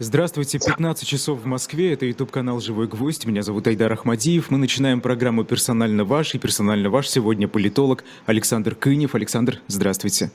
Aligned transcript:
Здравствуйте, 0.00 0.58
15 0.58 1.06
часов 1.06 1.42
в 1.42 1.46
Москве, 1.46 1.92
это 1.92 2.04
YouTube-канал 2.04 2.60
«Живой 2.60 2.88
гвоздь», 2.88 3.26
меня 3.26 3.42
зовут 3.42 3.68
Айдар 3.68 3.92
Ахмадиев, 3.92 4.50
мы 4.50 4.58
начинаем 4.58 5.00
программу 5.00 5.44
«Персонально 5.44 6.04
ваш», 6.04 6.34
и 6.34 6.38
«Персонально 6.40 6.90
ваш» 6.90 7.08
сегодня 7.08 7.46
политолог 7.46 8.02
Александр 8.26 8.74
Кынев. 8.74 9.14
Александр, 9.14 9.60
здравствуйте. 9.68 10.32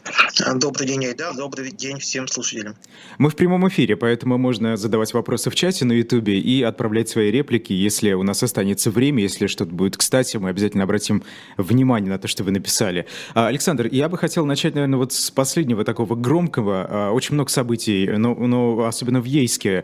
Добрый 0.56 0.88
день, 0.88 1.06
Айдар, 1.08 1.36
добрый 1.36 1.72
день 1.72 2.00
всем 2.00 2.30
слушателям. 2.30 2.76
Мы 3.18 3.30
в 3.30 3.36
прямом 3.36 3.68
эфире, 3.68 3.98
поэтому 3.98 4.38
можно 4.38 4.78
задавать 4.78 5.14
вопросы 5.14 5.50
в 5.50 5.56
чате 5.56 5.84
на 5.84 5.92
YouTube 5.92 6.30
и 6.30 6.64
отправлять 6.64 7.10
свои 7.10 7.30
реплики, 7.30 7.74
если 7.74 8.14
у 8.14 8.24
нас 8.24 8.42
останется 8.42 8.92
время, 8.92 9.24
если 9.24 9.48
что-то 9.48 9.74
будет 9.74 9.98
кстати, 9.98 10.38
мы 10.38 10.52
обязательно 10.52 10.86
обратим 10.86 11.22
внимание 11.58 12.10
на 12.10 12.18
то, 12.18 12.30
что 12.30 12.46
вы 12.46 12.52
написали. 12.52 13.08
А, 13.34 13.48
Александр, 13.48 13.90
я 13.92 14.08
бы 14.08 14.18
хотел 14.18 14.46
начать, 14.46 14.74
наверное, 14.76 15.00
вот 15.00 15.12
с 15.12 15.32
последнего 15.32 15.84
такого 15.84 16.16
громкого, 16.16 16.88
а, 16.90 17.12
очень 17.12 17.34
много 17.34 17.50
событий, 17.50 18.08
но, 18.08 18.34
но 18.36 18.86
особенно 18.86 19.20
в 19.20 19.26
Ейске, 19.26 19.49
Армейске. 19.50 19.84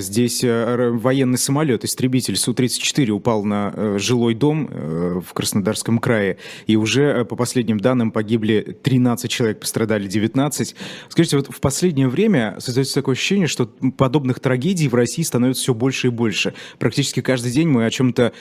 Здесь 0.00 0.44
э, 0.44 0.90
военный 0.90 1.38
самолет, 1.38 1.84
истребитель 1.84 2.36
Су-34 2.36 3.08
упал 3.10 3.44
на 3.44 3.72
э, 3.74 3.98
жилой 3.98 4.34
дом 4.34 4.68
э, 4.70 5.20
в 5.26 5.32
Краснодарском 5.32 5.98
крае. 5.98 6.36
И 6.66 6.76
уже, 6.76 7.24
по 7.24 7.36
последним 7.36 7.80
данным, 7.80 8.10
погибли 8.10 8.76
13 8.82 9.30
человек, 9.30 9.60
пострадали 9.60 10.06
19. 10.06 10.74
Скажите, 11.08 11.36
вот 11.36 11.48
в 11.48 11.60
последнее 11.60 12.08
время 12.08 12.56
создается 12.58 12.94
такое 12.94 13.14
ощущение, 13.14 13.46
что 13.46 13.66
подобных 13.96 14.40
трагедий 14.40 14.88
в 14.88 14.94
России 14.94 15.22
становится 15.22 15.62
все 15.62 15.74
больше 15.74 16.08
и 16.08 16.10
больше. 16.10 16.54
Практически 16.78 17.20
каждый 17.20 17.52
день 17.52 17.68
мы 17.68 17.86
о 17.86 17.90
чем-то 17.90 18.32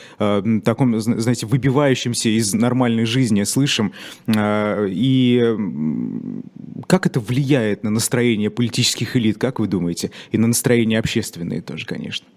таком, 0.64 1.00
знаете, 1.00 1.45
выбивающемся 1.45 2.30
из 2.30 2.53
нормальной 2.53 3.05
жизни 3.05 3.44
слышим. 3.44 3.94
И 4.28 5.55
как 6.88 7.05
это 7.05 7.20
влияет 7.20 7.84
на 7.84 7.89
настроение 7.89 8.50
политических 8.50 9.16
элит, 9.16 9.38
как 9.38 9.59
вы 9.59 9.67
думаете? 9.67 10.12
И 10.31 10.38
на 10.38 10.48
настроение 10.49 10.99
общественное 10.99 11.62
тоже, 11.62 11.85
конечно. 11.85 12.27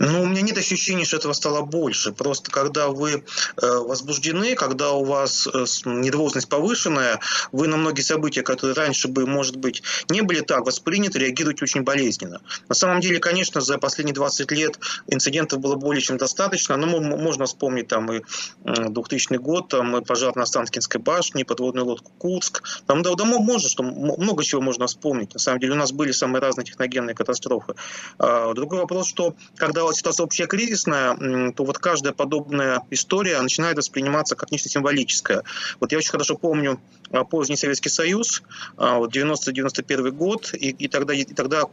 Ну, 0.00 0.22
у 0.22 0.26
меня 0.26 0.40
нет 0.40 0.56
ощущения, 0.56 1.04
что 1.04 1.18
этого 1.18 1.34
стало 1.34 1.60
больше. 1.60 2.12
Просто 2.12 2.50
когда 2.50 2.88
вы 2.88 3.22
э, 3.60 3.66
возбуждены, 3.66 4.54
когда 4.54 4.92
у 4.92 5.04
вас 5.04 5.46
э, 5.46 5.66
нервозность 5.84 6.48
повышенная, 6.48 7.20
вы 7.52 7.68
на 7.68 7.76
многие 7.76 8.00
события, 8.00 8.40
которые 8.40 8.74
раньше 8.74 9.08
бы, 9.08 9.26
может 9.26 9.56
быть, 9.56 9.82
не 10.08 10.22
были 10.22 10.40
так 10.40 10.64
восприняты, 10.64 11.18
реагируете 11.18 11.64
очень 11.64 11.82
болезненно. 11.82 12.40
На 12.70 12.74
самом 12.74 13.02
деле, 13.02 13.18
конечно, 13.18 13.60
за 13.60 13.76
последние 13.76 14.14
20 14.14 14.50
лет 14.52 14.78
инцидентов 15.06 15.60
было 15.60 15.74
более 15.74 16.00
чем 16.00 16.16
достаточно. 16.16 16.78
Но 16.78 16.86
можно 16.86 17.44
вспомнить 17.44 17.88
там 17.88 18.10
и 18.10 18.22
2000 18.64 19.34
год, 19.36 19.68
там 19.68 19.98
и 19.98 20.02
пожар 20.02 20.34
на 20.34 20.44
Останкинской 20.44 20.98
башне, 20.98 21.44
подводную 21.44 21.84
лодку 21.84 22.10
Курск. 22.16 22.62
Там 22.86 23.02
да, 23.02 23.14
да, 23.14 23.26
можно, 23.26 23.68
что 23.68 23.82
много 23.82 24.44
чего 24.44 24.62
можно 24.62 24.86
вспомнить. 24.86 25.34
На 25.34 25.40
самом 25.40 25.60
деле 25.60 25.74
у 25.74 25.76
нас 25.76 25.92
были 25.92 26.12
самые 26.12 26.40
разные 26.40 26.64
техногенные 26.64 27.14
катастрофы. 27.14 27.74
А, 28.18 28.54
другой 28.54 28.78
вопрос, 28.78 29.06
что 29.06 29.34
когда 29.56 29.89
ситуация 29.96 30.24
общая 30.24 30.46
кризисная, 30.46 31.52
то 31.52 31.64
вот 31.64 31.78
каждая 31.78 32.12
подобная 32.12 32.82
история 32.90 33.40
начинает 33.40 33.76
восприниматься 33.76 34.36
как 34.36 34.50
нечто 34.50 34.68
символическое. 34.68 35.42
Вот 35.80 35.92
я 35.92 35.98
очень 35.98 36.10
хорошо 36.10 36.36
помню 36.36 36.80
а, 37.10 37.24
поздний 37.24 37.56
Советский 37.56 37.88
Союз, 37.88 38.42
а, 38.76 38.98
вот 38.98 39.14
90-91 39.14 40.10
год, 40.10 40.54
и, 40.54 40.70
и 40.70 40.88
тогда, 40.88 41.12
и 41.12 41.24
тогда 41.24 41.64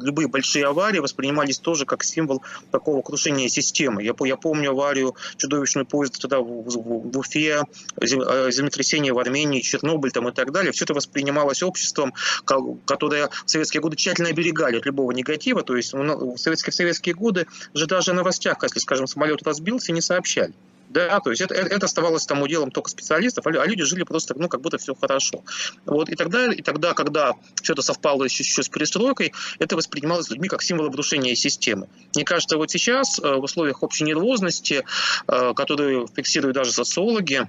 любые 0.00 0.28
большие 0.28 0.66
аварии 0.66 1.00
воспринимались 1.00 1.58
тоже 1.58 1.86
как 1.86 2.04
символ 2.04 2.42
такого 2.70 3.02
крушения 3.02 3.48
системы. 3.48 4.02
Я, 4.02 4.14
я 4.20 4.36
помню 4.36 4.70
аварию 4.70 5.16
чудовищную 5.36 5.86
поезд 5.86 6.20
тогда 6.20 6.38
в, 6.40 6.44
в, 6.44 7.12
в 7.12 7.18
Уфе, 7.18 7.64
а, 7.96 8.50
землетрясение 8.50 9.12
в 9.12 9.18
Армении, 9.18 9.60
Чернобыль 9.60 10.12
там 10.12 10.28
и 10.28 10.32
так 10.32 10.52
далее. 10.52 10.72
Все 10.72 10.84
это 10.84 10.94
воспринималось 10.94 11.62
обществом, 11.62 12.14
которое 12.44 13.28
в 13.44 13.50
советские 13.50 13.80
годы 13.80 13.96
тщательно 13.96 14.28
оберегали 14.28 14.78
от 14.78 14.86
любого 14.86 15.10
негатива. 15.12 15.62
То 15.62 15.76
есть 15.76 15.92
в 15.92 16.36
советские, 16.36 16.72
в 16.72 16.74
советские 16.74 17.14
годы 17.14 17.39
годы 17.40 17.46
же 17.74 17.86
даже 17.86 18.10
о 18.12 18.14
новостях, 18.14 18.58
если, 18.62 18.78
скажем, 18.78 19.06
самолет 19.06 19.42
разбился, 19.42 19.92
не 19.92 20.00
сообщали. 20.00 20.52
Да, 20.88 21.20
то 21.20 21.30
есть 21.30 21.40
это, 21.40 21.54
это 21.54 21.86
оставалось 21.86 22.26
там 22.26 22.42
уделом 22.42 22.72
только 22.72 22.90
специалистов, 22.90 23.46
а, 23.46 23.50
а 23.50 23.66
люди 23.66 23.84
жили 23.84 24.02
просто, 24.02 24.34
ну, 24.36 24.48
как 24.48 24.60
будто 24.60 24.76
все 24.76 24.92
хорошо. 24.96 25.44
Вот, 25.86 26.08
и 26.08 26.16
тогда, 26.16 26.52
и 26.52 26.62
тогда, 26.62 26.94
когда 26.94 27.34
все 27.62 27.74
это 27.74 27.82
совпало 27.82 28.24
еще, 28.24 28.42
еще 28.42 28.64
с 28.64 28.68
перестройкой, 28.68 29.32
это 29.60 29.76
воспринималось 29.76 30.28
людьми 30.30 30.48
как 30.48 30.62
символ 30.62 30.86
обрушения 30.86 31.36
системы. 31.36 31.88
Мне 32.16 32.24
кажется, 32.24 32.56
вот 32.56 32.72
сейчас 32.72 33.20
э, 33.20 33.22
в 33.22 33.44
условиях 33.44 33.84
общей 33.84 34.02
нервозности, 34.02 34.84
э, 35.28 35.54
которые 35.54 36.08
фиксируют 36.08 36.56
даже 36.56 36.72
социологи, 36.72 37.48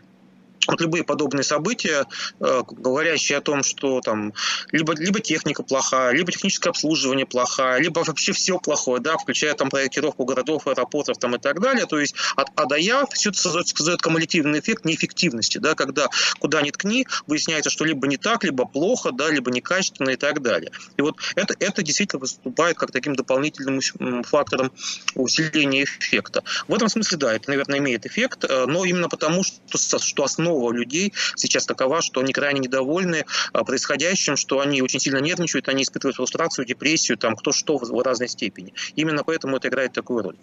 вот 0.67 0.81
любые 0.81 1.03
подобные 1.03 1.43
события, 1.43 2.05
э, 2.39 2.61
говорящие 2.69 3.37
о 3.37 3.41
том, 3.41 3.63
что 3.63 4.01
там 4.01 4.33
либо, 4.71 4.93
либо 4.93 5.19
техника 5.19 5.63
плохая, 5.63 6.13
либо 6.13 6.31
техническое 6.31 6.69
обслуживание 6.69 7.25
плохое, 7.25 7.81
либо 7.81 8.03
вообще 8.05 8.31
все 8.31 8.59
плохое, 8.59 9.01
да, 9.01 9.17
включая 9.17 9.53
там 9.53 9.69
проектировку 9.69 10.25
городов, 10.25 10.67
аэропортов 10.67 11.17
там 11.17 11.35
и 11.35 11.39
так 11.39 11.59
далее. 11.59 11.85
То 11.85 11.99
есть 11.99 12.15
от 12.35 12.49
А 12.55 12.65
до 12.65 12.75
Я 12.75 13.05
все 13.11 13.29
это 13.29 13.39
создает, 13.39 13.67
создает 13.67 14.01
кумулятивный 14.01 14.59
эффект 14.59 14.85
неэффективности, 14.85 15.57
да, 15.57 15.75
когда 15.75 16.07
куда 16.39 16.61
ни 16.61 16.69
ткни, 16.69 17.07
выясняется, 17.27 17.69
что 17.69 17.85
либо 17.85 18.07
не 18.07 18.17
так, 18.17 18.43
либо 18.43 18.65
плохо, 18.65 19.11
да, 19.11 19.29
либо 19.29 19.51
некачественно 19.51 20.11
и 20.11 20.15
так 20.15 20.41
далее. 20.41 20.71
И 20.97 21.01
вот 21.01 21.17
это, 21.35 21.55
это 21.59 21.81
действительно 21.81 22.19
выступает 22.19 22.77
как 22.77 22.91
таким 22.91 23.15
дополнительным 23.15 23.81
фактором 24.23 24.71
усиления 25.15 25.83
эффекта. 25.83 26.43
В 26.67 26.73
этом 26.73 26.89
смысле, 26.89 27.17
да, 27.17 27.33
это, 27.33 27.49
наверное, 27.49 27.79
имеет 27.79 28.05
эффект, 28.05 28.45
э, 28.47 28.65
но 28.67 28.85
именно 28.85 29.09
потому, 29.09 29.43
что, 29.43 29.99
что 29.99 30.23
основа 30.23 30.50
основа 30.51 30.71
людей 30.71 31.13
сейчас 31.35 31.65
такова, 31.65 32.01
что 32.01 32.21
они 32.21 32.33
крайне 32.33 32.59
недовольны 32.59 33.25
а, 33.53 33.63
происходящим, 33.63 34.35
что 34.35 34.59
они 34.59 34.81
очень 34.81 34.99
сильно 34.99 35.19
нервничают, 35.19 35.69
они 35.69 35.83
испытывают 35.83 36.17
фрустрацию, 36.17 36.65
депрессию, 36.65 37.17
там 37.17 37.35
кто 37.35 37.51
что 37.51 37.77
в 37.77 38.03
разной 38.03 38.27
степени. 38.27 38.73
Именно 38.95 39.23
поэтому 39.23 39.57
это 39.57 39.69
играет 39.69 39.93
такую 39.93 40.23
роль. 40.23 40.35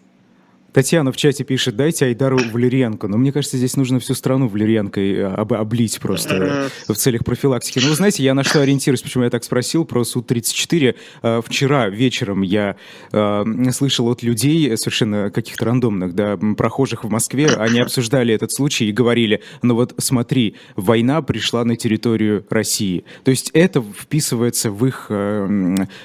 Татьяна 0.72 1.12
в 1.12 1.16
чате 1.16 1.44
пишет, 1.44 1.76
дайте 1.76 2.04
Айдару 2.04 2.38
валерьянку. 2.52 3.08
Но 3.08 3.16
мне 3.16 3.32
кажется, 3.32 3.56
здесь 3.56 3.76
нужно 3.76 4.00
всю 4.00 4.14
страну 4.14 4.48
валерьянкой 4.48 5.14
э, 5.14 5.24
об, 5.24 5.54
облить 5.54 5.98
просто 5.98 6.70
в 6.86 6.94
целях 6.94 7.24
профилактики. 7.24 7.78
Ну, 7.78 7.88
вы 7.88 7.94
знаете, 7.94 8.22
я 8.22 8.34
на 8.34 8.44
что 8.44 8.60
ориентируюсь, 8.60 9.00
почему 9.00 9.24
я 9.24 9.30
так 9.30 9.44
спросил 9.44 9.86
про 9.86 10.04
Су-34. 10.04 10.94
Э, 11.22 11.40
вчера 11.44 11.88
вечером 11.88 12.42
я 12.42 12.76
э, 13.12 13.44
слышал 13.72 14.08
от 14.08 14.22
людей, 14.22 14.76
совершенно 14.76 15.30
каких-то 15.30 15.64
рандомных, 15.64 16.14
да, 16.14 16.36
прохожих 16.56 17.04
в 17.04 17.08
Москве, 17.08 17.46
они 17.46 17.80
обсуждали 17.80 18.34
этот 18.34 18.52
случай 18.52 18.88
и 18.88 18.92
говорили, 18.92 19.42
ну 19.62 19.74
вот 19.74 19.94
смотри, 19.96 20.56
война 20.76 21.22
пришла 21.22 21.64
на 21.64 21.76
территорию 21.76 22.44
России. 22.50 23.04
То 23.24 23.30
есть 23.30 23.50
это 23.54 23.82
вписывается 23.82 24.70
в 24.70 24.84
их 24.86 25.06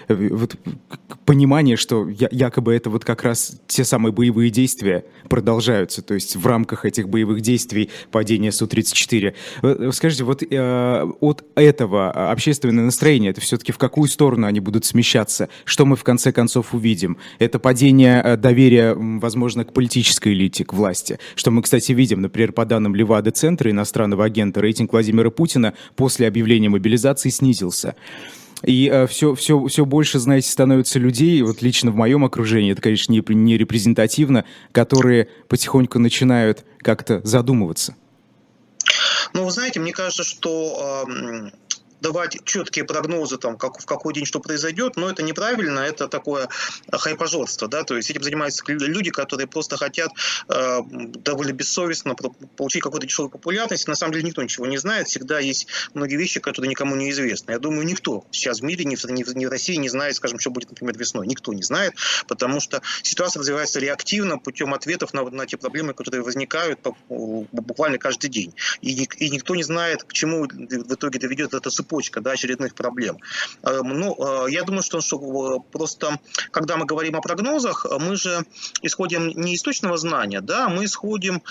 вот, 0.07 0.55
понимание, 1.25 1.75
что 1.75 2.07
якобы 2.09 2.73
это 2.73 2.89
вот 2.89 3.03
как 3.03 3.23
раз 3.23 3.59
те 3.67 3.83
самые 3.83 4.13
боевые 4.13 4.52
действия 4.53 5.03
продолжаются, 5.29 6.01
то 6.01 6.13
есть 6.13 6.37
в 6.37 6.47
рамках 6.47 6.85
этих 6.85 7.09
боевых 7.09 7.41
действий 7.41 7.89
падения 8.11 8.51
Су-34. 8.51 9.91
Скажите, 9.91 10.23
вот 10.23 10.43
э, 10.43 11.11
от 11.19 11.43
этого 11.55 12.31
общественное 12.31 12.85
настроение, 12.85 13.31
это 13.31 13.41
все-таки 13.41 13.73
в 13.73 13.77
какую 13.77 14.07
сторону 14.07 14.47
они 14.47 14.61
будут 14.61 14.85
смещаться? 14.85 15.49
Что 15.65 15.85
мы 15.85 15.95
в 15.95 16.03
конце 16.03 16.31
концов 16.31 16.73
увидим? 16.73 17.17
Это 17.39 17.59
падение 17.59 18.21
э, 18.23 18.37
доверия, 18.37 18.93
возможно, 18.95 19.65
к 19.65 19.73
политической 19.73 20.33
элите, 20.33 20.63
к 20.63 20.73
власти. 20.73 21.19
Что 21.35 21.51
мы, 21.51 21.61
кстати, 21.61 21.91
видим, 21.91 22.21
например, 22.21 22.53
по 22.53 22.65
данным 22.65 22.95
Левада-центра, 22.95 23.69
иностранного 23.69 24.23
агента, 24.25 24.61
рейтинг 24.61 24.93
Владимира 24.93 25.29
Путина 25.29 25.73
после 25.95 26.27
объявления 26.27 26.69
мобилизации 26.69 27.29
снизился. 27.29 27.95
И 28.63 28.89
э, 28.91 29.07
все, 29.07 29.35
все, 29.35 29.65
все 29.67 29.85
больше, 29.85 30.19
знаете, 30.19 30.49
становится 30.49 30.97
людей, 30.97 31.41
вот 31.41 31.61
лично 31.61 31.91
в 31.91 31.95
моем 31.95 32.23
окружении, 32.23 32.71
это, 32.71 32.81
конечно, 32.81 33.11
не, 33.11 33.23
не 33.27 33.57
репрезентативно, 33.57 34.45
которые 34.71 35.29
потихоньку 35.49 35.99
начинают 35.99 36.65
как-то 36.79 37.21
задумываться. 37.23 37.95
Ну, 39.33 39.45
вы 39.45 39.51
знаете, 39.51 39.79
мне 39.79 39.91
кажется, 39.91 40.23
что 40.23 41.07
давать 42.03 42.43
четкие 42.43 42.83
прогнозы, 42.83 43.37
там, 43.37 43.57
как, 43.57 43.79
в 43.79 43.85
какой 43.85 44.13
день 44.13 44.25
что 44.25 44.41
произойдет, 44.41 44.97
но 44.97 45.09
это 45.09 45.23
неправильно, 45.23 45.79
это 45.79 46.09
такое 46.09 46.49
хайпожорство, 46.91 47.69
да, 47.69 47.83
то 47.83 47.95
есть 47.95 48.09
этим 48.11 48.21
занимаются 48.21 48.61
люди, 48.67 49.09
которые 49.09 49.47
просто 49.47 49.77
хотят 49.77 50.11
э, 50.49 50.79
довольно 50.89 51.53
бессовестно 51.53 52.15
получить 52.57 52.83
какую-то 52.83 53.07
дешевую 53.07 53.31
популярность. 53.31 53.87
На 53.87 53.95
самом 53.95 54.13
деле 54.13 54.25
никто 54.25 54.43
ничего 54.43 54.67
не 54.67 54.77
знает, 54.77 55.07
всегда 55.07 55.39
есть 55.39 55.67
многие 55.93 56.17
вещи, 56.17 56.41
которые 56.41 56.69
никому 56.69 56.95
не 56.95 57.09
известны. 57.09 57.51
Я 57.51 57.59
думаю, 57.59 57.85
никто 57.85 58.25
сейчас 58.31 58.59
в 58.59 58.63
мире, 58.63 58.83
ни 58.83 58.95
в, 58.97 59.05
ни 59.05 59.45
в 59.45 59.49
России 59.49 59.75
не 59.75 59.89
знает, 59.89 60.15
скажем, 60.17 60.39
что 60.39 60.51
будет, 60.51 60.69
например, 60.69 60.97
весной. 60.97 61.25
Никто 61.25 61.53
не 61.53 61.63
знает, 61.63 61.93
потому 62.27 62.59
что 62.59 62.81
ситуация 63.01 63.39
развивается 63.39 63.79
реактивно 63.79 64.37
путем 64.37 64.73
ответов 64.73 65.13
на, 65.13 65.23
на 65.29 65.45
те 65.45 65.55
проблемы, 65.55 65.93
которые 65.93 66.21
возникают 66.21 66.81
буквально 67.07 67.97
каждый 67.97 68.29
день. 68.29 68.53
И, 68.81 69.03
и 69.03 69.29
никто 69.29 69.55
не 69.55 69.63
знает, 69.63 70.03
к 70.03 70.11
чему 70.11 70.47
в 70.47 70.93
итоге 70.93 71.19
доведет 71.19 71.53
эта 71.53 71.69
цепочка 71.69 71.92
цепочка 71.93 72.21
да, 72.21 72.31
очередных 72.31 72.73
проблем. 72.73 73.17
Эм, 73.63 73.89
ну, 73.99 74.45
э, 74.47 74.51
я 74.51 74.63
думаю, 74.63 74.83
что, 74.83 75.01
что 75.01 75.17
э, 75.17 75.59
просто, 75.71 76.19
когда 76.51 76.75
мы 76.77 76.85
говорим 76.85 77.15
о 77.15 77.21
прогнозах, 77.21 77.85
мы 77.99 78.15
же 78.15 78.45
исходим 78.81 79.27
не 79.27 79.53
из 79.53 79.61
точного 79.61 79.97
знания, 79.97 80.41
да, 80.41 80.69
мы 80.69 80.85
исходим 80.85 81.41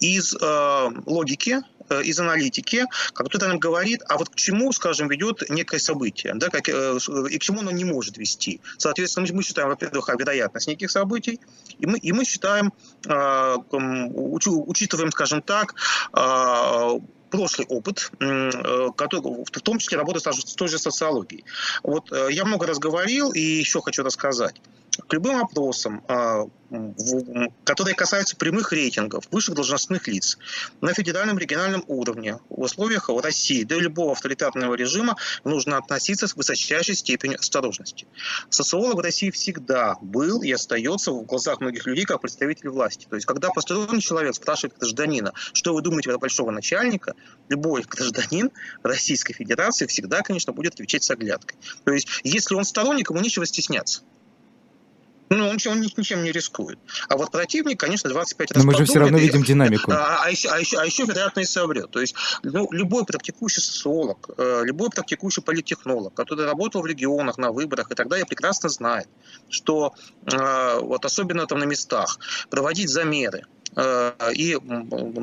из 0.00 0.34
э, 0.34 0.90
логики, 1.06 1.60
э, 1.90 2.02
из 2.02 2.18
аналитики, 2.18 2.84
который 3.12 3.48
нам 3.48 3.58
говорит, 3.58 4.02
а 4.08 4.16
вот 4.16 4.30
к 4.30 4.34
чему, 4.34 4.72
скажем, 4.72 5.08
ведет 5.08 5.48
некое 5.48 5.78
событие, 5.78 6.34
да, 6.34 6.48
как, 6.48 6.68
э, 6.68 6.98
и 7.30 7.38
к 7.38 7.42
чему 7.42 7.60
оно 7.60 7.70
не 7.70 7.84
может 7.84 8.18
вести. 8.18 8.60
Соответственно, 8.78 9.26
мы 9.32 9.42
считаем, 9.42 9.68
во-первых, 9.68 10.08
вероятность 10.18 10.66
неких 10.66 10.90
событий, 10.90 11.40
и 11.78 11.86
мы, 11.86 11.98
и 11.98 12.12
мы 12.12 12.24
считаем, 12.24 12.72
э, 13.06 13.56
учитываем, 13.70 15.10
скажем 15.10 15.42
так, 15.42 15.74
прошлый 17.36 17.66
опыт, 17.68 18.10
который, 18.18 19.20
в 19.20 19.60
том 19.62 19.78
числе 19.78 19.98
работы 19.98 20.20
с 20.20 20.54
той 20.54 20.68
же 20.68 20.78
социологией. 20.78 21.44
Вот 21.82 22.10
я 22.30 22.44
много 22.44 22.66
раз 22.66 22.78
говорил 22.78 23.32
и 23.32 23.40
еще 23.40 23.80
хочу 23.80 24.02
рассказать 24.02 24.54
к 24.96 25.12
любым 25.12 25.36
опросам, 25.36 26.02
а, 26.08 26.46
которые 27.64 27.94
касаются 27.94 28.36
прямых 28.36 28.72
рейтингов 28.72 29.24
высших 29.30 29.54
должностных 29.54 30.08
лиц 30.08 30.38
на 30.80 30.92
федеральном 30.92 31.38
региональном 31.38 31.84
уровне 31.86 32.38
в 32.48 32.62
условиях 32.62 33.08
России 33.22 33.64
до 33.64 33.78
любого 33.78 34.12
авторитарного 34.12 34.74
режима 34.74 35.16
нужно 35.44 35.78
относиться 35.78 36.26
с 36.26 36.34
высочайшей 36.34 36.94
степенью 36.94 37.38
осторожности. 37.38 38.06
Социолог 38.48 38.96
в 38.96 39.00
России 39.00 39.30
всегда 39.30 39.96
был 40.00 40.42
и 40.42 40.50
остается 40.50 41.12
в 41.12 41.24
глазах 41.24 41.60
многих 41.60 41.86
людей 41.86 42.04
как 42.04 42.20
представитель 42.20 42.70
власти. 42.70 43.06
То 43.08 43.16
есть, 43.16 43.26
когда 43.26 43.50
посторонний 43.50 44.00
человек 44.00 44.34
спрашивает 44.34 44.76
гражданина, 44.78 45.32
что 45.52 45.74
вы 45.74 45.82
думаете 45.82 46.10
про 46.10 46.18
большого 46.18 46.50
начальника, 46.50 47.14
любой 47.48 47.82
гражданин 47.82 48.50
Российской 48.82 49.34
Федерации 49.34 49.86
всегда, 49.86 50.22
конечно, 50.22 50.52
будет 50.52 50.74
отвечать 50.74 51.04
с 51.04 51.10
оглядкой. 51.10 51.58
То 51.84 51.92
есть, 51.92 52.08
если 52.24 52.54
он 52.54 52.64
сторонник, 52.64 53.10
ему 53.10 53.20
нечего 53.20 53.46
стесняться. 53.46 54.02
Ну, 55.34 55.48
он, 55.48 55.58
он 55.66 55.80
ничем 55.80 56.22
не 56.22 56.32
рискует. 56.32 56.78
А 57.08 57.16
вот 57.16 57.30
противник, 57.30 57.80
конечно, 57.80 58.10
25 58.10 58.52
раз 58.52 58.64
Но 58.64 58.70
мы 58.70 58.76
же 58.76 58.84
все 58.84 59.00
равно 59.00 59.18
видим 59.18 59.42
динамику. 59.42 59.92
А, 59.92 60.24
а, 60.24 60.30
еще, 60.30 60.48
а, 60.48 60.58
еще, 60.58 60.78
а 60.78 60.84
еще, 60.84 61.04
вероятно, 61.04 61.40
и 61.40 61.44
соврет. 61.44 61.90
То 61.90 62.00
есть 62.00 62.14
ну, 62.42 62.68
любой 62.70 63.04
практикующий 63.04 63.62
социолог, 63.62 64.30
э, 64.36 64.62
любой 64.64 64.90
практикующий 64.90 65.42
политтехнолог, 65.42 66.14
который 66.14 66.46
работал 66.46 66.82
в 66.82 66.86
регионах, 66.86 67.38
на 67.38 67.50
выборах 67.50 67.90
и 67.90 67.94
так 67.94 68.08
далее, 68.08 68.26
прекрасно 68.26 68.68
знает, 68.68 69.08
что 69.48 69.94
э, 70.30 70.78
вот 70.80 71.04
особенно 71.04 71.46
там 71.46 71.58
на 71.58 71.64
местах 71.64 72.18
проводить 72.50 72.88
замеры, 72.88 73.44
и 73.76 74.56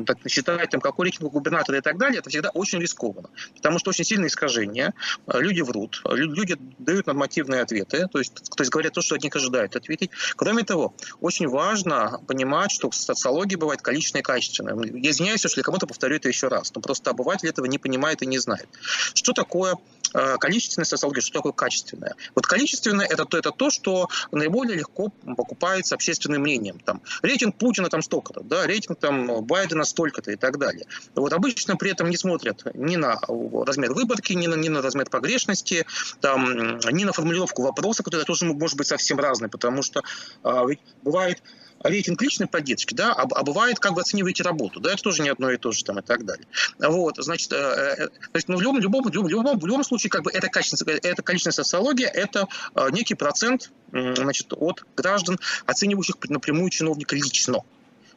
так, 0.06 0.18
считать, 0.28 0.70
там, 0.70 0.80
какой 0.80 1.06
рейтинг 1.06 1.32
губернатора 1.32 1.78
и 1.78 1.80
так 1.80 1.98
далее, 1.98 2.18
это 2.18 2.30
всегда 2.30 2.50
очень 2.50 2.80
рискованно. 2.80 3.28
Потому 3.56 3.78
что 3.78 3.90
очень 3.90 4.04
сильные 4.04 4.28
искажения, 4.28 4.94
э, 5.26 5.40
люди 5.40 5.60
врут, 5.62 6.02
люди 6.04 6.56
дают 6.78 7.06
нормативные 7.06 7.62
ответы, 7.62 8.08
то 8.12 8.18
есть, 8.18 8.34
то 8.34 8.62
есть 8.62 8.70
говорят 8.70 8.92
то, 8.92 9.02
что 9.02 9.14
от 9.14 9.22
них 9.22 9.34
ожидают 9.34 9.76
ответить. 9.76 10.10
Кроме 10.36 10.62
того, 10.64 10.94
очень 11.20 11.48
важно 11.48 12.20
понимать, 12.26 12.70
что 12.70 12.90
в 12.90 12.94
социологии 12.94 13.56
бывает 13.56 13.82
количественное 13.82 14.22
и 14.22 14.24
качественное. 14.24 14.74
Я 14.74 15.10
извиняюсь, 15.10 15.44
если 15.44 15.62
кому-то 15.62 15.86
повторю 15.86 16.16
это 16.16 16.28
еще 16.28 16.48
раз, 16.48 16.72
но 16.74 16.80
просто 16.80 17.10
обыватель 17.10 17.48
этого 17.48 17.66
не 17.66 17.78
понимает 17.78 18.22
и 18.22 18.26
не 18.26 18.38
знает. 18.38 18.68
Что 19.14 19.32
такое 19.32 19.76
Э, 20.14 20.36
количественная 20.38 20.84
социология, 20.84 21.22
что 21.22 21.34
такое 21.34 21.52
качественное. 21.52 22.14
Вот 22.34 22.46
количественное 22.46 23.06
это 23.06 23.24
то, 23.24 23.38
это 23.38 23.50
то, 23.50 23.70
что 23.70 24.08
наиболее 24.30 24.76
легко 24.76 25.08
покупается 25.36 25.94
общественным 25.94 26.42
мнением. 26.42 26.78
Там, 26.80 27.00
рейтинг 27.22 27.56
Путина 27.56 27.88
там 27.88 28.02
столько-то, 28.02 28.42
да, 28.42 28.66
рейтинг 28.66 28.98
там 28.98 29.44
Байдена 29.44 29.84
столько-то 29.84 30.32
и 30.32 30.36
так 30.36 30.58
далее. 30.58 30.86
Вот 31.14 31.32
обычно 31.32 31.76
при 31.76 31.90
этом 31.90 32.10
не 32.10 32.16
смотрят 32.16 32.62
ни 32.74 32.96
на 32.96 33.20
размер 33.66 33.92
выборки, 33.94 34.32
ни 34.32 34.46
на, 34.46 34.54
ни 34.54 34.68
на 34.68 34.82
размер 34.82 35.08
погрешности, 35.08 35.86
там, 36.20 36.78
ни 36.78 37.04
на 37.04 37.12
формулировку 37.12 37.62
вопроса, 37.62 38.02
который 38.02 38.24
тоже 38.24 38.44
может 38.44 38.76
быть 38.76 38.86
совсем 38.86 39.18
разный, 39.18 39.48
потому 39.48 39.82
что 39.82 40.02
а, 40.42 40.66
ведь 40.66 40.80
бывает 41.02 41.42
рейтинг 41.82 42.20
личной 42.22 42.46
поддержки, 42.46 42.94
да, 42.94 43.12
а, 43.12 43.22
а 43.22 43.42
бывает, 43.42 43.78
как 43.78 43.92
вы 43.92 44.00
оцениваете 44.00 44.42
работу, 44.42 44.80
да, 44.80 44.92
это 44.92 45.02
тоже 45.02 45.22
не 45.22 45.28
одно 45.28 45.50
и 45.50 45.56
то 45.56 45.72
же 45.72 45.84
там 45.84 45.98
и 45.98 46.02
так 46.02 46.24
далее. 46.24 46.46
Вот, 46.78 47.16
значит, 47.18 47.52
э, 47.52 47.56
э, 47.56 48.08
то 48.08 48.34
есть, 48.34 48.48
ну, 48.48 48.56
в 48.56 48.62
любом, 48.62 48.78
любом, 48.78 49.08
любом, 49.28 49.58
в 49.58 49.66
любом 49.66 49.84
случае, 49.84 50.10
как 50.10 50.22
бы 50.22 50.30
это 50.30 50.48
качественная, 50.48 50.98
это 51.02 51.22
количественная 51.22 51.52
социология, 51.52 52.08
это 52.08 52.48
э, 52.74 52.88
некий 52.90 53.14
процент, 53.14 53.70
значит, 53.92 54.52
от 54.52 54.84
граждан, 54.96 55.38
оценивающих 55.66 56.16
напрямую 56.28 56.70
чиновника 56.70 57.14
лично. 57.14 57.58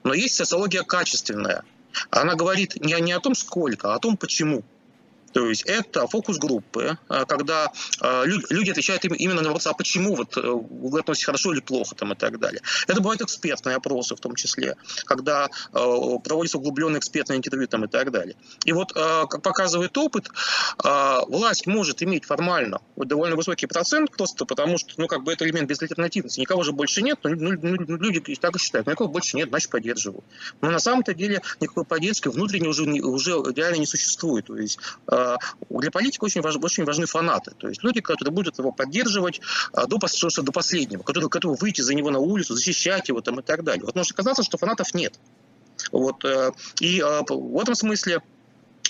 Но 0.04 0.14
есть 0.14 0.36
социология 0.36 0.84
качественная. 0.84 1.64
Она 2.10 2.36
говорит 2.36 2.76
не, 2.76 2.94
не 3.02 3.12
о 3.12 3.20
том, 3.20 3.36
сколько, 3.36 3.92
а 3.92 3.96
о 3.96 4.00
том, 4.00 4.18
почему. 4.18 4.64
То 5.36 5.50
есть 5.50 5.64
это 5.64 6.08
фокус-группы, 6.08 6.98
а, 7.10 7.26
когда 7.26 7.70
а, 8.00 8.24
люди 8.24 8.72
отвечают 8.72 9.04
именно 9.04 9.42
на 9.42 9.50
вопрос, 9.50 9.68
а 9.68 9.74
почему 9.74 10.16
вот 10.16 10.38
э, 10.38 10.42
вы 10.42 11.02
относитесь 11.02 11.26
хорошо 11.26 11.52
или 11.52 11.60
плохо 11.60 11.94
там 11.94 12.14
и 12.14 12.16
так 12.16 12.40
далее. 12.40 12.62
Это 12.88 13.02
бывают 13.02 13.22
экспертные 13.22 13.76
опросы 13.76 14.16
в 14.16 14.20
том 14.22 14.36
числе, 14.36 14.78
когда 15.04 15.48
э, 15.48 15.50
проводятся 16.24 16.58
углубленные 16.58 17.00
экспертные 17.00 17.38
интервью 17.38 17.68
там 17.68 17.84
и 17.84 17.90
так 17.90 18.12
далее. 18.12 18.38
И 18.64 18.72
вот, 18.72 18.94
э, 18.96 19.26
как 19.30 19.42
показывает 19.42 19.98
опыт, 19.98 20.30
власть 21.28 21.68
может 21.68 22.02
иметь 22.02 22.26
формально 22.26 22.80
довольно 22.96 23.36
высокий 23.36 23.66
процент, 23.66 24.12
просто 24.12 24.46
потому 24.46 24.78
что, 24.78 24.94
ну, 24.98 25.08
как 25.08 25.24
бы 25.24 25.34
это 25.34 25.46
элемент 25.46 25.68
безальтернативности. 25.68 26.40
Никого 26.40 26.64
же 26.64 26.72
больше 26.72 27.02
нет, 27.02 27.20
но 27.24 27.32
ну, 27.32 27.52
ну, 27.62 27.98
люди 27.98 28.36
так 28.36 28.56
и 28.56 28.60
считают. 28.60 28.88
Никого 28.88 29.10
больше 29.10 29.36
нет, 29.36 29.50
значит, 29.50 29.70
поддерживают. 29.70 30.24
Но 30.62 30.72
на 30.72 30.80
самом-то 30.80 31.14
деле 31.14 31.42
никакой 31.60 31.84
поддержки 31.84 32.30
внутренней 32.30 32.68
уже, 32.68 32.84
уже 32.86 33.32
реально 33.54 33.78
не 33.78 33.86
существует. 33.86 34.46
То 34.46 34.58
есть 34.58 34.80
Э, 35.08 35.25
для 35.70 35.92
политика 35.92 36.26
очень, 36.26 36.42
важ, 36.42 36.56
очень 36.62 36.84
важны 36.86 37.06
фанаты. 37.06 37.52
То 37.58 37.68
есть 37.68 37.84
люди, 37.84 38.02
которые 38.02 38.34
будут 38.34 38.58
его 38.58 38.72
поддерживать 38.72 39.42
э, 39.74 39.88
до, 39.88 39.98
до 39.98 40.52
последнего, 40.52 41.04
которые 41.04 41.30
готовы 41.30 41.56
выйти 41.56 41.82
за 41.82 41.94
него 41.94 42.12
на 42.12 42.20
улицу, 42.20 42.56
защищать 42.56 43.10
его 43.10 43.22
там, 43.22 43.40
и 43.40 43.44
так 43.44 43.64
далее. 43.64 43.86
Вот 43.86 43.96
может 43.96 44.12
оказаться, 44.14 44.44
что 44.44 44.58
фанатов 44.58 44.94
нет. 44.94 45.20
Вот, 45.92 46.24
э, 46.26 46.52
и 46.80 47.02
в 47.02 47.60
этом 47.60 47.76
смысле 47.76 48.22
Э, 48.22 48.35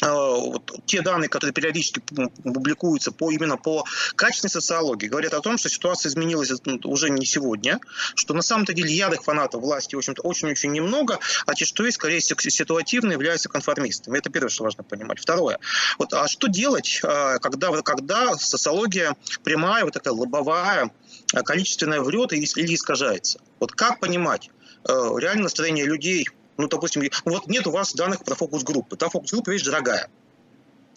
вот, 0.02 0.72
те 0.86 1.02
данные, 1.02 1.30
которые 1.30 1.54
периодически 1.54 2.02
публикуются 2.44 3.12
по, 3.12 3.32
именно 3.32 3.58
по 3.58 3.86
качественной 4.16 4.52
социологии, 4.52 5.08
говорят 5.08 5.34
о 5.34 5.42
том, 5.42 5.58
что 5.58 5.70
ситуация 5.70 6.10
изменилась 6.10 6.52
ну, 6.66 6.80
уже 6.84 7.10
не 7.10 7.26
сегодня, 7.26 7.80
что 8.16 8.34
на 8.34 8.42
самом-то 8.42 8.74
деле 8.74 8.94
ярых 8.94 9.24
фанатов 9.24 9.62
власти, 9.62 9.96
в 9.96 10.00
общем-то, 10.00 10.22
очень-очень 10.22 10.72
немного, 10.72 11.20
а 11.46 11.54
те, 11.56 11.66
что 11.66 11.86
есть, 11.86 11.96
скорее 11.96 12.22
ситуативно 12.22 13.14
являются 13.14 13.50
конформистами. 13.50 14.18
Это 14.18 14.30
первое, 14.30 14.50
что 14.50 14.64
важно 14.64 14.84
понимать. 14.84 15.20
Второе. 15.20 15.60
Вот, 15.98 16.14
а 16.14 16.28
что 16.28 16.48
делать, 16.48 17.00
э, 17.04 17.38
когда, 17.40 17.72
когда 17.82 18.36
социология 18.38 19.16
прямая, 19.44 19.86
вот 19.86 19.94
такая 19.94 20.14
лобовая, 20.14 20.92
э, 21.34 21.42
количественная 21.42 22.02
врет 22.02 22.34
или 22.34 22.76
искажается? 22.76 23.40
Вот 23.60 23.72
как 23.72 24.00
понимать 24.00 24.50
реальное 24.88 25.44
настроение 25.44 25.86
людей 25.86 26.28
ну, 26.58 26.68
допустим, 26.68 27.04
вот 27.26 27.48
нет 27.48 27.68
у 27.68 27.72
вас 27.72 27.94
данных 27.94 28.24
про 28.24 28.36
фокус-группы. 28.36 28.96
Та 28.96 29.10
фокус-группа 29.10 29.52
вещь 29.52 29.64
дорогая. 29.64 30.10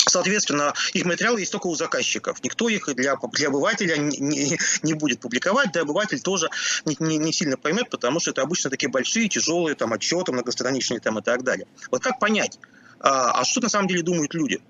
Соответственно, 0.06 0.72
их 0.94 1.04
материалы 1.04 1.40
есть 1.40 1.52
только 1.52 1.66
у 1.66 1.74
заказчиков. 1.74 2.42
Никто 2.42 2.68
их 2.68 2.86
для, 2.94 3.16
для 3.16 3.48
обывателя 3.48 3.96
не, 3.96 4.58
не 4.82 4.94
будет 4.94 5.20
публиковать, 5.20 5.72
да 5.72 5.82
обыватель 5.82 6.20
тоже 6.20 6.48
не, 6.84 6.96
не, 6.98 7.18
не 7.18 7.32
сильно 7.32 7.56
поймет, 7.56 7.90
потому 7.90 8.20
что 8.20 8.30
это 8.30 8.42
обычно 8.42 8.70
такие 8.70 8.90
большие, 8.90 9.28
тяжелые 9.28 9.74
там, 9.74 9.92
отчеты, 9.92 10.32
многостраничные 10.32 11.00
там, 11.00 11.18
и 11.18 11.22
так 11.22 11.42
далее. 11.42 11.66
Вот 11.90 12.02
как 12.02 12.18
понять, 12.18 12.58
а, 13.00 13.40
а 13.40 13.44
что 13.44 13.60
на 13.60 13.68
самом 13.68 13.88
деле 13.88 14.02
думают 14.02 14.34
люди? 14.34 14.60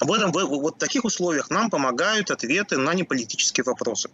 В, 0.00 0.12
этом, 0.12 0.32
в, 0.32 0.38
вот 0.38 0.78
таких 0.78 1.04
условиях 1.04 1.50
нам 1.50 1.70
помогают 1.70 2.30
ответы 2.30 2.76
на 2.76 2.94
неполитические 2.94 3.64
вопросы. 3.64 4.10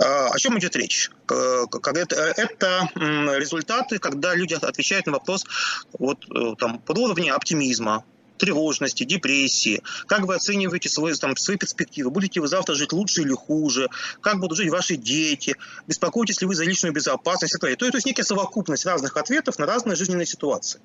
А, 0.00 0.28
о 0.28 0.38
чем 0.38 0.58
идет 0.58 0.76
речь? 0.76 1.10
Это, 1.28 2.14
это 2.36 2.88
результаты, 2.94 3.98
когда 3.98 4.34
люди 4.34 4.54
отвечают 4.54 5.06
на 5.06 5.12
вопрос 5.12 5.44
вот, 5.98 6.24
э, 6.30 6.54
там, 6.58 6.78
под 6.78 6.98
уровня 6.98 7.34
оптимизма, 7.34 8.04
тревожности, 8.38 9.02
депрессии, 9.02 9.82
как 10.06 10.20
вы 10.22 10.36
оцениваете 10.36 10.88
свои, 10.88 11.12
там, 11.14 11.36
свои 11.36 11.56
перспективы, 11.56 12.10
будете 12.10 12.40
вы 12.40 12.46
завтра 12.48 12.74
жить 12.74 12.92
лучше 12.92 13.22
или 13.22 13.32
хуже, 13.32 13.88
как 14.20 14.38
будут 14.38 14.56
жить 14.56 14.70
ваши 14.70 14.96
дети, 14.96 15.56
беспокоитесь 15.86 16.40
ли 16.40 16.46
вы 16.46 16.54
за 16.54 16.64
личную 16.64 16.94
безопасность 16.94 17.54
и 17.54 17.56
так 17.56 17.62
далее. 17.62 17.76
То 17.76 17.86
есть 17.86 18.06
некая 18.06 18.22
совокупность 18.22 18.86
разных 18.86 19.16
ответов 19.16 19.58
на 19.58 19.66
разные 19.66 19.96
жизненные 19.96 20.26
ситуации. 20.26 20.80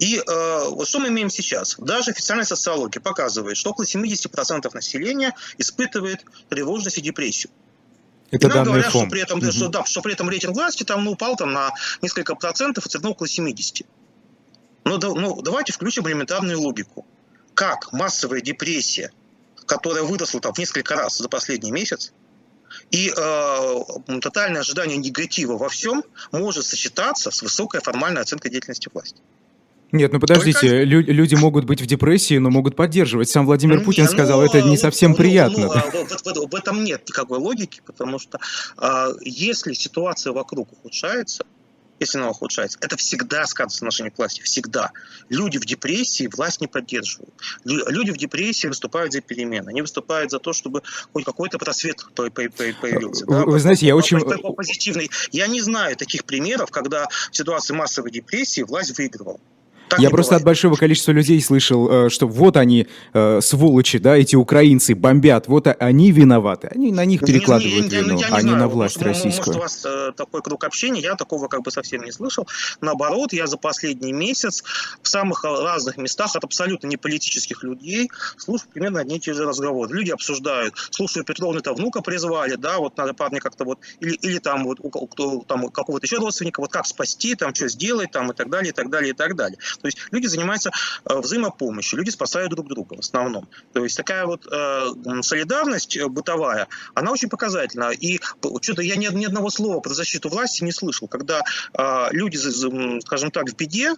И 0.00 0.16
э, 0.16 0.68
вот 0.70 0.88
что 0.88 0.98
мы 0.98 1.08
имеем 1.08 1.30
сейчас? 1.30 1.76
Даже 1.78 2.10
официальная 2.10 2.44
социология 2.44 3.00
показывает, 3.00 3.56
что 3.56 3.70
около 3.70 3.84
70% 3.84 4.74
населения 4.74 5.34
испытывает 5.56 6.24
тревожность 6.48 6.98
и 6.98 7.00
депрессию. 7.00 7.52
Это 8.34 8.46
и 8.48 8.50
нам 8.50 8.64
говорят, 8.64 8.90
что 8.90 9.06
при, 9.06 9.22
этом, 9.22 9.38
угу. 9.38 9.52
что, 9.52 9.68
да, 9.68 9.84
что 9.84 10.02
при 10.02 10.12
этом 10.12 10.28
рейтинг 10.28 10.54
власти 10.54 10.82
там 10.82 11.04
ну, 11.04 11.12
упал 11.12 11.36
там, 11.36 11.52
на 11.52 11.72
несколько 12.02 12.34
процентов, 12.34 12.86
и 12.86 13.06
около 13.06 13.28
70. 13.28 13.86
Ну, 14.84 14.98
да, 14.98 15.08
ну, 15.08 15.40
давайте 15.42 15.72
включим 15.72 16.06
элементарную 16.08 16.60
логику. 16.60 17.06
Как 17.54 17.92
массовая 17.92 18.40
депрессия, 18.40 19.12
которая 19.66 20.02
выросла 20.02 20.40
там 20.40 20.52
в 20.52 20.58
несколько 20.58 20.96
раз 20.96 21.18
за 21.18 21.28
последний 21.28 21.70
месяц, 21.70 22.12
и 22.90 23.12
э, 23.16 23.80
тотальное 24.20 24.62
ожидание 24.62 24.96
негатива 24.96 25.56
во 25.56 25.68
всем 25.68 26.02
может 26.32 26.66
сочетаться 26.66 27.30
с 27.30 27.40
высокой 27.40 27.80
формальной 27.80 28.22
оценкой 28.22 28.50
деятельности 28.50 28.90
власти. 28.92 29.20
Нет, 29.94 30.12
ну 30.12 30.18
подождите, 30.18 30.60
Только... 30.60 30.82
лю- 30.82 31.04
люди 31.06 31.36
могут 31.36 31.64
быть 31.66 31.80
в 31.80 31.86
депрессии, 31.86 32.36
но 32.38 32.50
могут 32.50 32.74
поддерживать. 32.74 33.28
Сам 33.28 33.46
Владимир 33.46 33.78
не, 33.78 33.84
Путин 33.84 34.08
сказал, 34.08 34.40
ну, 34.40 34.46
это 34.46 34.60
не 34.60 34.76
совсем 34.76 35.12
ну, 35.12 35.16
приятно. 35.16 35.66
Ну, 35.66 35.72
да? 35.72 35.82
в, 35.82 36.08
в, 36.08 36.50
в, 36.50 36.54
этом 36.56 36.82
нет 36.82 37.08
никакой 37.08 37.38
логики, 37.38 37.80
потому 37.86 38.18
что 38.18 38.40
э, 38.76 39.12
если 39.20 39.72
ситуация 39.72 40.32
вокруг 40.32 40.72
ухудшается, 40.72 41.44
если 42.00 42.18
она 42.18 42.30
ухудшается, 42.30 42.76
это 42.80 42.96
всегда 42.96 43.46
сказывается 43.46 43.84
на 43.84 43.88
отношении 43.88 44.10
к 44.10 44.18
власти, 44.18 44.40
всегда. 44.42 44.90
Люди 45.28 45.58
в 45.58 45.64
депрессии 45.64 46.26
власть 46.26 46.60
не 46.60 46.66
поддерживают. 46.66 47.32
Люди 47.64 48.10
в 48.10 48.16
депрессии 48.16 48.66
выступают 48.66 49.12
за 49.12 49.20
перемены, 49.20 49.68
они 49.68 49.80
выступают 49.80 50.32
за 50.32 50.40
то, 50.40 50.52
чтобы 50.52 50.82
хоть 51.12 51.24
какой-то 51.24 51.58
просвет 51.58 52.04
появился. 52.16 53.26
Вы, 53.26 53.32
да? 53.32 53.44
вы 53.44 53.60
знаете, 53.60 53.86
я 53.86 53.94
очень... 53.94 54.18
Позитивный. 54.20 55.08
Я 55.30 55.46
не 55.46 55.60
знаю 55.60 55.96
таких 55.96 56.24
примеров, 56.24 56.70
когда 56.72 57.06
в 57.30 57.36
ситуации 57.36 57.74
массовой 57.74 58.10
депрессии 58.10 58.62
власть 58.62 58.98
выигрывала. 58.98 59.38
Так 59.88 60.00
Я 60.00 60.10
просто 60.10 60.30
бывает. 60.30 60.42
от 60.42 60.46
большого 60.46 60.76
количества 60.76 61.12
людей 61.12 61.40
слышал, 61.42 62.06
э, 62.06 62.08
что 62.10 62.26
вот 62.26 62.56
они, 62.56 62.86
э, 63.12 63.40
сволочи, 63.40 63.98
да, 63.98 64.16
эти 64.16 64.36
украинцы 64.36 64.94
бомбят, 64.94 65.46
вот 65.46 65.66
они 65.78 66.10
виноваты. 66.10 66.68
Они 66.74 66.90
на 66.90 67.04
них 67.04 67.20
перекладывают 67.20 67.92
вину, 67.92 68.18
я 68.18 68.28
не 68.28 68.34
а 68.34 68.42
не 68.42 68.54
на 68.54 68.68
власть 68.68 68.96
может, 68.96 69.08
российскую. 69.08 69.56
Может, 69.56 69.56
у 69.56 69.60
вас 69.60 69.84
э, 69.84 70.12
такой 70.16 70.42
круг 70.42 70.64
общения, 70.64 71.00
я 71.00 71.16
такого 71.16 71.48
как 71.48 71.62
бы 71.62 71.70
совсем 71.70 72.02
не 72.02 72.12
слышал. 72.12 72.48
Наоборот, 72.80 73.32
я 73.32 73.46
за 73.46 73.56
последний 73.56 74.12
месяц 74.12 74.64
в 75.02 75.08
самых 75.08 75.44
разных 75.44 75.96
местах 75.96 76.34
от 76.34 76.44
абсолютно 76.44 76.86
не 76.86 76.96
политических 76.96 77.62
людей 77.62 78.10
слушаю 78.36 78.68
примерно 78.72 79.00
одни 79.00 79.16
и 79.16 79.20
те 79.20 79.34
же 79.34 79.44
разговоры. 79.44 79.94
Люди 79.94 80.10
обсуждают, 80.10 80.74
слушаю, 80.90 81.24
Петровны-то 81.24 81.74
внука 81.74 82.00
призвали, 82.00 82.54
да, 82.56 82.78
вот 82.78 82.96
надо 82.96 83.14
парня 83.14 83.40
как-то 83.40 83.64
вот, 83.64 83.78
или, 84.00 84.14
или 84.14 84.38
там 84.38 84.64
вот 84.64 84.78
у, 84.80 84.90
у, 84.92 85.44
там 85.44 85.68
какого-то 85.68 86.06
еще 86.06 86.16
родственника, 86.16 86.60
вот 86.60 86.72
как 86.72 86.86
спасти, 86.86 87.34
там 87.34 87.54
что 87.54 87.68
сделать, 87.68 88.10
там 88.10 88.30
и 88.30 88.34
так 88.34 88.50
далее, 88.50 88.70
и 88.70 88.72
так 88.72 88.90
далее, 88.90 89.10
и 89.10 89.14
так 89.14 89.36
далее. 89.36 89.58
То 89.80 89.86
есть 89.86 89.98
люди 90.10 90.26
занимаются 90.26 90.70
э, 91.04 91.18
взаимопомощью, 91.18 91.98
люди 91.98 92.10
спасают 92.10 92.50
друг 92.50 92.68
друга 92.68 92.94
в 92.94 93.00
основном. 93.00 93.48
То 93.72 93.84
есть 93.84 93.96
такая 93.96 94.26
вот 94.26 94.46
э, 94.50 94.86
солидарность 95.22 95.96
э, 95.96 96.08
бытовая, 96.08 96.68
она 96.94 97.12
очень 97.12 97.28
показательна. 97.28 97.90
И 97.90 98.20
что-то 98.62 98.82
я 98.82 98.96
ни, 98.96 99.24
одного 99.24 99.50
слова 99.50 99.80
про 99.80 99.94
защиту 99.94 100.28
власти 100.28 100.64
не 100.64 100.72
слышал. 100.72 101.08
Когда 101.08 101.40
э, 101.72 102.08
люди, 102.12 102.36
скажем 103.00 103.30
так, 103.30 103.48
в 103.48 103.56
беде, 103.56 103.94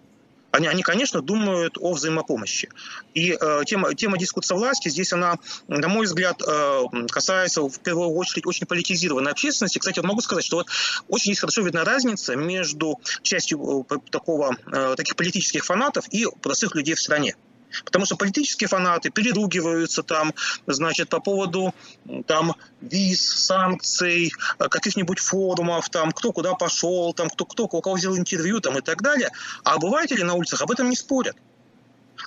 они, 0.50 0.67
они, 0.69 0.83
конечно, 0.83 1.21
думают 1.21 1.76
о 1.79 1.93
взаимопомощи. 1.93 2.69
И 3.15 3.37
э, 3.38 3.61
тема, 3.67 3.95
тема 3.95 4.19
дискурса 4.19 4.55
власти 4.55 4.88
здесь, 4.88 5.12
она, 5.12 5.38
на 5.69 5.88
мой 5.88 6.07
взгляд, 6.07 6.43
э, 6.47 6.83
касается 7.11 7.62
в 7.62 7.79
первую 7.81 8.11
очередь 8.11 8.47
очень 8.47 8.67
политизированной 8.67 9.33
общественности. 9.33 9.79
Кстати, 9.79 9.99
вот 9.99 10.09
могу 10.09 10.21
сказать, 10.21 10.45
что 10.45 10.57
вот 10.57 10.69
очень 11.09 11.31
есть 11.31 11.41
хорошо 11.41 11.62
видна 11.62 11.85
разница 11.85 12.37
между 12.37 12.99
частью 13.23 13.87
э, 13.91 13.95
такого, 14.11 14.57
э, 14.67 14.95
таких 14.97 15.17
политических 15.17 15.65
фанатов 15.65 16.07
и 16.11 16.26
простых 16.43 16.75
людей 16.75 16.95
в 16.95 17.00
стране. 17.00 17.37
Потому 17.85 18.06
что 18.06 18.16
политические 18.16 18.68
фанаты 18.68 19.11
переругиваются 19.11 20.02
там, 20.02 20.32
значит, 20.66 21.08
по 21.08 21.20
поводу 21.20 21.75
там 22.26 22.54
виз, 22.80 23.20
санкций, 23.20 24.32
э, 24.58 24.68
каких-нибудь 24.68 25.18
форумов, 25.18 25.88
там, 25.90 26.12
кто 26.12 26.32
куда 26.32 26.54
пошел, 26.54 27.12
там, 27.14 27.28
кто, 27.28 27.44
кто 27.44 27.64
у 27.64 27.80
кого 27.80 27.96
взял 27.96 28.16
интервью 28.16 28.61
там, 28.61 28.78
и 28.78 28.80
так 28.80 29.02
далее. 29.02 29.30
А 29.64 29.75
обыватели 29.75 30.23
на 30.23 30.35
улицах 30.35 30.62
об 30.62 30.70
этом 30.70 30.90
не 30.90 30.96
спорят. 30.96 31.37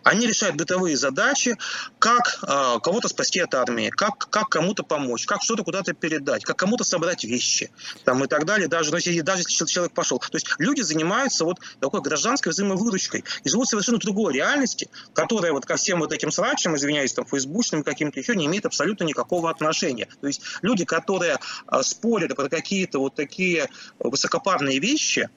Они 0.04 0.28
решают 0.28 0.56
бытовые 0.56 0.98
задачи, 0.98 1.58
как 2.00 2.40
э, 2.42 2.80
кого-то 2.82 3.08
спасти 3.08 3.40
от 3.40 3.54
армии, 3.54 3.90
как, 3.90 4.30
как 4.30 4.50
кому-то 4.50 4.84
помочь, 4.84 5.26
как 5.26 5.44
что-то 5.44 5.64
куда-то 5.64 5.94
передать, 5.94 6.44
как 6.44 6.58
кому-то 6.58 6.84
собрать 6.84 7.24
вещи 7.24 7.72
там, 8.06 8.24
и 8.24 8.28
так 8.28 8.46
далее, 8.46 8.68
даже, 8.68 8.92
ну, 8.92 8.98
если, 8.98 9.20
даже 9.22 9.44
если 9.48 9.66
человек 9.66 9.94
пошел. 9.94 10.20
То 10.20 10.36
есть 10.36 10.48
люди 10.58 10.82
занимаются 10.82 11.46
вот 11.46 11.60
такой 11.80 12.02
гражданской 12.02 12.52
взаимовыручкой 12.52 13.24
и 13.44 13.50
живут 13.50 13.68
совершенно 13.68 13.98
другой 13.98 14.34
реальности, 14.34 14.90
которая 15.14 15.52
вот 15.52 15.66
ко 15.66 15.76
всем 15.76 16.00
вот 16.00 16.14
этим 16.14 16.32
срачам, 16.32 16.76
извиняюсь, 16.76 17.14
там, 17.14 17.26
фейсбучным 17.26 17.84
каким-то 17.84 18.20
еще 18.20 18.36
не 18.36 18.46
имеет 18.46 18.66
абсолютно 18.66 19.04
никакого 19.04 19.50
отношения. 19.50 20.08
То 20.22 20.28
есть 20.28 20.42
люди, 20.62 20.86
которые 20.86 21.38
э, 21.72 21.82
спорят 21.84 22.36
про 22.36 22.50
какие-то 22.50 23.00
вот 23.00 23.16
такие 23.16 23.70
высокопарные 24.00 24.80
вещи, 24.80 25.30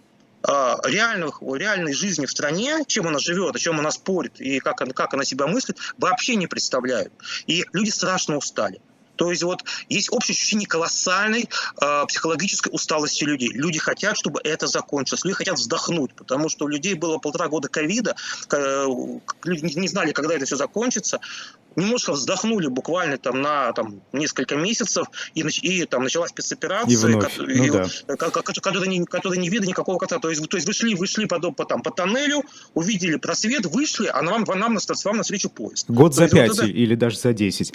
реальных, 0.44 1.40
реальной 1.42 1.92
жизни 1.92 2.26
в 2.26 2.30
стране, 2.30 2.84
чем 2.86 3.06
она 3.06 3.18
живет, 3.18 3.56
о 3.56 3.58
чем 3.58 3.78
она 3.78 3.90
спорит 3.90 4.40
и 4.40 4.58
как, 4.58 4.80
она, 4.82 4.92
как 4.92 5.14
она 5.14 5.24
себя 5.24 5.46
мыслит, 5.46 5.78
вообще 5.98 6.36
не 6.36 6.46
представляют. 6.46 7.12
И 7.46 7.64
люди 7.72 7.90
страшно 7.90 8.36
устали. 8.36 8.80
То 9.16 9.30
есть 9.30 9.42
вот 9.42 9.62
есть 9.88 10.10
общее 10.10 10.34
ощущение 10.34 10.66
колоссальной 10.66 11.48
э, 11.80 12.04
психологической 12.08 12.72
усталости 12.74 13.24
людей. 13.24 13.50
Люди 13.52 13.78
хотят, 13.78 14.16
чтобы 14.16 14.40
это 14.42 14.66
закончилось. 14.66 15.24
Люди 15.24 15.36
хотят 15.36 15.58
вздохнуть, 15.58 16.14
потому 16.14 16.48
что 16.48 16.64
у 16.64 16.68
людей 16.68 16.94
было 16.94 17.18
полтора 17.18 17.48
года 17.48 17.68
ковида, 17.68 18.16
люди 19.44 19.78
не 19.78 19.88
знали, 19.88 20.12
когда 20.12 20.34
это 20.34 20.46
все 20.46 20.56
закончится 20.56 21.20
немножко 21.76 22.12
вздохнули 22.12 22.68
буквально 22.68 23.18
там 23.18 23.42
на 23.42 23.72
там, 23.72 24.02
несколько 24.12 24.56
месяцев, 24.56 25.06
и, 25.34 25.40
и 25.40 25.84
там 25.86 26.04
началась 26.04 26.30
спецоперация, 26.30 26.92
и 26.92 26.96
вновь. 26.96 27.36
Как, 27.36 27.46
ну, 27.46 27.64
и, 27.64 27.70
да. 27.70 27.86
которая, 28.16 28.88
не, 28.88 29.04
которая 29.04 29.38
не 29.38 29.48
видно 29.48 29.66
никакого 29.66 29.98
конца. 29.98 30.18
То 30.18 30.30
есть, 30.30 30.46
то 30.48 30.56
есть 30.56 30.66
вышли, 30.66 30.94
вышли 30.94 31.26
по, 31.26 31.38
по, 31.38 31.64
там, 31.64 31.82
по 31.82 31.90
тоннелю, 31.90 32.42
увидели 32.74 33.16
просвет, 33.16 33.66
вышли, 33.66 34.06
а 34.06 34.22
нам, 34.22 34.44
нам, 34.44 34.78
вам 35.04 35.16
навстречу 35.16 35.50
поезд. 35.50 35.88
Год 35.88 36.12
то 36.12 36.18
за 36.18 36.28
пять 36.28 36.50
вот 36.50 36.58
это... 36.58 36.66
или 36.66 36.94
даже 36.94 37.18
за 37.18 37.32
десять 37.32 37.72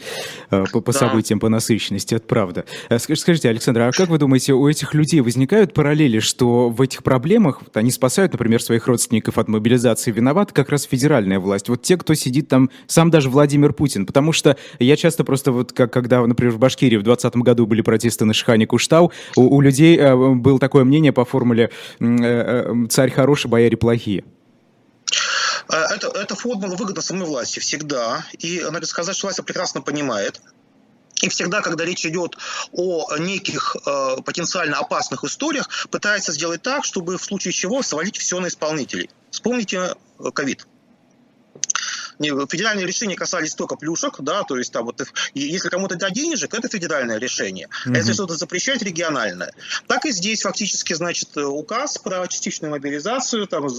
э, 0.51 0.65
по, 0.71 0.81
по 0.81 0.93
да. 0.93 0.99
событиям, 0.99 1.39
по 1.39 1.49
насыщенности, 1.49 2.15
это 2.15 2.25
правда. 2.25 2.65
Э, 2.89 2.99
скажите, 2.99 3.49
Александр, 3.49 3.81
а 3.81 3.91
как 3.91 4.09
вы 4.09 4.17
думаете, 4.17 4.53
у 4.53 4.67
этих 4.67 4.93
людей 4.93 5.21
возникают 5.21 5.73
параллели, 5.73 6.19
что 6.19 6.69
в 6.69 6.81
этих 6.81 7.03
проблемах 7.03 7.61
они 7.73 7.91
спасают, 7.91 8.33
например, 8.33 8.61
своих 8.61 8.87
родственников 8.87 9.37
от 9.37 9.47
мобилизации, 9.47 10.11
виноват 10.11 10.51
как 10.51 10.69
раз 10.69 10.83
федеральная 10.83 11.39
власть? 11.39 11.69
Вот 11.69 11.81
те, 11.81 11.97
кто 11.97 12.13
сидит 12.13 12.47
там, 12.47 12.69
сам 12.87 13.09
даже 13.11 13.29
Владимир 13.29 13.73
Путин, 13.73 13.86
Путин. 13.87 14.05
Потому 14.05 14.33
что 14.33 14.57
я 14.79 14.97
часто 14.97 15.23
просто 15.23 15.51
вот, 15.51 15.71
как, 15.71 15.93
когда, 15.93 16.25
например, 16.25 16.53
в 16.53 16.59
Башкирии 16.59 16.97
в 16.97 17.03
2020 17.03 17.41
году 17.41 17.65
были 17.65 17.81
протесты 17.81 18.25
на 18.25 18.33
Шихане 18.33 18.67
Куштау, 18.67 19.13
у, 19.37 19.55
у 19.55 19.61
людей 19.61 19.97
э, 19.97 20.13
было 20.15 20.59
такое 20.59 20.83
мнение 20.83 21.13
по 21.13 21.23
формуле 21.23 21.71
э, 21.99 22.05
э, 22.05 22.87
«царь 22.89 23.11
хороший, 23.11 23.47
бояре 23.47 23.77
плохие». 23.77 24.25
Э, 25.69 25.75
это, 25.95 26.07
это 26.07 26.35
формула 26.35 26.75
выгодна 26.75 27.01
самой 27.01 27.25
власти 27.25 27.59
всегда. 27.59 28.25
И 28.39 28.61
надо 28.69 28.85
сказать, 28.85 29.15
что 29.15 29.27
власть 29.27 29.43
прекрасно 29.45 29.81
понимает. 29.81 30.41
И 31.21 31.29
всегда, 31.29 31.61
когда 31.61 31.85
речь 31.85 32.05
идет 32.05 32.37
о 32.73 33.17
неких 33.17 33.77
э, 33.85 34.17
потенциально 34.25 34.79
опасных 34.79 35.23
историях, 35.23 35.69
пытается 35.89 36.33
сделать 36.33 36.61
так, 36.61 36.83
чтобы 36.83 37.17
в 37.17 37.23
случае 37.23 37.53
чего 37.53 37.81
свалить 37.83 38.17
все 38.17 38.39
на 38.41 38.47
исполнителей. 38.47 39.09
Вспомните 39.31 39.95
э, 40.19 40.31
ковид 40.33 40.67
федеральные 42.19 42.85
решения 42.85 43.15
касались 43.15 43.55
только 43.55 43.75
плюшек, 43.75 44.15
да, 44.19 44.43
то 44.43 44.57
есть 44.57 44.71
там 44.71 44.85
вот 44.85 45.01
если 45.33 45.69
кому-то 45.69 45.95
дать 45.95 46.13
денежек, 46.13 46.53
это 46.53 46.67
федеральное 46.67 47.17
решение. 47.17 47.67
Mm-hmm. 47.67 47.93
А 47.93 47.97
если 47.97 48.13
что-то 48.13 48.35
запрещать, 48.35 48.81
региональное. 48.81 49.53
Так 49.87 50.05
и 50.05 50.11
здесь 50.11 50.41
фактически, 50.41 50.93
значит, 50.93 51.35
указ 51.37 51.97
про 51.97 52.27
частичную 52.27 52.71
мобилизацию, 52.71 53.47
там 53.47 53.69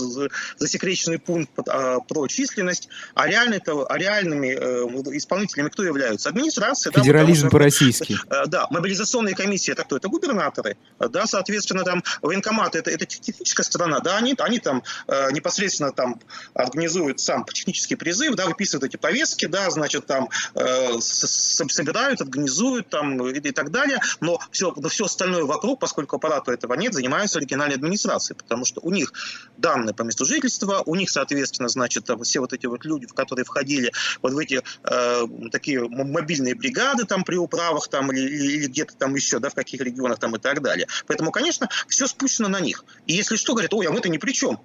засекреченный 0.59 1.18
пункт 1.18 1.50
а, 1.68 2.00
про 2.00 2.26
численность, 2.28 2.88
а, 3.14 3.26
реально, 3.26 3.61
а 3.88 3.99
реальными 3.99 4.49
э, 4.49 5.16
исполнителями 5.16 5.68
кто 5.68 5.83
являются? 5.83 6.28
Администрация. 6.28 6.92
Федерализм 6.92 7.45
да, 7.45 7.50
по-российски. 7.50 8.18
Э, 8.30 8.47
да, 8.47 8.66
мобилизационные 8.71 9.35
комиссии, 9.35 9.73
это 9.73 9.85
кто? 9.85 9.97
Это 9.97 10.09
губернаторы, 10.09 10.76
да, 10.99 11.26
соответственно, 11.26 11.85
там 11.85 12.02
военкоматы, 12.23 12.78
это, 12.78 12.90
это 12.90 13.07
техническая 13.07 13.64
сторона, 13.64 14.00
да, 14.00 14.16
они, 14.16 14.35
они 14.38 14.59
там 14.59 14.83
э, 15.07 15.33
непосредственно 15.33 15.92
там 15.92 16.21
организуют 16.54 17.21
сам 17.21 17.45
технический 17.45 17.97
призыв, 17.97 18.27
да, 18.37 18.47
выписывают 18.47 18.85
эти 18.85 18.97
повестки, 18.97 19.47
да, 19.47 19.70
значит, 19.70 20.06
там 20.06 20.28
э, 20.54 21.00
собирают, 21.00 22.20
организуют 22.20 22.88
там 22.88 23.26
и, 23.26 23.38
и 23.38 23.52
так 23.52 23.70
далее, 23.70 24.00
но 24.20 24.40
все, 24.50 24.73
но 24.76 24.88
все 24.88 25.04
остальное 25.04 25.44
вокруг, 25.44 25.80
поскольку 25.80 26.16
аппарата 26.16 26.52
этого 26.52 26.75
нет, 26.75 26.94
занимаются 26.94 27.38
региональной 27.38 27.76
администрацией, 27.76 28.37
потому 28.37 28.64
что 28.64 28.80
у 28.82 28.90
них 28.90 29.12
данные 29.56 29.94
по 29.94 30.02
месту 30.02 30.25
жительства, 30.25 30.82
у 30.85 30.94
них, 30.94 31.11
соответственно, 31.11 31.68
значит, 31.68 32.08
все 32.23 32.40
вот 32.40 32.52
эти 32.52 32.66
вот 32.66 32.85
люди, 32.85 33.06
в 33.06 33.14
которые 33.14 33.44
входили 33.44 33.92
вот 34.23 34.32
в 34.32 34.38
эти 34.38 34.62
э, 34.85 35.23
такие 35.50 35.88
мобильные 35.88 36.54
бригады 36.54 37.04
там 37.04 37.25
при 37.25 37.37
управах 37.37 37.88
там 37.88 38.12
или, 38.12 38.20
или 38.20 38.66
где-то 38.66 38.97
там 38.97 39.14
еще, 39.14 39.38
да, 39.38 39.50
в 39.50 39.54
каких 39.54 39.80
регионах 39.80 40.18
там 40.18 40.37
и 40.37 40.38
так 40.38 40.62
далее. 40.62 40.87
Поэтому, 41.06 41.30
конечно, 41.30 41.68
все 41.88 42.06
спущено 42.06 42.49
на 42.49 42.61
них. 42.61 42.85
И 43.06 43.14
если 43.14 43.37
что, 43.37 43.54
говорят, 43.54 43.73
ой, 43.75 43.87
а 43.87 43.90
мы-то 43.90 44.08
ни 44.08 44.18
при 44.18 44.32
чем 44.32 44.61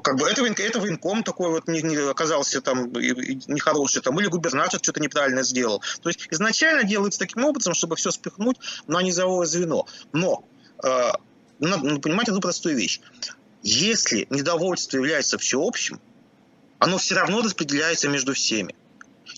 как 0.00 0.16
бы 0.16 0.28
это, 0.28 0.44
это 0.44 0.80
военком 0.80 1.22
такой 1.22 1.50
вот 1.50 1.68
не, 1.68 1.82
не 1.82 1.96
оказался 1.96 2.60
там 2.60 2.92
нехороший, 2.92 4.02
там, 4.02 4.18
или 4.20 4.26
губернатор 4.26 4.80
что-то 4.82 5.00
неправильно 5.00 5.42
сделал. 5.42 5.82
То 6.02 6.08
есть 6.08 6.28
изначально 6.30 6.84
делается 6.84 7.18
таким 7.18 7.44
образом, 7.44 7.74
чтобы 7.74 7.96
все 7.96 8.10
спихнуть 8.10 8.58
на 8.86 9.02
низовое 9.02 9.46
звено. 9.46 9.86
Но 10.12 10.44
э, 10.84 11.10
надо 11.60 12.00
понимать 12.00 12.28
одну 12.28 12.40
простую 12.40 12.76
вещь. 12.76 13.00
Если 13.62 14.26
недовольство 14.30 14.98
является 14.98 15.38
всеобщим, 15.38 16.00
оно 16.78 16.98
все 16.98 17.14
равно 17.14 17.42
распределяется 17.42 18.08
между 18.08 18.34
всеми. 18.34 18.74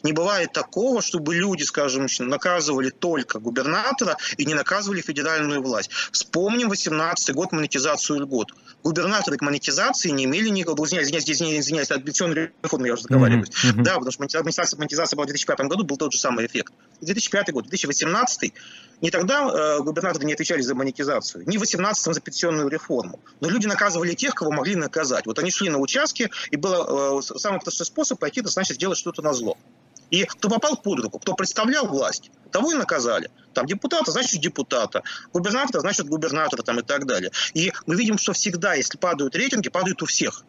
Не 0.03 0.13
бывает 0.13 0.53
такого, 0.53 1.03
чтобы 1.03 1.35
люди, 1.35 1.63
скажем, 1.63 2.07
наказывали 2.21 2.91
только 2.91 3.39
губернатора 3.39 4.17
и 4.37 4.45
не 4.45 4.55
наказывали 4.55 5.01
федеральную 5.01 5.63
власть. 5.63 5.91
Вспомним 6.13 6.69
18 6.69 7.35
год 7.35 7.53
монетизацию 7.53 8.21
льгот. 8.21 8.53
Губернаторы 8.83 9.37
к 9.37 9.43
монетизации 9.43 10.11
не 10.11 10.25
имели 10.25 10.49
никакого... 10.49 10.87
Извиняюсь, 10.87 11.09
извиняюсь, 11.09 11.65
извиняюсь, 11.65 11.91
от 11.91 12.05
пенсионной 12.05 12.53
реформы 12.63 12.87
я 12.87 12.95
уже 12.95 13.03
заговариваюсь. 13.03 13.49
Mm-hmm. 13.49 13.83
Да, 13.83 13.95
потому 13.95 14.13
что 14.13 14.23
монетизация, 14.23 14.79
монетизация 14.79 15.17
была 15.17 15.25
в 15.25 15.29
2005 15.29 15.61
году, 15.61 15.85
был 15.85 15.97
тот 15.97 16.13
же 16.13 16.19
самый 16.19 16.47
эффект. 16.47 16.73
2005 17.01 17.53
год, 17.53 17.65
2018 17.65 18.53
Не 19.01 19.11
тогда 19.11 19.49
э, 19.49 19.79
губернаторы 19.81 20.25
не 20.25 20.33
отвечали 20.33 20.61
за 20.61 20.75
монетизацию, 20.75 21.45
не 21.47 21.59
в 21.59 21.63
18-м 21.63 22.15
за 22.15 22.21
пенсионную 22.21 22.69
реформу. 22.69 23.21
Но 23.41 23.49
люди 23.49 23.67
наказывали 23.67 24.15
тех, 24.15 24.35
кого 24.35 24.51
могли 24.51 24.75
наказать. 24.75 25.27
Вот 25.27 25.39
они 25.39 25.51
шли 25.51 25.71
на 25.71 25.79
участки, 25.79 26.31
и 26.51 26.57
был 26.57 27.19
э, 27.19 27.23
самый 27.23 27.61
простой 27.61 27.87
способ 27.87 28.19
пойти, 28.19 28.41
это 28.41 28.49
значит 28.49 28.77
сделать 28.77 28.99
что-то 28.99 29.23
на 29.23 29.33
зло. 29.33 29.57
И 30.11 30.25
кто 30.25 30.49
попал 30.49 30.77
под 30.77 31.01
руку, 31.01 31.19
кто 31.19 31.35
представлял 31.35 31.87
власть, 31.87 32.31
того 32.51 32.73
и 32.73 32.75
наказали. 32.75 33.31
Там 33.55 33.67
депутата, 33.67 34.11
значит 34.11 34.41
депутата. 34.41 35.03
Губернатора, 35.33 35.81
значит 35.81 36.07
губернатора 36.07 36.63
там 36.63 36.81
и 36.81 36.83
так 36.83 37.07
далее. 37.07 37.31
И 37.55 37.73
мы 37.87 37.97
видим, 37.97 38.19
что 38.19 38.33
всегда, 38.33 38.75
если 38.75 38.97
падают 38.99 39.37
рейтинги, 39.37 39.69
падают 39.69 40.03
у 40.03 40.07
всех. 40.07 40.45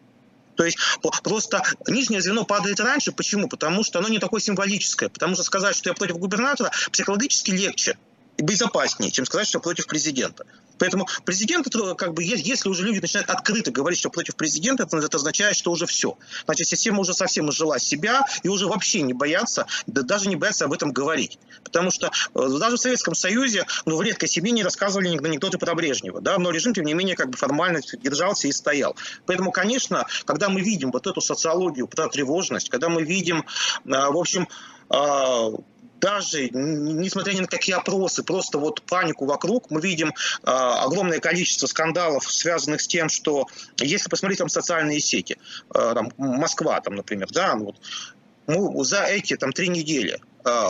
То 0.56 0.64
есть 0.64 0.78
просто 1.22 1.62
нижнее 1.88 2.20
звено 2.20 2.44
падает 2.44 2.80
раньше. 2.80 3.12
Почему? 3.12 3.48
Потому 3.48 3.82
что 3.82 3.98
оно 3.98 4.08
не 4.08 4.18
такое 4.18 4.40
символическое. 4.40 5.08
Потому 5.08 5.34
что 5.34 5.42
сказать, 5.42 5.76
что 5.76 5.88
я 5.88 5.94
против 5.94 6.18
губернатора, 6.18 6.70
психологически 6.92 7.50
легче 7.50 7.96
безопаснее, 8.42 9.10
чем 9.10 9.26
сказать, 9.26 9.46
что 9.46 9.60
против 9.60 9.86
президента. 9.86 10.46
Поэтому 10.78 11.06
президент, 11.24 11.68
как 11.96 12.14
бы, 12.14 12.22
если 12.24 12.68
уже 12.68 12.84
люди 12.84 13.00
начинают 13.00 13.28
открыто 13.28 13.70
говорить, 13.70 13.98
что 13.98 14.08
против 14.08 14.34
президента, 14.34 14.84
это, 14.84 14.96
это 14.96 15.18
означает, 15.18 15.54
что 15.54 15.70
уже 15.70 15.86
все. 15.86 16.16
Значит, 16.46 16.68
система 16.68 17.00
уже 17.00 17.12
совсем 17.12 17.50
изжила 17.50 17.78
себя 17.78 18.24
и 18.42 18.48
уже 18.48 18.66
вообще 18.66 19.02
не 19.02 19.12
боятся, 19.12 19.66
да 19.86 20.02
даже 20.02 20.28
не 20.28 20.36
боятся 20.36 20.64
об 20.64 20.72
этом 20.72 20.92
говорить. 20.92 21.38
Потому 21.64 21.90
что 21.90 22.06
э, 22.06 22.48
даже 22.58 22.76
в 22.76 22.80
Советском 22.80 23.14
Союзе, 23.14 23.66
ну, 23.84 23.96
в 23.96 24.02
редкой 24.02 24.28
семье 24.28 24.52
не 24.52 24.64
рассказывали 24.64 25.08
анекдоты 25.08 25.58
про 25.58 25.74
Брежнева, 25.74 26.22
да, 26.22 26.38
но 26.38 26.50
режим, 26.50 26.72
тем 26.72 26.86
не 26.86 26.94
менее, 26.94 27.14
как 27.14 27.28
бы 27.28 27.36
формально 27.36 27.80
держался 28.02 28.48
и 28.48 28.52
стоял. 28.52 28.96
Поэтому, 29.26 29.52
конечно, 29.52 30.06
когда 30.24 30.48
мы 30.48 30.62
видим 30.62 30.92
вот 30.92 31.06
эту 31.06 31.20
социологию, 31.20 31.88
про 31.88 32.08
тревожность, 32.08 32.70
когда 32.70 32.88
мы 32.88 33.02
видим, 33.02 33.40
э, 33.40 33.44
в 33.84 34.16
общем, 34.16 34.48
э, 34.88 35.50
даже 36.00 36.48
несмотря 36.50 37.32
ни 37.32 37.40
на 37.40 37.46
какие 37.46 37.76
опросы, 37.76 38.22
просто 38.22 38.58
вот 38.58 38.82
панику 38.82 39.26
вокруг, 39.26 39.70
мы 39.70 39.80
видим 39.80 40.08
э, 40.08 40.12
огромное 40.44 41.20
количество 41.20 41.66
скандалов, 41.66 42.30
связанных 42.30 42.80
с 42.80 42.88
тем, 42.88 43.08
что 43.08 43.46
если 43.78 44.08
посмотреть 44.08 44.38
там 44.38 44.48
социальные 44.48 45.00
сети, 45.00 45.36
э, 45.74 45.92
там, 45.94 46.10
Москва, 46.16 46.80
там, 46.80 46.96
например, 46.96 47.28
да, 47.30 47.54
ну 47.54 47.66
вот, 47.66 47.76
мы 48.46 48.84
за 48.84 49.04
эти 49.04 49.36
там 49.36 49.52
три 49.52 49.68
недели 49.68 50.20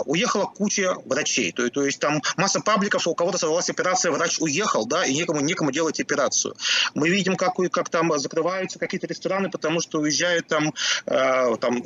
уехала 0.07 0.47
куча 0.47 0.95
врачей. 1.05 1.53
То, 1.53 1.69
то 1.71 1.85
есть 1.85 1.99
там 1.99 2.23
масса 2.37 2.61
пабликов, 2.61 3.07
у 3.07 3.15
кого-то 3.15 3.39
сорвалась 3.39 3.71
операция, 3.71 4.13
врач 4.13 4.39
уехал, 4.41 4.87
да, 4.87 5.05
и 5.05 5.15
некому, 5.15 5.41
некому 5.41 5.71
делать 5.71 6.01
операцию. 6.01 6.55
Мы 6.95 7.09
видим, 7.09 7.37
как, 7.37 7.55
как 7.71 7.89
там 7.89 8.19
закрываются 8.19 8.79
какие-то 8.79 9.07
рестораны, 9.07 9.51
потому 9.51 9.81
что 9.81 10.01
уезжают 10.01 10.47
там, 10.47 10.73
uh, 11.07 11.57
там 11.59 11.83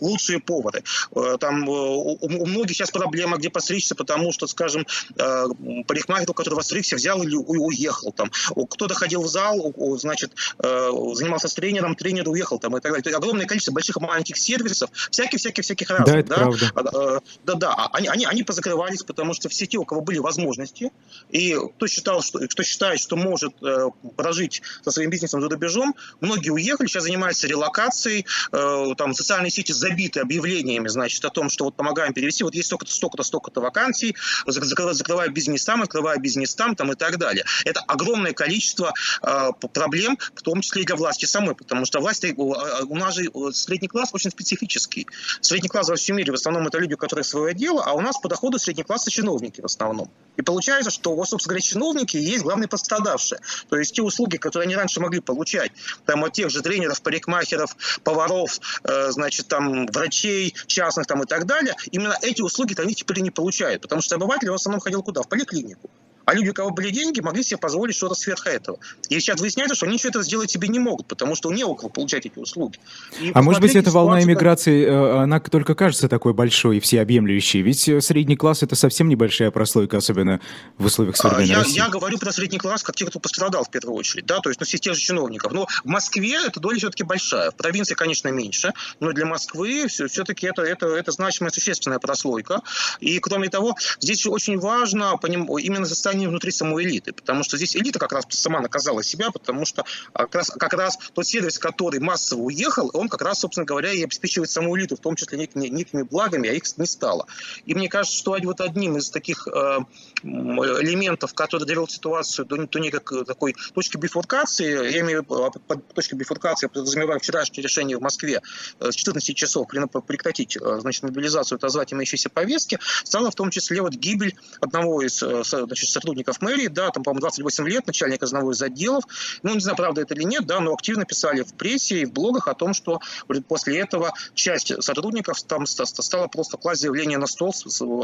лучшие 0.00 0.40
повары. 0.40 0.82
Uh, 1.10 1.38
там 1.38 1.68
у, 1.68 2.18
у 2.20 2.46
многих 2.46 2.76
сейчас 2.76 2.90
проблема, 2.90 3.36
где 3.36 3.50
постричься, 3.50 3.94
потому 3.94 4.32
что, 4.32 4.46
скажем, 4.46 4.86
парикмахер, 5.16 6.32
который 6.32 6.54
вас 6.54 6.66
стригся, 6.66 6.96
взял 6.96 7.22
и 7.22 7.34
уехал. 7.34 8.12
Там. 8.12 8.30
Кто-то 8.70 8.94
ходил 8.94 9.22
в 9.22 9.28
зал, 9.28 9.74
значит, 9.98 10.32
занимался 10.58 11.48
с 11.48 11.54
тренером, 11.54 11.94
тренер 11.94 12.28
уехал 12.28 12.58
там 12.58 12.76
и 12.76 12.80
так 12.80 12.92
далее. 12.92 13.02
То 13.02 13.10
есть 13.10 13.18
огромное 13.18 13.46
количество 13.46 13.72
больших 13.72 13.96
и 13.96 14.00
маленьких 14.00 14.36
сервисов, 14.36 14.90
всяких-всяких-всяких 15.10 15.90
разных. 15.90 16.06
Да, 16.06 16.18
это 16.18 16.28
да? 16.28 16.36
правда. 16.36 16.67
Да-да, 16.74 17.72
а, 17.72 17.90
они, 17.92 18.08
они, 18.08 18.24
они 18.26 18.42
позакрывались, 18.42 19.02
потому 19.02 19.34
что 19.34 19.48
в 19.48 19.54
сети, 19.54 19.78
у 19.78 19.84
кого 19.84 20.00
были 20.00 20.18
возможности, 20.18 20.92
и 21.30 21.56
кто, 21.76 21.86
считал, 21.86 22.22
что, 22.22 22.40
кто 22.40 22.62
считает, 22.62 23.00
что 23.00 23.16
может 23.16 23.54
э, 23.62 23.88
прожить 24.16 24.62
со 24.82 24.90
своим 24.90 25.10
бизнесом 25.10 25.40
за 25.40 25.48
рубежом, 25.48 25.94
многие 26.20 26.50
уехали, 26.50 26.86
сейчас 26.86 27.04
занимаются 27.04 27.46
релокацией, 27.46 28.26
э, 28.52 28.94
там 28.96 29.14
социальные 29.14 29.50
сети 29.50 29.72
забиты 29.72 30.20
объявлениями, 30.20 30.88
значит, 30.88 31.24
о 31.24 31.30
том, 31.30 31.50
что 31.50 31.64
вот 31.64 31.76
помогаем 31.76 32.12
перевести, 32.12 32.44
вот 32.44 32.54
есть 32.54 32.66
столько-то, 32.66 32.92
столько-то, 32.92 33.22
столько-то 33.22 33.60
вакансий, 33.60 34.16
закрываю 34.46 35.32
бизнес 35.32 35.64
там, 35.64 35.82
открываю 35.82 36.20
бизнес 36.20 36.54
там, 36.54 36.74
там 36.76 36.92
и 36.92 36.94
так 36.94 37.18
далее. 37.18 37.44
Это 37.64 37.80
огромное 37.80 38.32
количество 38.32 38.92
э, 39.22 39.50
проблем, 39.72 40.18
в 40.34 40.42
том 40.42 40.60
числе 40.60 40.82
и 40.82 40.84
для 40.84 40.96
власти 40.96 41.24
самой, 41.24 41.54
потому 41.54 41.84
что 41.84 42.00
власть, 42.00 42.24
э, 42.24 42.32
у 42.34 42.96
нас 42.96 43.14
же 43.14 43.24
э, 43.24 43.52
средний 43.52 43.88
класс 43.88 44.10
очень 44.12 44.30
специфический. 44.30 45.06
Средний 45.40 45.68
класс 45.68 45.88
во 45.88 45.96
всем 45.96 46.16
мире 46.16 46.32
в 46.32 46.34
основном 46.34 46.57
основном 46.58 46.68
это 46.68 46.78
люди, 46.78 46.94
у 46.94 46.96
которых 46.96 47.24
свое 47.26 47.54
дело, 47.54 47.82
а 47.84 47.92
у 47.94 48.00
нас 48.00 48.18
по 48.18 48.28
доходу 48.28 48.58
средний 48.58 48.82
класс 48.82 49.06
чиновники 49.06 49.60
в 49.60 49.64
основном. 49.64 50.10
И 50.36 50.42
получается, 50.42 50.90
что, 50.90 51.14
вот, 51.14 51.28
собственно 51.28 51.54
говоря, 51.54 51.62
чиновники 51.62 52.16
есть 52.16 52.42
главные 52.42 52.68
пострадавшие. 52.68 53.40
То 53.68 53.76
есть 53.76 53.94
те 53.94 54.02
услуги, 54.02 54.36
которые 54.36 54.66
они 54.66 54.76
раньше 54.76 55.00
могли 55.00 55.20
получать, 55.20 55.72
там 56.04 56.24
от 56.24 56.32
тех 56.32 56.50
же 56.50 56.62
тренеров, 56.62 57.00
парикмахеров, 57.02 57.76
поваров, 58.04 58.60
э, 58.84 59.10
значит, 59.10 59.48
там 59.48 59.86
врачей 59.86 60.54
частных 60.66 61.06
там 61.06 61.22
и 61.22 61.26
так 61.26 61.46
далее, 61.46 61.74
именно 61.90 62.16
эти 62.22 62.42
услуги-то 62.42 62.82
они 62.82 62.94
теперь 62.94 63.20
не 63.20 63.30
получают, 63.30 63.82
потому 63.82 64.02
что 64.02 64.16
обыватель 64.16 64.50
в 64.50 64.54
основном 64.54 64.80
ходил 64.80 65.02
куда? 65.02 65.22
В 65.22 65.28
поликлинику. 65.28 65.90
А 66.28 66.34
люди, 66.34 66.50
у 66.50 66.52
кого 66.52 66.68
были 66.68 66.90
деньги, 66.90 67.20
могли 67.20 67.42
себе 67.42 67.56
позволить 67.56 67.96
что-то 67.96 68.14
сверх 68.14 68.46
этого. 68.46 68.78
И 69.08 69.18
сейчас 69.18 69.40
выясняется, 69.40 69.74
что 69.74 69.86
они 69.86 69.94
ничего 69.94 70.10
этого 70.10 70.22
сделать 70.22 70.50
себе 70.50 70.68
не 70.68 70.78
могут, 70.78 71.06
потому 71.06 71.34
что 71.34 71.50
не 71.50 71.64
у 71.64 71.74
кого 71.74 71.88
получать 71.88 72.26
эти 72.26 72.38
услуги. 72.38 72.78
И 73.18 73.30
а 73.32 73.40
может 73.40 73.62
быть, 73.62 73.74
эта 73.74 73.90
волна 73.90 74.22
иммиграции, 74.22 74.84
э, 74.84 75.22
она 75.22 75.40
только 75.40 75.74
кажется 75.74 76.06
такой 76.06 76.34
большой 76.34 76.76
и 76.76 76.80
всеобъемлющей? 76.80 77.62
Ведь 77.62 77.88
э, 77.88 78.02
средний 78.02 78.36
класс— 78.36 78.62
это 78.62 78.76
совсем 78.76 79.08
небольшая 79.08 79.50
прослойка, 79.50 79.96
особенно 79.96 80.38
в 80.76 80.84
условиях 80.84 81.14
а, 81.14 81.16
современной 81.16 81.48
я, 81.48 81.58
России. 81.60 81.76
Я 81.78 81.88
говорю 81.88 82.18
про 82.18 82.30
средний 82.30 82.58
класс, 82.58 82.82
как 82.82 82.94
те, 82.94 83.06
кто 83.06 83.18
пострадал 83.20 83.64
в 83.64 83.70
первую 83.70 83.96
очередь, 83.96 84.26
да, 84.26 84.40
то 84.40 84.50
есть 84.50 84.60
ну, 84.60 84.66
все 84.66 84.76
тех 84.76 84.96
же 84.96 85.00
чиновников. 85.00 85.52
Но 85.52 85.66
в 85.82 85.88
Москве 85.88 86.36
эта 86.46 86.60
доля 86.60 86.76
все-таки 86.76 87.04
большая, 87.04 87.52
в 87.52 87.56
провинции, 87.56 87.94
конечно, 87.94 88.28
меньше, 88.28 88.74
но 89.00 89.12
для 89.12 89.24
Москвы 89.24 89.86
все-таки 89.88 90.46
это, 90.46 90.60
это, 90.60 90.88
это 90.88 91.10
значимая 91.10 91.50
существенная 91.52 92.00
прослойка. 92.00 92.60
И, 93.00 93.18
кроме 93.18 93.48
того, 93.48 93.76
здесь 93.98 94.26
очень 94.26 94.58
важно 94.58 95.18
именно 95.24 95.86
состояние 95.86 96.17
внутри 96.26 96.50
самой 96.50 96.84
элиты 96.84 97.12
потому 97.12 97.44
что 97.44 97.56
здесь 97.56 97.76
элита 97.76 97.98
как 97.98 98.12
раз 98.12 98.24
сама 98.30 98.60
наказала 98.60 99.02
себя, 99.02 99.30
потому 99.30 99.64
что 99.66 99.84
а, 100.12 100.24
как 100.24 100.34
раз, 100.34 100.50
как 100.50 100.72
раз 100.72 100.98
тот 101.12 101.26
сервис, 101.26 101.58
который 101.58 102.00
массово 102.00 102.40
уехал, 102.40 102.90
он 102.94 103.08
как 103.08 103.22
раз, 103.22 103.40
собственно 103.40 103.66
говоря, 103.66 103.92
и 103.92 104.02
обеспечивает 104.02 104.50
саму 104.50 104.76
элиту, 104.78 104.96
в 104.96 105.00
том 105.00 105.14
числе 105.14 105.38
некими, 105.38 105.66
некими 105.66 106.02
благами, 106.02 106.48
а 106.48 106.52
их 106.52 106.62
не 106.78 106.86
стало. 106.86 107.26
И 107.66 107.74
мне 107.74 107.88
кажется, 107.88 108.16
что 108.16 108.38
вот 108.42 108.60
одним 108.60 108.96
из 108.96 109.10
таких 109.10 109.46
э, 109.48 109.78
элементов, 110.22 111.34
который 111.34 111.66
довел 111.66 111.88
ситуацию 111.88 112.46
до, 112.46 112.66
до 112.66 112.78
некой 112.78 113.24
такой 113.24 113.54
точки 113.74 113.96
бифуркации, 113.96 114.90
я 114.90 115.00
имею 115.00 115.26
а, 115.28 115.50
под 115.50 115.86
точкой 115.94 116.14
бифуркации, 116.14 116.66
подразумеваю 116.68 117.20
вчерашнее 117.20 117.62
решение 117.62 117.98
в 117.98 118.00
Москве 118.00 118.40
э, 118.80 118.90
с 118.90 118.94
14 118.94 119.36
часов 119.36 119.66
прекратить 120.06 120.56
э, 120.56 120.78
значит, 120.80 121.02
мобилизацию, 121.02 121.56
отозвать 121.56 121.92
имеющиеся 121.92 122.30
повестки, 122.30 122.78
стала 123.04 123.30
в 123.30 123.34
том 123.34 123.50
числе 123.50 123.82
вот 123.82 123.92
гибель 123.92 124.34
одного 124.60 125.02
из 125.02 125.22
э, 125.22 125.42
значит, 125.44 125.88
сотрудников 126.08 126.40
мэрии, 126.40 126.68
да, 126.68 126.90
там, 126.90 127.02
по-моему, 127.02 127.20
28 127.20 127.68
лет, 127.68 127.86
начальник 127.86 128.22
одного 128.22 128.52
из 128.52 128.62
отделов. 128.62 129.04
Ну, 129.42 129.54
не 129.54 129.60
знаю, 129.60 129.76
правда 129.76 130.00
это 130.00 130.14
или 130.14 130.22
нет, 130.22 130.46
да, 130.46 130.60
но 130.60 130.72
активно 130.72 131.04
писали 131.04 131.42
в 131.42 131.52
прессе 131.54 132.00
и 132.00 132.04
в 132.06 132.12
блогах 132.12 132.48
о 132.48 132.54
том, 132.54 132.72
что 132.72 133.00
после 133.46 133.78
этого 133.78 134.14
часть 134.34 134.72
сотрудников 134.82 135.42
там 135.42 135.66
стала 135.66 136.28
просто 136.28 136.56
класть 136.56 136.80
заявление 136.80 137.18
на 137.18 137.26
стол 137.26 137.54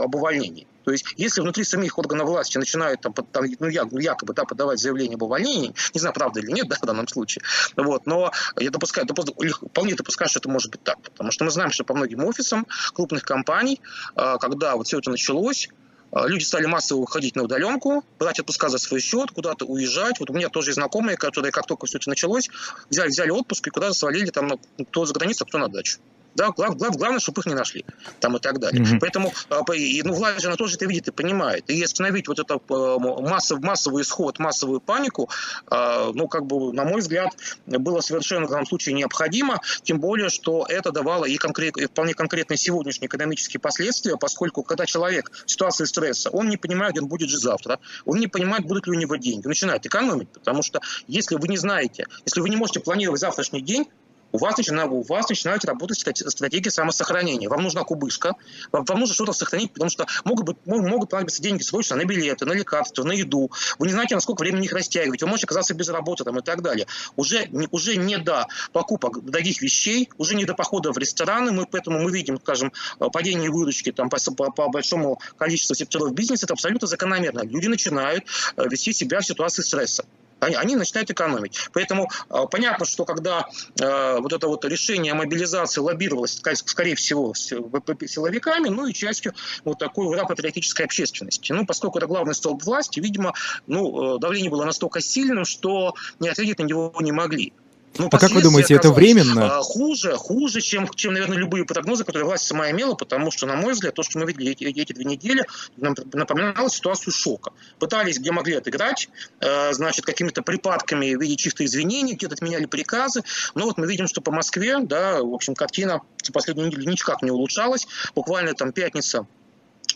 об 0.01 0.15
увольнении. 0.15 0.67
То 0.85 0.93
есть, 0.93 1.07
если 1.17 1.41
внутри 1.41 1.65
самих 1.65 1.97
органов 1.99 2.29
власти 2.29 2.59
начинают 2.59 3.01
там, 3.01 3.15
там 3.15 3.45
ну, 3.59 3.69
якобы 3.69 4.35
да, 4.35 4.45
подавать 4.45 4.79
заявление 4.79 5.15
об 5.15 5.23
увольнении, 5.23 5.75
не 5.95 6.01
знаю, 6.01 6.15
правда 6.15 6.41
или 6.41 6.51
нет, 6.51 6.69
да, 6.69 6.77
в 6.77 6.87
данном 6.87 7.09
случае, 7.09 7.43
вот, 7.77 8.07
но 8.07 8.33
я 8.59 8.71
допускаю, 8.71 9.07
допускаю, 9.07 9.55
вполне 9.55 9.95
допускаю, 9.95 10.29
что 10.29 10.41
это 10.41 10.51
может 10.51 10.71
быть 10.71 10.83
так, 10.83 11.01
потому 11.01 11.31
что 11.31 11.45
мы 11.45 11.51
знаем, 11.51 11.71
что 11.71 11.85
по 11.85 11.95
многим 11.95 12.25
офисам 12.25 12.67
крупных 12.93 13.23
компаний, 13.23 13.81
а, 14.15 14.37
когда 14.37 14.77
вот 14.77 14.87
все 14.87 14.99
это 14.99 15.11
началось, 15.11 15.71
люди 16.15 16.45
стали 16.45 16.67
массово 16.67 17.01
уходить 17.01 17.37
на 17.37 17.43
удаленку, 17.43 18.05
брать 18.19 18.39
отпуска 18.39 18.69
за 18.69 18.79
свой 18.79 19.01
счет, 19.01 19.31
куда-то 19.33 19.65
уезжать. 19.65 20.21
Вот 20.21 20.31
у 20.31 20.33
меня 20.33 20.49
тоже 20.49 20.71
есть 20.71 20.77
знакомые, 20.77 21.17
которые, 21.17 21.51
как 21.53 21.67
только 21.67 21.87
все 21.87 21.99
это 21.99 22.09
началось, 22.09 22.49
взяли, 22.89 23.09
взяли 23.09 23.31
отпуск 23.31 23.67
и 23.67 23.71
куда-то 23.71 23.95
свалили, 23.95 24.31
там, 24.31 24.59
кто 24.91 25.05
за 25.05 25.15
границу, 25.15 25.45
а 25.45 25.49
кто 25.49 25.59
на 25.59 25.69
дачу. 25.69 25.99
Да, 26.35 26.51
глав, 26.51 26.77
глав, 26.77 26.97
главное, 26.97 27.21
чтобы 27.21 27.41
их 27.41 27.47
не 27.47 27.55
нашли. 27.55 27.85
Там 28.21 28.37
и 28.37 28.41
так 28.41 28.59
далее. 28.59 28.83
Mm-hmm. 28.83 28.99
Поэтому 29.01 29.33
а, 29.51 29.63
ну, 30.05 30.13
власть 30.13 30.41
же 30.41 30.49
она 30.49 30.57
тоже 30.57 30.77
это 30.77 30.87
видит 30.87 31.09
и 31.09 31.11
понимает. 31.13 31.69
И 31.71 31.83
остановить 31.83 32.29
вот 32.29 32.39
это 32.39 32.61
а, 32.69 32.99
массов, 32.99 33.61
массовый 33.61 34.03
исход, 34.03 34.39
массовую 34.39 34.81
панику, 34.81 35.31
а, 35.69 36.11
ну, 36.13 36.29
как 36.29 36.47
бы, 36.47 36.73
на 36.73 36.85
мой 36.85 37.01
взгляд, 37.01 37.31
было 37.67 38.01
совершенно 38.01 38.47
в 38.47 38.51
данном 38.51 38.67
случае 38.67 38.95
необходимо. 38.95 39.61
Тем 39.83 40.01
более, 40.01 40.29
что 40.29 40.67
это 40.69 40.91
давало 40.91 41.25
и, 41.25 41.37
конкрет, 41.37 41.77
и 41.77 41.87
вполне 41.87 42.15
конкретные 42.15 42.59
сегодняшние 42.59 43.07
экономические 43.07 43.61
последствия, 43.61 44.17
поскольку 44.17 44.63
когда 44.63 44.87
человек 44.87 45.31
в 45.47 45.51
ситуации 45.51 45.85
стресса, 45.85 46.31
он 46.31 46.49
не 46.49 46.57
понимает, 46.57 46.93
где 46.93 47.01
он 47.01 47.09
будет 47.09 47.29
жить 47.29 47.41
завтра, 47.41 47.79
он 48.05 48.19
не 48.19 48.27
понимает, 48.27 48.65
будут 48.65 48.87
ли 48.87 48.93
у 48.93 48.99
него 48.99 49.17
деньги, 49.17 49.47
он 49.47 49.51
начинает 49.51 49.87
экономить. 49.87 50.29
Потому 50.31 50.63
что 50.63 50.81
если 51.07 51.37
вы 51.37 51.49
не 51.49 51.57
знаете, 51.57 52.07
если 52.25 52.41
вы 52.41 52.49
не 52.49 52.57
можете 52.57 52.81
планировать 52.81 53.21
завтрашний 53.21 53.61
день, 53.61 53.87
у 54.35 54.39
вас, 54.39 54.57
начинают, 54.57 54.91
у 54.91 55.03
вас 55.03 55.29
начинают 55.29 55.65
работать 55.65 55.99
стратегии 55.99 56.69
самосохранения. 56.69 57.49
Вам 57.49 57.63
нужна 57.63 57.85
кубышка, 57.85 58.35
вам, 58.73 58.85
вам 58.85 58.99
нужно 58.99 59.15
что-то 59.15 59.33
сохранить, 59.33 59.73
потому 59.73 59.91
что 59.91 60.07
могут, 60.25 60.45
быть, 60.45 60.57
могут 60.67 61.11
понадобиться 61.11 61.41
деньги 61.41 61.63
срочно 61.63 61.95
на 61.95 62.05
билеты, 62.05 62.45
на 62.45 62.53
лекарства, 62.53 63.05
на 63.05 63.13
еду. 63.13 63.53
Вы 63.79 63.87
не 63.87 63.93
знаете, 63.93 64.17
насколько 64.17 64.41
времени 64.41 64.65
их 64.65 64.73
растягивать. 64.73 65.23
Вы 65.23 65.29
можете 65.29 65.47
оказаться 65.47 65.73
без 65.75 65.89
работы 65.89 66.25
там, 66.25 66.37
и 66.41 66.43
так 66.43 66.63
далее. 66.63 66.89
Уже, 67.15 67.49
уже 67.71 67.97
не 67.97 68.17
до 68.19 68.49
покупок 68.73 69.25
дорогих 69.25 69.63
вещей, 69.63 70.11
уже 70.19 70.35
не 70.35 70.45
до 70.45 70.55
похода 70.55 70.91
в 70.93 70.99
рестораны. 70.99 71.53
Мы, 71.53 71.67
поэтому 71.67 72.03
мы 72.03 72.11
видим, 72.11 72.41
скажем, 72.41 72.73
падение 73.13 73.51
выручки 73.51 73.93
там, 73.93 74.11
по, 74.11 74.19
по, 74.19 74.51
по 74.51 74.69
большому 74.69 75.21
количеству 75.39 75.77
секторов 75.77 76.13
бизнеса. 76.13 76.47
Это 76.47 76.55
абсолютно 76.55 76.89
закономерно. 76.89 77.43
Люди 77.45 77.69
начинают 77.69 78.25
э, 78.57 78.69
вести 78.69 78.93
себя 78.93 79.21
в 79.21 79.25
ситуации 79.25 79.63
стресса 79.63 80.05
они, 80.45 80.57
они 80.57 80.77
начинают 80.77 81.11
экономить. 81.11 81.69
Поэтому 81.73 82.11
э, 82.31 82.35
понятно, 82.51 82.85
что 82.85 83.05
когда 83.05 83.47
э, 83.81 84.19
вот 84.19 84.33
это 84.33 84.49
вот 84.49 84.65
решение 84.65 85.13
о 85.13 85.17
мобилизации 85.17 85.81
лоббировалось, 85.81 86.41
скорее 86.55 86.95
всего, 86.95 87.35
силовиками, 87.35 88.69
ну 88.69 88.87
и 88.87 88.93
частью 88.93 89.35
вот 89.65 89.79
такой 89.79 90.07
ура 90.07 90.25
патриотической 90.25 90.87
общественности. 90.87 91.53
Ну, 91.53 91.67
поскольку 91.67 91.99
это 91.99 92.07
главный 92.07 92.35
столб 92.35 92.63
власти, 92.63 93.01
видимо, 93.01 93.35
ну, 93.67 94.17
э, 94.17 94.19
давление 94.19 94.51
было 94.51 94.65
настолько 94.65 95.01
сильным, 95.01 95.45
что 95.45 95.95
не 96.21 96.29
ответить 96.29 96.59
на 96.59 96.65
него 96.65 96.95
не 97.01 97.13
могли. 97.13 97.53
Ну, 97.99 98.09
а 98.11 98.19
как 98.19 98.33
вы 98.33 98.43
думаете, 98.43 98.75
это 98.75 98.91
временно? 98.91 99.59
А, 99.59 99.63
хуже, 99.63 100.17
хуже, 100.17 100.61
чем, 100.61 100.89
чем, 100.89 101.13
наверное, 101.13 101.39
любые 101.39 101.65
прогнозы, 101.65 102.05
которые 102.05 102.27
власть 102.27 102.47
сама 102.47 102.71
имела, 102.71 102.95
потому 102.95 103.31
что, 103.31 103.47
на 103.47 103.57
мой 103.57 103.73
взгляд, 103.73 103.95
то, 103.95 104.03
что 104.03 104.19
мы 104.19 104.27
видели 104.27 104.53
эти, 104.53 104.65
эти 104.65 104.93
две 104.93 105.05
недели, 105.05 105.47
напоминало 105.77 106.69
ситуацию 106.69 107.13
шока. 107.13 107.53
Пытались, 107.79 108.19
где 108.19 108.33
могли 108.33 108.57
отыграть, 108.57 109.09
э, 109.41 109.73
значит, 109.73 110.05
какими-то 110.05 110.43
припадками 110.43 111.15
в 111.15 111.21
виде 111.21 111.37
чьих-то 111.37 111.65
извинений, 111.65 112.15
где-то 112.15 112.35
отменяли 112.35 112.67
приказы. 112.67 113.23
Но 113.55 113.67
вот 113.67 113.79
мы 113.79 113.87
видим, 113.87 114.09
что 114.09 114.21
по 114.21 114.33
Москве, 114.33 114.79
да, 114.81 115.23
в 115.23 115.33
общем, 115.33 115.55
картина 115.55 116.01
за 116.23 116.33
последнюю 116.33 116.69
неделю 116.69 116.91
никак 116.91 117.23
не 117.23 117.31
улучшалась. 117.31 117.87
Буквально 118.15 118.55
там 118.55 118.73
пятница, 118.73 119.27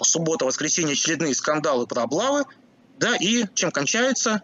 суббота, 0.01 0.45
воскресенье, 0.45 0.93
очередные 0.93 1.35
скандалы 1.35 1.87
про 1.87 2.03
облавы, 2.03 2.45
да, 2.99 3.17
и 3.17 3.45
чем 3.55 3.71
кончается? 3.71 4.43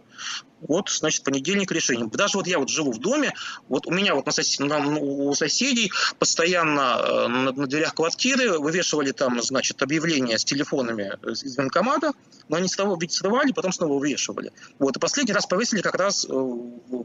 Вот, 0.67 0.89
значит, 0.89 1.23
понедельник 1.23 1.71
решение. 1.73 2.07
Даже 2.07 2.39
вот 2.39 2.47
я 2.47 2.59
вот 2.59 2.71
живу 2.71 2.93
в 2.93 2.99
доме, 2.99 3.33
вот 3.69 3.87
у 3.87 3.91
меня 3.91 4.15
вот 4.15 4.27
на 4.27 4.33
сосед, 4.33 4.61
на, 4.61 4.79
у 4.99 5.35
соседей 5.35 5.91
постоянно 6.19 7.01
э, 7.01 7.29
на, 7.29 7.53
на 7.53 7.67
дверях 7.67 7.95
квартиры 7.95 8.59
вывешивали 8.59 9.13
там, 9.13 9.43
значит, 9.43 9.83
объявления 9.83 10.39
с 10.39 10.45
телефонами 10.45 11.13
из 11.27 11.57
банкомата, 11.57 12.13
но 12.49 12.57
они 12.57 12.69
снова 12.69 12.99
ведь 12.99 13.13
срывали, 13.13 13.53
потом 13.53 13.73
снова 13.73 13.99
вывешивали. 13.99 14.53
Вот, 14.79 14.97
и 14.97 15.01
последний 15.01 15.35
раз 15.35 15.47
повесили 15.47 15.83
как 15.83 15.97
раз 15.97 16.27
э, 16.29 16.33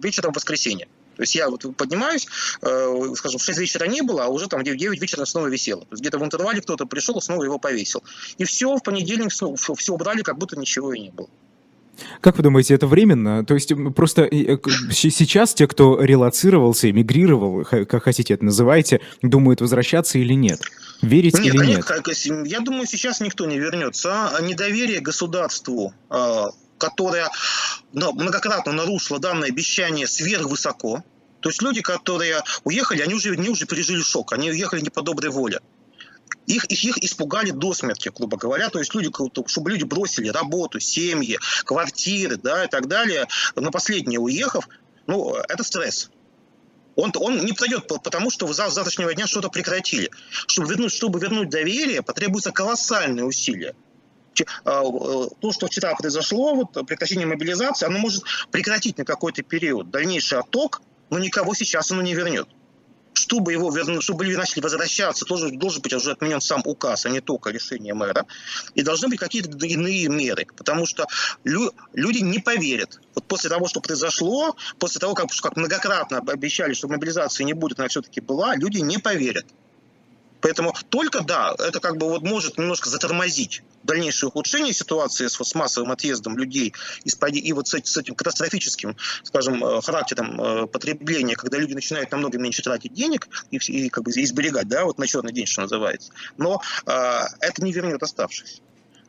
вечером 0.02 0.32
в 0.32 0.36
воскресенье. 0.38 0.88
То 1.18 1.24
есть 1.24 1.36
я 1.36 1.50
вот 1.50 1.66
поднимаюсь, 1.76 2.28
э, 2.62 3.14
скажем, 3.16 3.40
в 3.40 3.44
6 3.44 3.60
вечера 3.60 3.86
не 3.86 4.02
было, 4.02 4.24
а 4.24 4.28
уже 4.30 4.48
там 4.48 4.64
9 4.64 5.02
вечера 5.02 5.26
снова 5.26 5.48
висело. 5.48 5.82
То 5.82 5.92
есть 5.92 6.02
где-то 6.02 6.18
в 6.18 6.24
интервале 6.24 6.62
кто-то 6.62 6.86
пришел 6.86 7.20
снова 7.22 7.44
его 7.44 7.60
повесил. 7.60 8.04
И 8.38 8.46
все, 8.46 8.74
в 8.74 8.82
понедельник 8.82 9.32
все 9.32 9.94
убрали, 9.94 10.22
как 10.22 10.38
будто 10.38 10.58
ничего 10.58 10.94
и 10.94 11.00
не 11.02 11.10
было. 11.10 11.28
Как 12.22 12.38
вы 12.38 12.44
думаете, 12.44 12.74
это 12.74 12.88
временно? 12.88 13.46
То 13.46 13.54
есть 13.54 13.72
просто 13.96 14.24
э, 14.24 14.58
сейчас 14.92 15.54
те, 15.54 15.68
кто 15.68 16.02
релацировался, 16.02 16.90
эмигрировал, 16.90 17.66
как 17.66 18.04
хотите 18.04 18.34
это 18.34 18.46
называйте, 18.46 19.02
думают 19.22 19.62
возвращаться 19.62 20.18
или 20.18 20.34
нет? 20.34 20.62
Верить 21.02 21.40
нет, 21.40 21.56
или 21.56 21.66
нет? 21.66 21.86
Как, 21.86 22.08
я 22.46 22.60
думаю, 22.60 22.86
сейчас 22.86 23.22
никто 23.22 23.46
не 23.46 23.58
вернется. 23.58 24.30
А 24.36 24.42
недоверие 24.42 25.00
государству 25.00 25.94
а, 26.10 26.50
которое 26.80 27.30
многократно 27.94 28.72
нарушило 28.72 29.20
данное 29.20 29.50
обещание 29.50 30.08
сверхвысоко. 30.08 31.04
То 31.42 31.50
есть 31.50 31.62
люди, 31.62 31.82
которые 31.82 32.42
уехали, 32.64 33.02
они 33.02 33.14
уже, 33.14 33.34
они 33.34 33.50
уже 33.50 33.66
пережили 33.66 34.02
шок, 34.02 34.34
они 34.34 34.50
уехали 34.50 34.82
не 34.82 34.90
по 34.90 35.02
доброй 35.02 35.30
воле. 35.30 35.60
Их, 36.48 36.66
их, 36.66 36.84
их 36.84 36.98
испугали 37.00 37.52
до 37.52 37.74
смерти, 37.74 38.12
грубо 38.16 38.38
говоря. 38.38 38.70
То 38.70 38.80
есть 38.80 38.94
люди, 38.96 39.12
чтобы 39.48 39.70
люди 39.70 39.84
бросили 39.84 40.30
работу, 40.30 40.80
семьи, 40.80 41.38
квартиры 41.64 42.38
да, 42.38 42.66
и 42.66 42.68
так 42.68 42.88
далее, 42.88 43.28
на 43.56 43.72
последнее 43.72 44.20
уехав, 44.20 44.68
ну, 45.08 45.36
это 45.36 45.64
стресс. 45.64 46.10
Он, 46.96 47.12
он 47.16 47.46
не 47.46 47.54
пройдет, 47.54 47.88
потому 47.88 48.30
что 48.30 48.52
с 48.52 48.56
завтрашнего 48.56 49.14
дня 49.14 49.28
что-то 49.28 49.50
прекратили. 49.50 50.10
Чтобы 50.48 50.70
вернуть, 50.70 50.92
чтобы 50.92 51.20
вернуть 51.20 51.50
доверие, 51.50 52.02
потребуются 52.02 52.52
колоссальные 52.52 53.26
усилия. 53.26 53.76
А, 54.66 54.82
то, 54.84 55.52
что 55.52 55.68
вчера 55.68 55.96
произошло, 55.96 56.56
вот 56.56 56.88
прекращение 56.88 57.28
мобилизации, 57.28 57.86
оно 57.86 58.00
может 58.00 58.24
прекратить 58.52 58.98
на 58.98 59.06
какой-то 59.06 59.44
период 59.44 59.92
дальнейший 59.92 60.40
отток, 60.40 60.82
но 61.10 61.20
никого 61.20 61.54
сейчас 61.54 61.92
оно 61.92 62.02
не 62.02 62.14
вернет 62.14 62.48
чтобы 63.14 63.54
его 63.54 63.72
чтобы 64.02 64.26
люди 64.26 64.36
начали 64.36 64.62
возвращаться, 64.62 65.26
тоже 65.26 65.52
должен 65.52 65.82
быть 65.82 65.94
уже 65.94 66.12
отменен 66.12 66.42
сам 66.42 66.62
указ, 66.66 67.06
а 67.06 67.10
не 67.10 67.22
только 67.22 67.52
решение 67.52 67.94
мэра. 67.94 68.26
И 68.76 68.82
должны 68.82 69.08
быть 69.08 69.20
какие-то 69.20 69.50
иные 69.66 70.08
меры, 70.08 70.48
потому 70.56 70.86
что 70.86 71.08
лю 71.44 71.72
люди 71.94 72.20
не 72.20 72.40
поверят. 72.40 73.00
Вот 73.16 73.26
после 73.26 73.50
того, 73.50 73.68
что 73.68 73.82
произошло, 73.82 74.56
после 74.78 75.00
того, 75.00 75.14
как, 75.14 75.30
как 75.42 75.58
многократно 75.58 76.20
обещали, 76.20 76.74
что 76.74 76.88
мобилизации 76.88 77.44
не 77.44 77.54
будет, 77.54 77.80
она 77.80 77.88
все-таки 77.88 78.22
была, 78.22 78.56
люди 78.56 78.80
не 78.80 78.98
поверят. 78.98 79.46
Поэтому 80.42 80.74
только 80.90 81.22
да, 81.22 81.54
это 81.58 81.80
как 81.80 81.98
бы 81.98 82.08
вот 82.08 82.22
может 82.22 82.58
немножко 82.58 82.90
затормозить 82.90 83.62
дальнейшее 83.84 84.30
ухудшение 84.30 84.74
ситуации 84.74 85.28
с, 85.28 85.44
с 85.44 85.56
массовым 85.56 85.92
отъездом 85.92 86.38
людей 86.38 86.74
из, 87.04 87.18
и 87.32 87.54
вот 87.54 87.68
с, 87.68 87.74
с 87.74 87.98
этим 87.98 88.16
катастрофическим, 88.16 88.96
скажем, 89.24 89.64
э, 89.64 89.82
характером 89.82 90.42
э, 90.42 90.68
потребления, 90.68 91.36
когда 91.36 91.58
люди 91.58 91.74
начинают 91.74 92.12
намного 92.12 92.38
меньше 92.38 92.62
тратить 92.62 92.94
денег 92.94 93.28
и, 93.52 93.58
и 93.58 93.90
как 93.90 94.04
бы 94.04 94.12
и 94.12 94.26
сберегать, 94.26 94.68
да, 94.68 94.86
вот 94.86 94.98
на 94.98 95.08
черный 95.08 95.34
день, 95.34 95.46
что 95.46 95.62
называется. 95.62 96.12
Но 96.38 96.62
э, 96.86 96.92
это 97.40 97.64
не 97.64 97.72
вернет 97.72 98.02
оставшихся. 98.04 98.62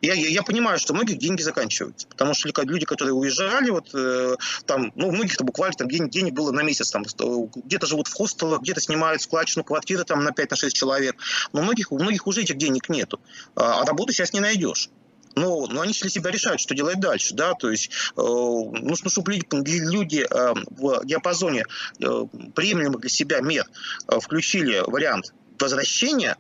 Я, 0.02 0.14
я, 0.14 0.28
я 0.28 0.42
понимаю, 0.42 0.78
что 0.78 0.94
многих 0.94 1.18
деньги 1.18 1.42
заканчиваются, 1.42 2.06
потому 2.08 2.34
что 2.34 2.48
люди, 2.62 2.86
которые 2.86 3.14
уезжали, 3.14 3.70
вот 3.70 3.90
э, 3.94 4.36
там, 4.66 4.92
ну, 4.94 5.08
у 5.08 5.12
многих-то 5.12 5.44
буквально 5.44 5.74
там 5.76 5.88
день, 5.88 6.08
денег 6.08 6.32
было 6.32 6.52
на 6.52 6.62
месяц, 6.62 6.90
там, 6.90 7.04
где-то 7.04 7.86
живут 7.86 8.08
в 8.08 8.14
хостелах, 8.14 8.62
где-то 8.62 8.80
снимают 8.80 9.20
складчину 9.20 9.64
квартиры 9.64 10.04
там 10.04 10.24
на 10.24 10.30
5-6 10.30 10.70
человек, 10.70 11.16
но 11.52 11.62
многих, 11.62 11.92
у 11.92 11.98
многих 11.98 12.26
уже 12.26 12.42
этих 12.42 12.56
денег 12.56 12.88
нету, 12.88 13.20
а, 13.54 13.82
а 13.82 13.84
работы 13.84 14.12
сейчас 14.12 14.32
не 14.32 14.40
найдешь. 14.40 14.88
Но, 15.36 15.66
но 15.66 15.82
они 15.82 15.92
для 15.92 16.10
себя 16.10 16.30
решают, 16.30 16.60
что 16.60 16.74
делать 16.74 16.98
дальше, 16.98 17.34
да, 17.34 17.54
то 17.54 17.70
есть, 17.70 17.90
э, 17.90 18.20
ну, 18.20 18.94
чтобы 18.96 19.32
люди, 19.32 19.46
люди 19.70 20.26
э, 20.28 20.54
в 20.70 21.04
диапазоне 21.04 21.66
э, 22.00 22.24
приемлемых 22.54 23.00
для 23.00 23.10
себя 23.10 23.40
мер 23.40 23.66
э, 24.08 24.18
включили 24.18 24.82
вариант 24.86 25.32
возвращения, 25.58 26.36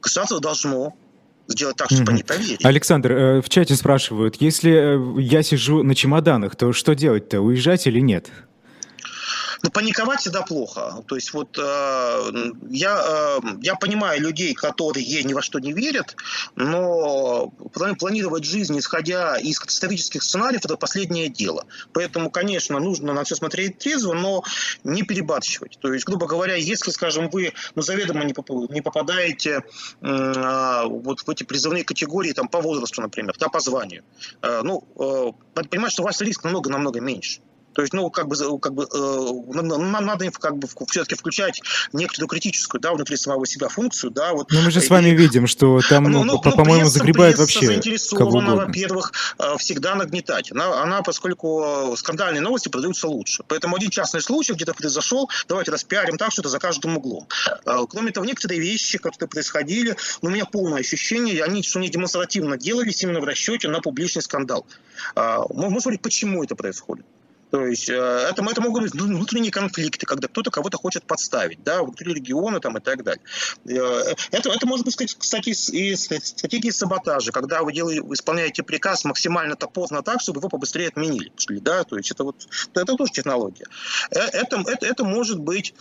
государство 0.00 0.40
должно 0.40 0.96
сделать 1.48 1.76
так, 1.76 1.90
чтобы 1.90 2.12
mm-hmm. 2.12 2.14
они 2.14 2.22
поверили. 2.22 2.66
Александр, 2.66 3.12
э, 3.12 3.42
в 3.42 3.48
чате 3.48 3.74
спрашивают, 3.74 4.36
если 4.40 5.18
э, 5.18 5.20
я 5.20 5.42
сижу 5.42 5.82
на 5.82 5.94
чемоданах, 5.94 6.56
то 6.56 6.72
что 6.72 6.94
делать-то, 6.94 7.40
уезжать 7.40 7.86
или 7.86 8.00
нет? 8.00 8.28
Ну, 9.62 9.70
паниковать 9.70 10.20
всегда 10.20 10.42
плохо. 10.42 11.02
То 11.06 11.16
есть 11.16 11.32
вот 11.32 11.58
э, 11.58 12.32
я, 12.70 13.38
э, 13.42 13.48
я 13.60 13.74
понимаю 13.74 14.20
людей, 14.20 14.54
которые 14.54 15.24
ни 15.24 15.32
во 15.32 15.42
что 15.42 15.58
не 15.58 15.72
верят, 15.72 16.16
но 16.54 17.48
планировать 17.98 18.44
жизнь, 18.44 18.78
исходя 18.78 19.36
из 19.36 19.58
катастрофических 19.58 20.22
сценариев, 20.22 20.64
это 20.64 20.76
последнее 20.76 21.28
дело. 21.28 21.66
Поэтому, 21.92 22.30
конечно, 22.30 22.78
нужно 22.78 23.12
на 23.12 23.24
все 23.24 23.34
смотреть 23.34 23.78
трезво, 23.78 24.14
но 24.14 24.44
не 24.84 25.02
перебарщивать. 25.02 25.78
То 25.80 25.92
есть, 25.92 26.04
грубо 26.06 26.26
говоря, 26.26 26.54
если, 26.54 26.90
скажем, 26.90 27.28
вы 27.30 27.52
ну, 27.74 27.82
заведомо 27.82 28.24
не, 28.24 28.34
поп- 28.34 28.70
не 28.70 28.80
попадаете 28.80 29.62
э, 30.00 30.82
вот 30.86 31.20
в 31.20 31.30
эти 31.30 31.42
призывные 31.42 31.84
категории 31.84 32.32
там, 32.32 32.48
по 32.48 32.60
возрасту, 32.60 33.02
например, 33.02 33.34
да, 33.38 33.48
по 33.48 33.60
званию, 33.60 34.04
э, 34.42 34.60
ну, 34.62 34.84
э, 34.96 35.62
понимаете, 35.68 35.94
что 35.94 36.02
у 36.02 36.06
вас 36.06 36.20
риск 36.20 36.44
намного-намного 36.44 37.00
меньше. 37.00 37.40
То 37.78 37.82
есть, 37.82 37.92
ну, 37.92 38.10
как 38.10 38.26
бы, 38.26 38.34
как 38.58 38.74
бы 38.74 38.88
э, 38.92 39.52
нам 39.54 40.04
надо 40.04 40.28
как 40.32 40.58
бы 40.58 40.66
все-таки 40.88 41.14
включать 41.14 41.62
некоторую 41.92 42.26
критическую, 42.26 42.80
да, 42.80 42.92
внутри 42.92 43.16
самого 43.16 43.46
себя 43.46 43.68
функцию, 43.68 44.10
да, 44.10 44.32
вот. 44.32 44.50
Но 44.50 44.62
мы 44.62 44.72
же 44.72 44.80
с 44.80 44.90
вами 44.90 45.10
и, 45.10 45.14
видим, 45.14 45.46
что 45.46 45.78
там, 45.88 46.02
ну, 46.02 46.24
ну, 46.24 46.40
по- 46.40 46.50
ну, 46.50 46.56
по-моему, 46.56 46.88
загребают 46.88 47.38
вообще 47.38 47.66
заинтересована, 47.66 48.56
во-первых, 48.56 49.12
э, 49.38 49.56
всегда 49.58 49.94
нагнетать. 49.94 50.50
Она, 50.50 50.82
она, 50.82 51.02
поскольку 51.02 51.94
скандальные 51.96 52.40
новости 52.40 52.68
продаются 52.68 53.06
лучше. 53.06 53.44
Поэтому 53.46 53.76
один 53.76 53.90
частный 53.90 54.22
случай 54.22 54.54
где-то 54.54 54.74
произошел, 54.74 55.30
давайте 55.46 55.70
распиарим 55.70 56.18
так, 56.18 56.32
что 56.32 56.42
это 56.42 56.48
за 56.48 56.58
каждым 56.58 56.96
углом. 56.96 57.28
Э, 57.64 57.86
кроме 57.88 58.10
того, 58.10 58.26
некоторые 58.26 58.60
вещи, 58.60 58.98
которые 58.98 59.28
происходили, 59.28 59.94
ну, 60.20 60.30
у 60.30 60.32
меня 60.32 60.46
полное 60.46 60.80
ощущение, 60.80 61.44
они, 61.44 61.62
что 61.62 61.78
они 61.78 61.88
демонстративно 61.90 62.56
делались 62.58 63.04
именно 63.04 63.20
в 63.20 63.24
расчете 63.24 63.68
на 63.68 63.80
публичный 63.80 64.22
скандал. 64.22 64.66
Можно 65.14 65.80
смотреть, 65.80 66.02
почему 66.02 66.42
это 66.42 66.56
происходит. 66.56 67.06
То 67.50 67.64
есть 67.64 67.88
э, 67.88 67.94
это, 67.94 68.42
это 68.42 68.60
могут 68.60 68.82
быть 68.82 68.94
внутренние 68.94 69.50
конфликты, 69.50 70.04
когда 70.06 70.28
кто-то 70.28 70.50
кого-то 70.50 70.76
хочет 70.76 71.04
подставить, 71.04 71.62
да, 71.62 71.82
внутри 71.82 72.12
региона 72.12 72.60
там 72.60 72.76
и 72.76 72.80
так 72.80 73.02
далее. 73.02 73.22
Э, 73.66 74.14
это, 74.30 74.50
это 74.50 74.66
может 74.66 74.84
быть, 74.84 74.96
кстати, 74.96 75.50
и 75.72 75.96
стратегии 75.96 76.70
саботажа, 76.70 77.32
когда 77.32 77.62
вы, 77.62 77.72
делаете, 77.72 78.02
исполняете 78.10 78.62
приказ 78.62 79.04
максимально 79.04 79.56
поздно 79.56 80.02
так, 80.02 80.20
чтобы 80.20 80.40
его 80.40 80.48
побыстрее 80.48 80.88
отменили. 80.88 81.32
Да, 81.60 81.84
то 81.84 81.96
есть 81.96 82.10
это 82.10 82.24
вот 82.24 82.46
это 82.74 82.94
тоже 82.94 83.12
технология. 83.12 83.66
Э, 84.10 84.20
это, 84.20 84.62
это, 84.66 84.86
это 84.86 85.04
может 85.04 85.38
быть, 85.38 85.74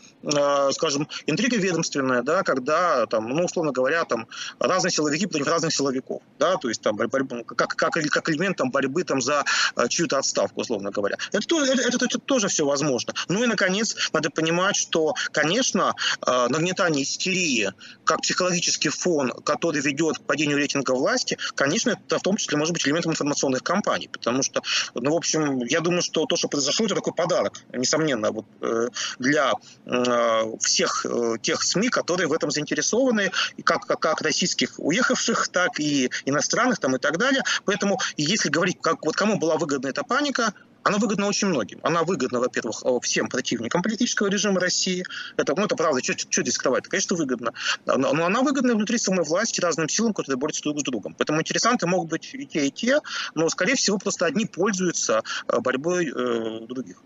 скажем, 0.72 1.08
интрига 1.26 1.58
ведомственная, 1.58 2.22
да, 2.22 2.44
когда 2.44 3.06
там, 3.08 3.30
ну, 3.30 3.46
условно 3.46 3.72
говоря, 3.72 4.06
там 4.06 4.28
разные 4.60 4.92
силовики 4.92 5.26
против 5.26 5.48
разных 5.48 5.74
силовиков, 5.74 6.22
да, 6.40 6.56
то 6.56 6.70
есть 6.70 6.82
там 6.82 6.96
борьба, 6.96 7.44
как, 7.44 7.70
как, 7.76 7.94
как 7.94 8.30
элемент 8.30 8.58
там, 8.58 8.72
борьбы 8.72 9.04
там, 9.04 9.22
за 9.22 9.44
чью-то 9.90 10.18
отставку, 10.18 10.62
условно 10.62 10.92
говоря. 10.92 11.18
Это 11.32 11.57
это, 11.64 11.82
это, 11.82 12.06
это 12.06 12.20
тоже 12.20 12.48
все 12.48 12.66
возможно. 12.66 13.14
Ну 13.28 13.44
и, 13.44 13.48
наконец, 13.48 13.96
надо 14.14 14.30
понимать, 14.30 14.76
что, 14.76 15.14
конечно, 15.32 15.94
э, 16.26 16.48
нагнетание 16.50 17.04
истерии 17.04 17.74
как 18.04 18.22
психологический 18.22 18.90
фон, 18.90 19.32
который 19.32 19.82
ведет 19.82 20.20
к 20.20 20.22
падению 20.22 20.58
рейтинга 20.58 20.92
власти, 20.92 21.38
конечно, 21.56 21.92
это 21.92 22.20
в 22.20 22.22
том 22.22 22.38
числе 22.38 22.58
может 22.58 22.74
быть 22.74 22.86
элементом 22.88 23.12
информационных 23.12 23.64
кампаний, 23.64 24.10
потому 24.10 24.44
что, 24.44 24.62
ну, 24.94 25.12
в 25.12 25.16
общем, 25.16 25.60
я 25.66 25.82
думаю, 25.82 26.02
что 26.02 26.26
то, 26.26 26.36
что 26.36 26.48
произошло, 26.48 26.86
это 26.86 26.96
такой 26.96 27.14
подарок, 27.14 27.62
несомненно, 27.74 28.32
вот, 28.32 28.46
э, 28.62 28.88
для 29.20 29.54
э, 29.86 30.58
всех 30.60 31.06
тех 31.42 31.64
СМИ, 31.64 31.90
которые 31.90 32.28
в 32.28 32.34
этом 32.34 32.52
заинтересованы, 32.52 33.32
как, 33.64 33.86
как, 33.86 34.00
как 34.00 34.22
российских 34.22 34.74
уехавших, 34.78 35.48
так 35.50 35.80
и 35.80 36.10
иностранных 36.26 36.80
там, 36.80 36.96
и 36.96 37.00
так 37.00 37.18
далее. 37.18 37.44
Поэтому, 37.66 38.00
если 38.18 38.50
говорить, 38.50 38.78
как, 38.82 39.06
вот 39.06 39.16
кому 39.16 39.38
была 39.38 39.58
выгодна 39.58 39.88
эта 39.88 40.04
паника, 40.04 40.54
она 40.88 41.00
выгодна 41.00 41.28
очень 41.28 41.48
многим. 41.48 41.80
Она 41.84 42.04
выгодна, 42.04 42.40
во-первых, 42.40 42.82
э, 42.86 43.00
всем 43.02 43.28
противникам 43.28 43.82
политического 43.82 44.28
режима 44.28 44.60
России. 44.62 45.04
Это, 45.36 45.54
ну, 45.56 45.66
это 45.66 45.76
правда, 45.76 46.02
что, 46.02 46.42
здесь 46.42 46.54
скрывать? 46.54 46.84
Это, 46.84 46.90
конечно, 46.90 47.18
выгодно. 47.18 47.52
Но, 47.86 48.14
но 48.14 48.26
она 48.26 48.42
выгодна 48.42 48.74
внутри 48.74 48.98
самой 48.98 49.26
власти 49.26 49.60
разным 49.60 49.90
силам, 49.90 50.14
которые 50.14 50.38
борются 50.38 50.64
друг 50.64 50.80
с 50.80 50.84
другом. 50.84 51.14
Поэтому 51.18 51.42
интересанты 51.42 51.88
могут 51.88 52.10
быть 52.10 52.30
и 52.34 52.46
те, 52.46 52.68
и 52.68 52.72
те, 52.72 53.02
но, 53.36 53.50
скорее 53.50 53.76
всего, 53.76 53.98
просто 53.98 54.26
одни 54.26 54.46
пользуются 54.46 55.24
э, 55.48 55.60
борьбой 55.60 56.08
э, 56.08 56.66
других. 56.68 56.98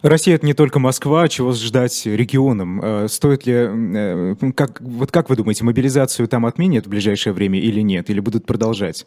Россия 0.00 0.36
это 0.36 0.46
не 0.46 0.54
только 0.54 0.78
Москва, 0.78 1.28
чего 1.28 1.52
ждать 1.52 2.06
регионам? 2.06 2.80
Э, 2.82 3.08
стоит 3.08 3.44
ли, 3.44 4.34
как, 4.52 4.80
вот 4.80 5.12
как 5.12 5.28
вы 5.28 5.36
думаете, 5.36 5.64
мобилизацию 5.64 6.26
там 6.26 6.46
отменят 6.46 6.86
в 6.86 6.88
ближайшее 6.88 7.34
время 7.34 7.60
или 7.60 7.82
нет, 7.82 8.08
или 8.08 8.20
будут 8.20 8.46
продолжать? 8.46 9.04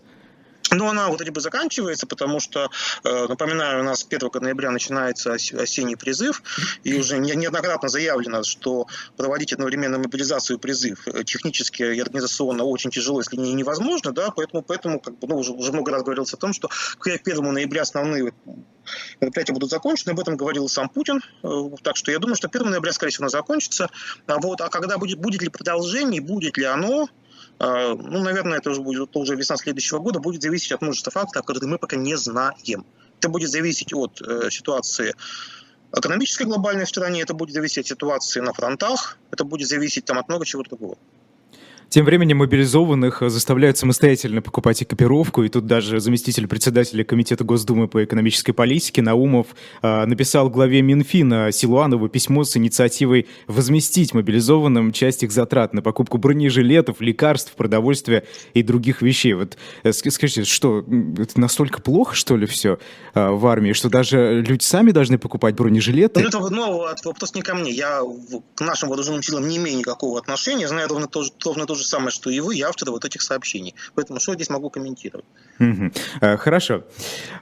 Но 0.71 0.89
она 0.89 1.09
вроде 1.09 1.31
бы 1.31 1.41
заканчивается, 1.41 2.05
потому 2.05 2.39
что, 2.39 2.69
э, 3.03 3.27
напоминаю, 3.27 3.81
у 3.81 3.83
нас 3.83 4.03
1 4.03 4.39
ноября 4.39 4.71
начинается 4.71 5.33
осенний 5.33 5.95
призыв, 5.95 6.43
и 6.83 6.95
уже 6.95 7.17
неоднократно 7.17 7.89
заявлено, 7.89 8.43
что 8.43 8.87
проводить 9.17 9.53
одновременно 9.53 9.97
мобилизацию 9.97 10.57
и 10.57 10.59
призыв 10.59 11.07
э, 11.07 11.23
технически 11.23 11.83
и 11.83 11.99
организационно 11.99 12.63
очень 12.63 12.91
тяжело, 12.91 13.19
если 13.19 13.37
не 13.37 13.53
невозможно, 13.53 14.11
да, 14.11 14.31
поэтому, 14.31 14.61
поэтому 14.61 14.99
как 14.99 15.17
бы, 15.17 15.27
ну, 15.27 15.37
уже, 15.37 15.53
уже 15.53 15.71
много 15.71 15.91
раз 15.91 16.03
говорилось 16.03 16.33
о 16.33 16.37
том, 16.37 16.53
что 16.53 16.67
к 16.67 17.07
1 17.07 17.41
ноября 17.41 17.81
основные 17.81 18.33
мероприятия 19.21 19.53
будут 19.53 19.69
закончены, 19.69 20.11
об 20.11 20.19
этом 20.19 20.37
говорил 20.37 20.67
сам 20.69 20.89
Путин, 20.89 21.21
э, 21.43 21.49
так 21.83 21.97
что 21.97 22.11
я 22.11 22.19
думаю, 22.19 22.35
что 22.35 22.47
1 22.47 22.69
ноября, 22.69 22.93
скорее 22.93 23.11
всего, 23.11 23.23
она 23.23 23.29
закончится, 23.29 23.89
а 24.27 24.39
вот, 24.39 24.61
а 24.61 24.69
когда 24.69 24.97
будет, 24.97 25.19
будет 25.19 25.41
ли 25.41 25.49
продолжение, 25.49 26.21
будет 26.21 26.57
ли 26.57 26.65
оно, 26.65 27.07
ну, 27.59 28.23
наверное, 28.23 28.59
это 28.59 28.69
уже 28.69 28.81
будет 28.81 29.15
уже 29.15 29.35
весна 29.35 29.57
следующего 29.57 29.99
года, 29.99 30.19
будет 30.19 30.41
зависеть 30.41 30.71
от 30.71 30.81
множества 30.81 31.11
факторов, 31.11 31.45
которые 31.45 31.69
мы 31.69 31.77
пока 31.77 31.97
не 31.97 32.15
знаем. 32.15 32.85
Это 33.17 33.27
будет 33.27 33.49
зависеть 33.49 33.93
от 33.93 34.21
э, 34.21 34.49
ситуации 34.49 35.13
экономической 35.91 36.43
глобальной 36.43 36.85
в 36.85 36.89
стране, 36.89 37.21
это 37.21 37.33
будет 37.33 37.53
зависеть 37.53 37.79
от 37.79 37.87
ситуации 37.87 38.39
на 38.39 38.53
фронтах, 38.53 39.17
это 39.31 39.43
будет 39.43 39.67
зависеть 39.67 40.05
там, 40.05 40.19
от 40.19 40.29
много 40.29 40.45
чего 40.45 40.63
другого. 40.63 40.97
Тем 41.89 42.05
временем 42.05 42.37
мобилизованных 42.37 43.23
заставляют 43.31 43.79
самостоятельно 43.79 44.43
покупать 44.43 44.83
экипировку, 44.83 45.41
и 45.41 45.49
тут 45.49 45.65
даже 45.65 45.99
заместитель 45.99 46.47
председателя 46.47 47.03
Комитета 47.03 47.43
Госдумы 47.43 47.87
по 47.87 48.03
экономической 48.03 48.51
политике 48.51 49.01
Наумов 49.01 49.47
э, 49.81 50.05
написал 50.05 50.51
главе 50.51 50.83
Минфина 50.83 51.51
Силуанову 51.51 52.07
письмо 52.07 52.43
с 52.43 52.55
инициативой 52.55 53.27
возместить 53.47 54.13
мобилизованным 54.13 54.91
часть 54.91 55.23
их 55.23 55.31
затрат 55.31 55.73
на 55.73 55.81
покупку 55.81 56.19
бронежилетов, 56.19 57.01
лекарств, 57.01 57.53
продовольствия 57.53 58.23
и 58.53 58.61
других 58.61 59.01
вещей. 59.01 59.33
Вот 59.33 59.57
э, 59.81 59.91
скажите, 59.91 60.43
что 60.43 60.85
это 61.17 61.39
настолько 61.39 61.81
плохо, 61.81 62.13
что 62.13 62.37
ли, 62.37 62.45
все 62.45 62.77
э, 63.15 63.29
в 63.31 63.47
армии, 63.47 63.73
что 63.73 63.89
даже 63.89 64.43
люди 64.45 64.63
сами 64.63 64.91
должны 64.91 65.17
покупать 65.17 65.55
бронежилеты? 65.55 66.19
Ну, 66.19 66.27
это 66.27 66.39
ну, 66.51 66.85
вопрос 67.03 67.33
не 67.33 67.41
ко 67.41 67.55
мне. 67.55 67.71
Я 67.71 68.03
к 68.53 68.61
нашим 68.61 68.89
вооруженным 68.89 69.23
силам 69.23 69.47
не 69.47 69.57
имею 69.57 69.79
никакого 69.79 70.19
отношения. 70.19 70.67
Знаю 70.67 70.87
ровно 70.87 71.07
то, 71.07 71.23
ровно 71.43 71.65
то 71.65 71.78
же 71.79 71.85
самое, 71.85 72.11
что 72.11 72.29
и 72.29 72.39
вы, 72.39 72.55
я 72.55 72.69
автор 72.69 72.91
вот 72.91 73.05
этих 73.05 73.21
сообщений. 73.21 73.75
Поэтому 73.95 74.19
что 74.19 74.31
я 74.31 74.35
здесь 74.35 74.49
могу 74.49 74.69
комментировать? 74.69 75.25
Угу. 75.59 75.91
Хорошо. 76.37 76.83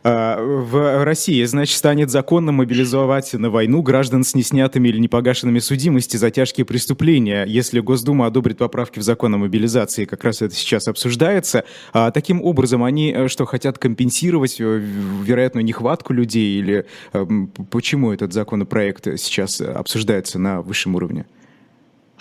А, 0.04 0.42
в 0.42 1.04
России, 1.04 1.44
значит, 1.46 1.78
станет 1.78 2.10
законно 2.10 2.52
мобилизовать 2.52 3.34
на 3.34 3.50
войну 3.50 3.82
граждан 3.82 4.24
с 4.24 4.36
неснятыми 4.36 4.90
или 4.90 5.00
непогашенными 5.00 5.60
судимости 5.60 6.18
за 6.18 6.32
тяжкие 6.32 6.66
преступления, 6.66 7.46
если 7.46 7.80
Госдума 7.80 8.28
одобрит 8.28 8.58
поправки 8.58 9.00
в 9.00 9.04
закон 9.04 9.36
о 9.36 9.38
мобилизации. 9.38 10.06
Как 10.06 10.24
раз 10.24 10.42
это 10.42 10.56
сейчас 10.56 10.88
обсуждается. 10.88 11.64
А 11.94 12.12
таким 12.12 12.42
образом, 12.42 12.84
они 12.84 13.12
э, 13.12 13.28
что, 13.28 13.46
хотят 13.46 13.78
компенсировать 13.78 14.60
э, 14.60 14.64
вероятную 14.64 15.64
нехватку 15.64 16.14
людей 16.14 16.60
или 16.60 16.86
э, 17.14 17.26
почему 17.72 18.12
этот 18.12 18.34
законопроект 18.34 19.06
сейчас 19.20 19.62
обсуждается 19.62 20.40
на 20.40 20.62
высшем 20.62 20.96
уровне? 20.96 21.26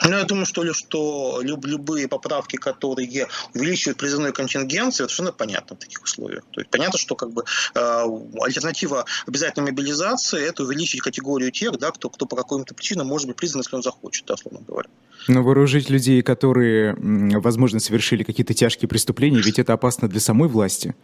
Ну, 0.05 0.11
я 0.11 0.25
думаю, 0.25 0.47
что, 0.47 0.63
ли, 0.63 0.73
что 0.73 1.41
люб, 1.43 1.65
любые 1.65 2.09
поправки, 2.09 2.57
которые 2.57 3.27
увеличивают 3.55 3.99
призывной 3.99 4.33
контингент, 4.33 4.95
совершенно 4.95 5.33
понятно 5.33 5.77
в 5.77 5.79
таких 5.79 6.03
условиях. 6.03 6.45
То 6.51 6.61
есть 6.61 6.71
понятно, 6.71 6.99
что 6.99 7.15
как 7.15 7.33
бы 7.33 7.45
э, 7.75 8.05
альтернатива 8.41 9.05
обязательной 9.27 9.71
мобилизации– 9.71 10.43
это 10.49 10.65
увеличить 10.65 11.01
категорию 11.01 11.51
тех, 11.51 11.79
да, 11.79 11.91
кто, 11.91 12.11
кто 12.11 12.27
по 12.27 12.37
каким-то 12.37 12.75
причинам 12.75 13.07
может 13.07 13.27
быть 13.27 13.37
призван, 13.37 13.63
если 13.63 13.77
он 13.77 13.83
захочет, 13.83 14.27
да, 14.27 14.35
условно 14.35 14.61
говоря. 14.67 14.89
Но 15.29 15.43
вооружить 15.43 15.91
людей, 15.91 16.23
которые, 16.23 16.95
возможно, 17.41 17.81
совершили 17.81 18.23
какие-то 18.23 18.55
тяжкие 18.55 18.89
преступления, 18.89 19.41
ведь 19.41 19.59
это 19.59 19.73
опасно 19.73 20.09
для 20.09 20.21
самой 20.21 20.49
власти. 20.49 20.95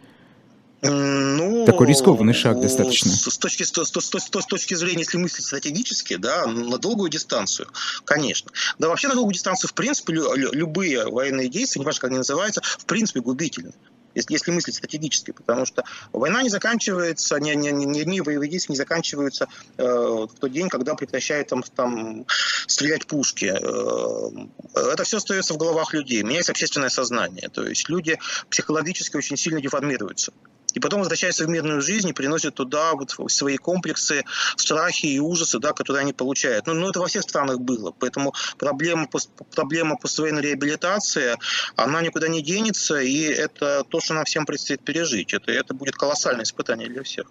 Ну, 0.83 1.65
Такой 1.65 1.87
рискованный 1.87 2.33
шаг 2.33 2.59
достаточно. 2.59 3.11
С 3.11 3.37
точки, 3.37 3.63
с, 3.63 3.71
с, 3.71 3.91
с, 3.91 4.41
с 4.41 4.45
точки 4.45 4.73
зрения, 4.73 5.03
если 5.03 5.17
мыслить 5.17 5.45
стратегически, 5.45 6.15
да, 6.15 6.45
на 6.45 6.77
долгую 6.77 7.09
дистанцию, 7.09 7.69
конечно. 8.05 8.51
Да 8.79 8.89
вообще 8.89 9.07
на 9.07 9.15
долгую 9.15 9.33
дистанцию, 9.33 9.69
в 9.69 9.73
принципе, 9.73 10.13
лю, 10.13 10.51
любые 10.51 11.05
военные 11.05 11.47
действия, 11.47 11.81
неважно, 11.81 12.01
как 12.01 12.09
они 12.09 12.17
называются, 12.17 12.61
в 12.61 12.85
принципе, 12.85 13.21
губительны 13.21 13.73
если, 14.15 14.33
если 14.33 14.51
мыслить 14.51 14.75
стратегически, 14.75 15.31
потому 15.31 15.65
что 15.65 15.83
война 16.11 16.43
не 16.43 16.49
заканчивается, 16.49 17.39
ни, 17.39 17.51
ни, 17.53 17.69
ни 17.69 17.99
одни 18.01 18.21
боевые 18.21 18.49
действия 18.49 18.73
не 18.73 18.77
заканчиваются 18.77 19.47
э, 19.77 19.83
в 19.83 20.29
тот 20.39 20.51
день, 20.51 20.69
когда 20.69 20.95
прекращают 20.95 21.47
там, 21.49 21.63
там 21.63 22.25
стрелять 22.67 23.07
пушки. 23.07 23.45
Э, 23.45 24.91
это 24.91 25.03
все 25.03 25.17
остается 25.17 25.53
в 25.53 25.57
головах 25.57 25.93
людей, 25.93 26.21
меняется 26.23 26.51
общественное 26.51 26.89
сознание, 26.89 27.49
то 27.49 27.63
есть 27.67 27.89
люди 27.89 28.19
психологически 28.49 29.17
очень 29.17 29.37
сильно 29.37 29.61
деформируются 29.61 30.31
и 30.73 30.79
потом 30.79 30.99
возвращаются 30.99 31.45
в 31.45 31.49
мирную 31.49 31.81
жизнь 31.81 32.09
и 32.09 32.13
приносят 32.13 32.55
туда 32.55 32.93
вот 32.93 33.15
свои 33.31 33.57
комплексы, 33.57 34.23
страхи 34.55 35.05
и 35.05 35.19
ужасы, 35.19 35.59
да, 35.59 35.73
которые 35.73 36.01
они 36.01 36.13
получают. 36.13 36.67
Ну, 36.67 36.73
ну 36.73 36.89
это 36.89 36.99
во 36.99 37.07
всех 37.07 37.23
странах 37.23 37.59
было, 37.59 37.91
поэтому 37.91 38.33
проблема, 38.57 39.07
проблема 39.55 39.97
поствоенной 39.97 40.41
реабилитации, 40.41 41.37
она 41.75 42.01
никуда 42.01 42.27
не 42.27 42.41
денется, 42.41 42.99
и 42.99 43.21
это 43.21 43.83
то, 43.87 43.99
что 43.99 44.13
нам 44.13 44.25
всем 44.25 44.45
предстоит 44.45 44.83
пережить. 44.83 45.33
Это, 45.33 45.51
это 45.51 45.73
будет 45.73 45.95
колоссальное 45.95 46.43
испытание 46.43 46.89
для 46.89 47.03
всех. 47.03 47.27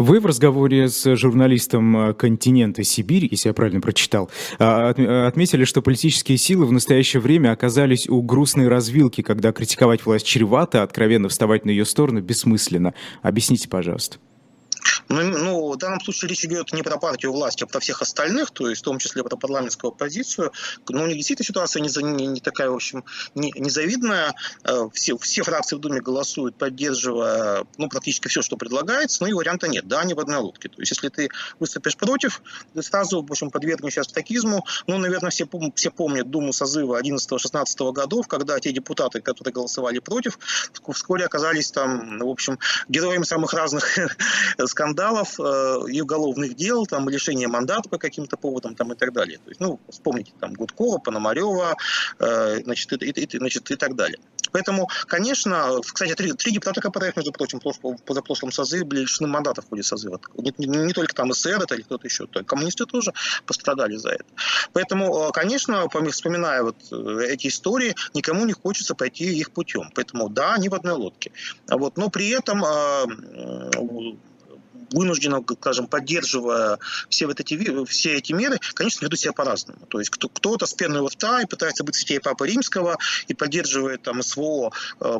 Вы 0.00 0.18
в 0.18 0.24
разговоре 0.24 0.88
с 0.88 1.14
журналистом 1.14 1.94
э, 1.94 2.14
«Континента 2.14 2.82
Сибирь», 2.82 3.28
если 3.30 3.50
я 3.50 3.52
правильно 3.52 3.82
прочитал, 3.82 4.30
а, 4.58 4.94
э, 4.96 5.26
отметили, 5.26 5.64
что 5.64 5.82
политические 5.82 6.38
силы 6.38 6.64
в 6.64 6.72
настоящее 6.72 7.20
время 7.20 7.52
оказались 7.52 8.08
у 8.08 8.22
грустной 8.22 8.68
развилки, 8.68 9.20
когда 9.20 9.52
критиковать 9.52 10.06
власть 10.06 10.24
чревато, 10.24 10.80
а 10.80 10.84
откровенно 10.84 11.28
вставать 11.28 11.66
на 11.66 11.70
ее 11.70 11.84
сторону 11.84 12.22
бессмысленно. 12.22 12.94
Объясните, 13.20 13.68
пожалуйста. 13.68 14.16
Ну, 15.10 15.22
ну, 15.22 15.72
в 15.72 15.76
данном 15.76 16.00
случае 16.00 16.28
речь 16.28 16.44
идет 16.44 16.72
не 16.72 16.84
про 16.84 16.96
партию 16.96 17.32
власти, 17.32 17.64
а 17.64 17.66
про 17.66 17.80
всех 17.80 18.00
остальных, 18.00 18.52
то 18.52 18.68
есть 18.68 18.82
в 18.82 18.84
том 18.84 18.98
числе 18.98 19.24
про 19.24 19.36
парламентскую 19.36 19.90
оппозицию. 19.90 20.52
Но 20.88 21.02
у 21.02 21.06
них 21.08 21.16
действительно 21.16 21.46
ситуация 21.46 21.82
не, 21.82 21.88
не, 22.14 22.26
не 22.28 22.40
такая, 22.40 22.70
в 22.70 22.76
общем, 22.76 23.04
не, 23.34 23.52
незавидная. 23.56 24.34
Э, 24.62 24.88
все, 24.92 25.18
все 25.18 25.42
фракции 25.42 25.74
в 25.74 25.80
Думе 25.80 26.00
голосуют, 26.00 26.54
поддерживая 26.54 27.64
ну, 27.76 27.88
практически 27.88 28.28
все, 28.28 28.40
что 28.40 28.56
предлагается, 28.56 29.24
но 29.24 29.28
и 29.28 29.32
варианта 29.32 29.66
нет. 29.66 29.88
Да, 29.88 29.98
они 29.98 30.14
в 30.14 30.20
одной 30.20 30.38
лодке. 30.38 30.68
То 30.68 30.80
есть 30.80 30.92
если 30.92 31.08
ты 31.08 31.28
выступишь 31.58 31.96
против, 31.96 32.40
ты 32.74 32.80
сразу, 32.80 33.20
в 33.20 33.30
общем, 33.32 33.50
подвергнешь 33.50 33.96
такизму. 34.14 34.64
Ну, 34.86 34.98
наверное, 34.98 35.30
все, 35.30 35.48
все 35.74 35.90
помнят 35.90 36.30
Думу 36.30 36.52
созыва 36.52 37.02
11-16 37.02 37.92
годов, 37.92 38.28
когда 38.28 38.60
те 38.60 38.70
депутаты, 38.70 39.20
которые 39.20 39.52
голосовали 39.52 39.98
против, 39.98 40.38
вскоре 40.92 41.24
оказались 41.24 41.72
там, 41.72 42.20
в 42.20 42.28
общем, 42.28 42.60
героями 42.88 43.24
самых 43.24 43.52
разных 43.54 43.98
скандалов 44.66 44.99
скандалов 45.00 45.38
и 45.88 46.00
уголовных 46.00 46.54
дел, 46.54 46.86
там, 46.86 47.08
лишение 47.08 47.48
мандата 47.48 47.88
по 47.88 47.98
каким-то 47.98 48.36
поводам 48.36 48.74
там, 48.74 48.92
и 48.92 48.96
так 48.96 49.12
далее. 49.12 49.38
То 49.38 49.50
есть, 49.50 49.60
ну, 49.60 49.80
вспомните 49.88 50.32
там 50.40 50.52
Гудкова, 50.54 50.98
Пономарева, 50.98 51.76
значит, 52.18 52.92
и, 52.92 53.10
и, 53.10 53.24
и, 53.24 53.38
значит, 53.38 53.70
и 53.70 53.76
так 53.76 53.96
далее. 53.96 54.18
Поэтому, 54.52 54.88
конечно, 55.06 55.80
кстати, 55.80 56.14
три, 56.14 56.32
три 56.32 56.52
депутата 56.52 56.80
КПРФ, 56.80 57.16
между 57.16 57.32
прочим, 57.32 57.60
в 57.60 58.02
позапрошлом 58.02 58.50
созыве 58.50 58.84
были 58.84 59.02
лишены 59.02 59.28
мандата 59.28 59.62
в 59.62 59.68
ходе 59.68 59.82
созыва. 59.82 60.20
Не, 60.36 60.52
не, 60.58 60.66
не 60.66 60.92
только 60.92 61.14
там 61.14 61.32
СССР 61.32 61.62
это 61.62 61.74
или 61.76 61.82
кто-то 61.82 62.06
еще, 62.06 62.26
то 62.26 62.42
коммунисты 62.42 62.84
тоже 62.84 63.12
пострадали 63.46 63.96
за 63.96 64.10
это. 64.10 64.24
Поэтому, 64.72 65.30
конечно, 65.32 65.88
вспоминая 66.10 66.64
вот 66.64 66.76
эти 67.22 67.46
истории, 67.46 67.94
никому 68.14 68.44
не 68.44 68.52
хочется 68.52 68.94
пойти 68.94 69.38
их 69.38 69.52
путем. 69.52 69.90
Поэтому, 69.94 70.28
да, 70.28 70.54
они 70.54 70.68
в 70.68 70.74
одной 70.74 70.94
лодке. 70.94 71.30
Вот, 71.68 71.96
но 71.96 72.10
при 72.10 72.30
этом 72.30 72.64
вынужденно, 74.92 75.42
скажем, 75.60 75.86
поддерживая 75.86 76.78
все 77.08 77.26
вот 77.26 77.40
эти, 77.40 77.84
все 77.84 78.14
эти 78.14 78.32
меры, 78.32 78.58
конечно, 78.74 79.04
ведут 79.04 79.18
себя 79.18 79.32
по-разному. 79.32 79.86
То 79.86 79.98
есть 79.98 80.10
кто-то 80.10 80.66
с 80.66 80.74
пеной 80.74 81.00
у 81.00 81.06
рта 81.06 81.42
и 81.42 81.46
пытается 81.46 81.84
быть 81.84 81.96
сетей 81.96 82.20
Папы 82.20 82.46
Римского 82.46 82.98
и 83.28 83.34
поддерживает 83.34 84.02
там 84.02 84.22
СВО 84.22 84.72
э, 85.00 85.18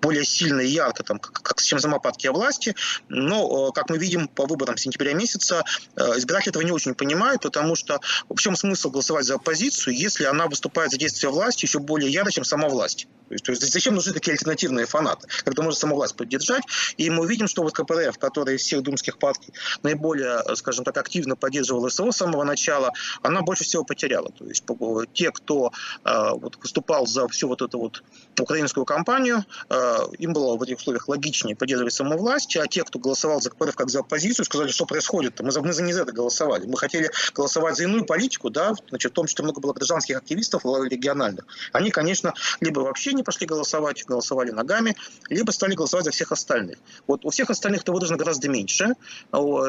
более 0.00 0.24
сильно 0.24 0.60
и 0.60 0.68
ярко, 0.68 1.02
там, 1.02 1.18
как, 1.18 1.60
чем 1.60 1.78
замопадки 1.78 2.26
о 2.26 2.32
власти. 2.32 2.74
Но, 3.08 3.68
э, 3.68 3.72
как 3.72 3.90
мы 3.90 3.98
видим 3.98 4.28
по 4.28 4.46
выборам 4.46 4.76
сентября 4.76 5.12
месяца, 5.14 5.64
э, 5.96 6.18
избиратели 6.18 6.50
этого 6.50 6.62
не 6.62 6.72
очень 6.72 6.94
понимают, 6.94 7.42
потому 7.42 7.76
что 7.76 8.00
в 8.28 8.38
чем 8.38 8.56
смысл 8.56 8.90
голосовать 8.90 9.26
за 9.26 9.34
оппозицию, 9.34 9.96
если 9.96 10.24
она 10.24 10.46
выступает 10.46 10.90
за 10.90 10.98
действия 10.98 11.28
власти 11.28 11.64
еще 11.64 11.78
более 11.78 12.10
яро, 12.10 12.30
чем 12.30 12.44
сама 12.44 12.68
власть. 12.68 13.06
То 13.28 13.34
есть, 13.34 13.44
то 13.44 13.52
есть 13.52 13.72
зачем 13.72 13.94
нужны 13.94 14.12
такие 14.12 14.32
альтернативные 14.32 14.86
фанаты, 14.86 15.28
когда 15.44 15.62
можно 15.62 15.78
саму 15.78 15.94
власть 15.94 16.16
поддержать? 16.16 16.64
И 16.96 17.08
мы 17.10 17.28
видим, 17.28 17.46
что 17.46 17.62
вот 17.62 17.72
КПРФ, 17.72 18.18
который 18.18 18.49
из 18.54 18.62
всех 18.62 18.82
думских 18.82 19.18
партий 19.18 19.52
наиболее, 19.82 20.42
скажем 20.56 20.84
так, 20.84 20.96
активно 20.96 21.36
поддерживал 21.36 21.88
СВО 21.90 22.10
с 22.10 22.16
самого 22.16 22.44
начала, 22.44 22.92
она 23.22 23.42
больше 23.42 23.64
всего 23.64 23.84
потеряла. 23.84 24.30
То 24.32 24.46
есть 24.46 24.64
те, 25.12 25.30
кто 25.30 25.72
э, 26.04 26.30
вот, 26.34 26.56
выступал 26.56 27.06
за 27.06 27.28
всю 27.28 27.48
вот 27.48 27.62
эту 27.62 27.78
вот 27.78 28.02
украинскую 28.38 28.84
кампанию, 28.84 29.44
э, 29.68 29.98
им 30.18 30.32
было 30.32 30.56
в 30.56 30.62
этих 30.62 30.78
условиях 30.78 31.08
логичнее 31.08 31.56
поддерживать 31.56 31.92
саму 31.92 32.16
власть, 32.18 32.56
а 32.56 32.66
те, 32.66 32.84
кто 32.84 32.98
голосовал 32.98 33.40
за 33.40 33.50
КПРФ 33.50 33.76
как 33.76 33.90
за 33.90 34.00
оппозицию, 34.00 34.44
сказали, 34.44 34.70
что 34.70 34.86
происходит. 34.86 35.40
Мы 35.40 35.50
мы 35.60 35.72
за 35.72 35.82
не 35.82 35.92
за 35.92 36.02
это 36.02 36.12
голосовали. 36.12 36.66
Мы 36.66 36.76
хотели 36.76 37.10
голосовать 37.34 37.76
за 37.76 37.84
иную 37.84 38.04
политику, 38.04 38.50
да, 38.50 38.74
значит, 38.88 39.12
в 39.12 39.14
том 39.14 39.26
числе 39.26 39.44
много 39.44 39.60
было 39.60 39.72
гражданских 39.72 40.16
активистов 40.16 40.64
региональных. 40.64 41.46
Они, 41.72 41.90
конечно, 41.90 42.34
либо 42.60 42.80
вообще 42.80 43.12
не 43.12 43.22
пошли 43.22 43.46
голосовать, 43.46 44.04
голосовали 44.04 44.50
ногами, 44.50 44.96
либо 45.28 45.50
стали 45.50 45.74
голосовать 45.74 46.04
за 46.04 46.10
всех 46.10 46.32
остальных. 46.32 46.78
Вот 47.06 47.24
у 47.24 47.30
всех 47.30 47.50
остальных 47.50 47.82
это 47.82 47.92
выражено 47.92 48.18
гораздо 48.18 48.39
меньше. 48.48 48.94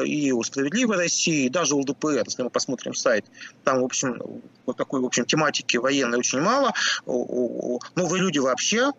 И 0.06 0.32
у 0.32 0.42
«Справедливой 0.42 0.96
России», 0.96 1.46
и 1.46 1.48
даже 1.48 1.74
у 1.74 1.80
ЛДПР, 1.80 2.22
если 2.24 2.42
мы 2.42 2.50
посмотрим 2.50 2.94
сайт, 2.94 3.24
там, 3.64 3.80
в 3.80 3.84
общем, 3.84 4.20
вот 4.66 4.76
такой, 4.76 5.00
в 5.00 5.04
общем, 5.04 5.24
тематики 5.24 5.76
военной 5.76 6.18
очень 6.18 6.40
мало. 6.40 6.72
Новые 7.06 8.22
люди 8.22 8.38
вообще, 8.38 8.92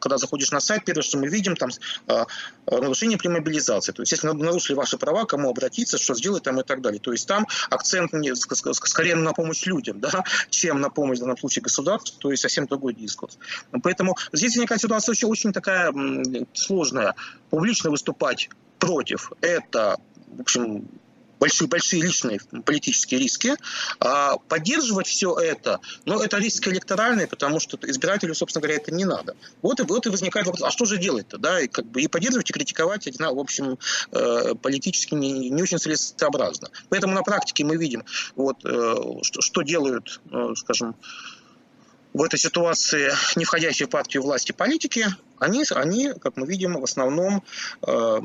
когда 0.00 0.18
заходишь 0.18 0.50
на 0.50 0.60
сайт, 0.60 0.84
первое, 0.84 1.02
что 1.02 1.18
мы 1.18 1.28
видим, 1.28 1.56
там 1.56 1.70
а, 2.06 2.26
нарушение 2.66 3.18
при 3.18 3.28
мобилизации. 3.28 3.92
То 3.92 4.02
есть, 4.02 4.12
если 4.12 4.26
нарушили 4.28 4.76
ваши 4.76 4.98
права, 4.98 5.24
кому 5.24 5.50
обратиться, 5.50 5.98
что 5.98 6.14
сделать 6.14 6.42
там 6.42 6.60
и 6.60 6.64
так 6.64 6.80
далее. 6.80 7.00
То 7.00 7.12
есть, 7.12 7.26
там 7.26 7.46
акцент 7.70 8.12
скорее 8.72 9.14
на 9.16 9.32
помощь 9.32 9.66
людям, 9.66 10.00
да, 10.00 10.24
чем 10.50 10.80
на 10.80 10.90
помощь 10.90 11.18
в 11.18 11.20
данном 11.20 11.38
случае 11.38 11.62
государству, 11.62 12.18
то 12.18 12.30
есть 12.30 12.42
совсем 12.42 12.66
другой 12.66 12.94
дискурс. 12.94 13.38
Поэтому 13.82 14.16
здесь 14.32 14.54
возникает 14.54 14.80
ситуация 14.80 15.12
очень, 15.12 15.28
очень 15.28 15.52
такая 15.52 15.92
сложная. 16.52 17.14
Публично 17.50 17.90
выступать 17.90 18.47
против– 18.78 19.32
это 19.40 19.98
в 20.36 20.40
общем, 20.40 20.86
большие, 21.38 21.68
большие 21.68 22.02
личные 22.02 22.40
политические 22.64 23.20
риски. 23.20 23.54
А 24.00 24.36
поддерживать 24.36 25.06
все 25.06 25.34
это, 25.38 25.80
но 26.04 26.22
это 26.22 26.38
риски 26.38 26.68
электоральные, 26.68 27.26
потому 27.26 27.60
что 27.60 27.78
избирателю, 27.82 28.34
собственно 28.34 28.62
говоря, 28.62 28.80
это 28.80 28.92
не 28.92 29.04
надо. 29.04 29.36
Вот 29.62 29.80
и, 29.80 29.82
вот 29.84 30.06
и 30.06 30.10
возникает 30.10 30.46
вопрос, 30.46 30.68
а 30.68 30.70
что 30.70 30.84
же 30.84 30.98
делать-то? 30.98 31.38
Да? 31.38 31.60
И, 31.60 31.68
как 31.68 31.86
бы, 31.86 32.02
и 32.02 32.08
поддерживать, 32.08 32.50
и 32.50 32.52
критиковать, 32.52 33.06
в 33.06 33.38
общем, 33.38 33.78
э, 34.12 34.54
политически 34.54 35.14
не, 35.14 35.50
не 35.50 35.62
очень 35.62 35.78
целесообразно. 35.78 36.70
Поэтому 36.88 37.14
на 37.14 37.22
практике 37.22 37.64
мы 37.64 37.76
видим, 37.76 38.04
вот, 38.36 38.64
э, 38.64 38.94
что, 39.22 39.40
что 39.40 39.62
делают, 39.62 40.20
э, 40.30 40.52
скажем, 40.56 40.96
в 42.18 42.22
этой 42.24 42.38
ситуации 42.38 43.12
не 43.36 43.44
входящие 43.44 43.86
в 43.86 43.90
партию 43.90 44.24
власти 44.24 44.50
политики, 44.50 45.06
они, 45.38 45.62
они, 45.70 46.12
как 46.20 46.36
мы 46.36 46.48
видим, 46.48 46.74
в 46.74 46.82
основном 46.82 47.44
э, 47.86 48.18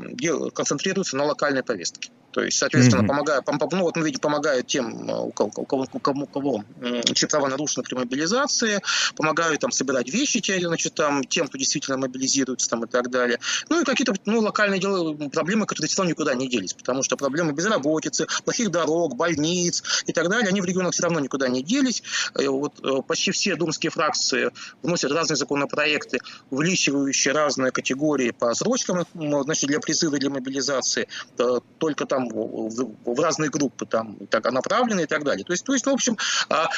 концентрируются 0.52 1.16
на 1.16 1.24
локальной 1.24 1.62
повестке. 1.62 2.10
То 2.34 2.42
есть, 2.42 2.58
соответственно, 2.58 3.02
mm-hmm. 3.02 3.06
помогая, 3.06 3.42
ну 3.46 3.82
вот 3.82 3.96
мы 3.96 4.04
видим, 4.04 4.18
помогают 4.18 4.66
тем, 4.66 5.08
у 5.08 5.30
кого, 5.30 5.52
у 5.56 5.64
кого, 5.64 5.86
у 5.92 5.98
кого, 6.00 6.22
у 6.24 6.26
кого 6.26 6.64
чьи 7.14 7.28
права 7.28 7.48
нарушены 7.48 7.84
при 7.84 7.94
мобилизации, 7.94 8.82
помогают 9.14 9.60
там 9.60 9.70
собирать 9.70 10.12
вещи, 10.12 10.42
значит, 10.60 10.94
там, 10.94 11.22
тем, 11.22 11.46
кто 11.46 11.58
действительно 11.58 11.96
мобилизируется 11.96 12.68
там, 12.68 12.82
и 12.84 12.88
так 12.88 13.08
далее. 13.08 13.38
Ну 13.68 13.80
и 13.80 13.84
какие-то 13.84 14.14
ну, 14.24 14.40
локальные 14.40 14.80
дела, 14.80 15.14
проблемы, 15.28 15.66
которые 15.66 15.88
все 15.88 15.98
равно 15.98 16.10
никуда 16.10 16.34
не 16.34 16.48
делись, 16.48 16.74
потому 16.74 17.04
что 17.04 17.16
проблемы 17.16 17.52
безработицы, 17.52 18.26
плохих 18.44 18.72
дорог, 18.72 19.14
больниц 19.14 19.84
и 20.06 20.12
так 20.12 20.28
далее, 20.28 20.48
они 20.48 20.60
в 20.60 20.64
регионах 20.64 20.92
все 20.92 21.04
равно 21.04 21.20
никуда 21.20 21.46
не 21.46 21.62
делись. 21.62 22.02
Э, 22.34 22.48
вот 22.48 22.80
э, 22.82 23.02
почти 23.06 23.30
все 23.30 23.54
думские 23.54 23.90
фракции 23.90 24.50
вносят 24.82 25.12
разные 25.12 25.36
законопроекты, 25.36 26.18
увеличивающие 26.50 27.32
разные 27.32 27.70
категории 27.70 28.32
по 28.32 28.52
срочкам, 28.54 29.06
значит, 29.14 29.68
для 29.68 29.78
призыва, 29.78 30.18
для 30.18 30.30
мобилизации. 30.30 31.06
Э, 31.38 31.60
только 31.78 32.06
там 32.06 32.23
в, 32.28 32.94
в 33.04 33.20
разные 33.20 33.50
группы 33.50 33.86
там 33.86 34.16
так, 34.30 34.50
направлены 34.50 35.02
и 35.02 35.06
так 35.06 35.24
далее. 35.24 35.44
То 35.44 35.52
есть, 35.52 35.64
то 35.64 35.72
есть, 35.72 35.86
в 35.86 35.90
общем, 35.90 36.16
а, 36.48 36.68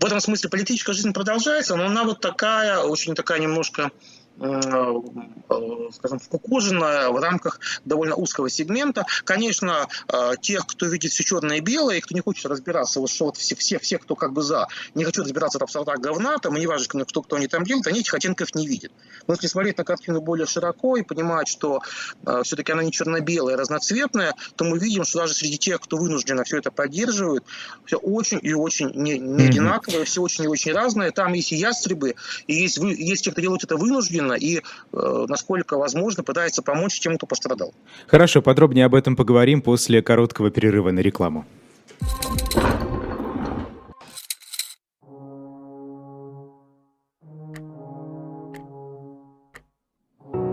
в 0.00 0.04
этом 0.04 0.20
смысле 0.20 0.50
политическая 0.50 0.92
жизнь 0.92 1.12
продолжается, 1.12 1.76
но 1.76 1.86
она 1.86 2.04
вот 2.04 2.20
такая, 2.20 2.78
очень 2.78 3.14
такая 3.14 3.38
немножко 3.38 3.90
скажем, 4.38 6.20
скукоженная 6.20 7.10
в 7.10 7.20
рамках 7.20 7.60
довольно 7.84 8.14
узкого 8.14 8.50
сегмента. 8.50 9.04
Конечно, 9.24 9.88
э, 10.08 10.32
тех, 10.40 10.66
кто 10.66 10.86
видит 10.86 11.12
все 11.12 11.22
черное 11.22 11.58
и 11.58 11.60
белое, 11.60 11.96
и 11.96 12.00
кто 12.00 12.14
не 12.14 12.20
хочет 12.20 12.46
разбираться, 12.46 13.00
вот 13.00 13.10
что 13.10 13.26
вот 13.26 13.36
все, 13.36 13.54
все, 13.54 13.78
все 13.78 13.98
кто 13.98 14.16
как 14.16 14.32
бы 14.32 14.42
за, 14.42 14.68
не 14.94 15.04
хотят 15.04 15.24
разбираться 15.24 15.58
в 15.58 15.62
абсолютно 15.62 15.96
говна, 15.96 16.38
там, 16.38 16.56
и 16.56 16.60
не 16.60 16.66
важно, 16.66 17.04
кто, 17.04 17.22
кто 17.22 17.36
они 17.36 17.46
там 17.46 17.64
делают, 17.64 17.86
они 17.86 18.00
этих 18.00 18.14
оттенков 18.14 18.54
не 18.54 18.66
видят. 18.66 18.92
Но 19.26 19.34
если 19.34 19.46
смотреть 19.46 19.78
на 19.78 19.84
картину 19.84 20.20
более 20.20 20.46
широко 20.46 20.96
и 20.96 21.02
понимать, 21.02 21.48
что 21.48 21.82
э, 22.26 22.42
все-таки 22.44 22.72
она 22.72 22.82
не 22.82 22.92
черно-белая, 22.92 23.54
а 23.54 23.58
разноцветная, 23.58 24.34
то 24.56 24.64
мы 24.64 24.78
видим, 24.78 25.04
что 25.04 25.20
даже 25.20 25.34
среди 25.34 25.58
тех, 25.58 25.80
кто 25.80 25.96
вынужденно 25.96 26.44
все 26.44 26.58
это 26.58 26.70
поддерживает, 26.70 27.44
все 27.84 27.96
очень 27.96 28.38
и 28.42 28.54
очень 28.54 28.90
не, 28.94 29.18
не 29.18 29.44
одинаковое, 29.44 30.04
все 30.04 30.22
очень 30.22 30.44
и 30.44 30.48
очень 30.48 30.72
разное. 30.72 31.10
Там 31.10 31.32
есть 31.34 31.52
и 31.52 31.56
ястребы, 31.56 32.14
и 32.46 32.54
есть, 32.54 32.78
вы, 32.78 32.94
есть 32.94 33.24
те, 33.24 33.30
кто 33.30 33.40
делают 33.40 33.64
это 33.64 33.76
вынужденно, 33.76 34.21
эффективно 34.22 34.32
и, 34.34 34.58
э, 34.92 35.26
насколько 35.28 35.78
возможно, 35.78 36.22
пытается 36.22 36.62
помочь 36.62 37.00
тем, 37.00 37.16
кто 37.16 37.26
пострадал. 37.26 37.72
Хорошо, 38.06 38.42
подробнее 38.42 38.86
об 38.86 38.94
этом 38.94 39.16
поговорим 39.16 39.62
после 39.62 40.02
короткого 40.02 40.50
перерыва 40.50 40.90
на 40.90 41.00
рекламу. 41.00 41.44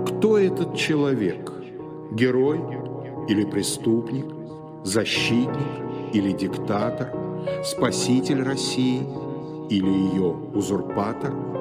Кто 0.07 0.37
этот 0.37 0.75
человек? 0.75 1.51
Герой 2.11 2.59
или 3.29 3.45
преступник? 3.45 4.25
Защитник 4.85 6.13
или 6.13 6.31
диктатор? 6.31 7.13
Спаситель 7.63 8.43
России 8.43 9.01
или 9.69 9.89
ее 9.89 10.33
узурпатор– 10.53 11.33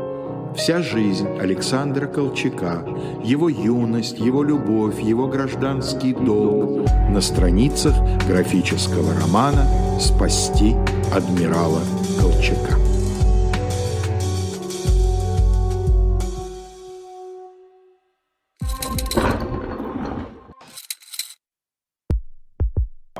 Вся 0.56 0.82
жизнь 0.82 1.28
Александра 1.40 2.06
Колчака, 2.06 2.84
его 3.22 3.48
юность, 3.48 4.18
его 4.18 4.42
любовь, 4.42 5.00
его 5.00 5.28
гражданский 5.28 6.12
долг 6.12 6.88
на 7.10 7.20
страницах 7.20 7.94
графического 8.26 9.14
романа 9.20 9.66
«Спасти 10.00 10.74
адмирала 11.12 11.80
Колчака». 12.20 12.76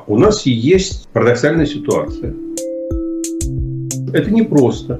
У 0.07 0.17
нас 0.17 0.45
есть 0.45 1.07
парадоксальная 1.09 1.67
ситуация. 1.67 2.33
Это 4.11 4.31
непросто. 4.31 4.99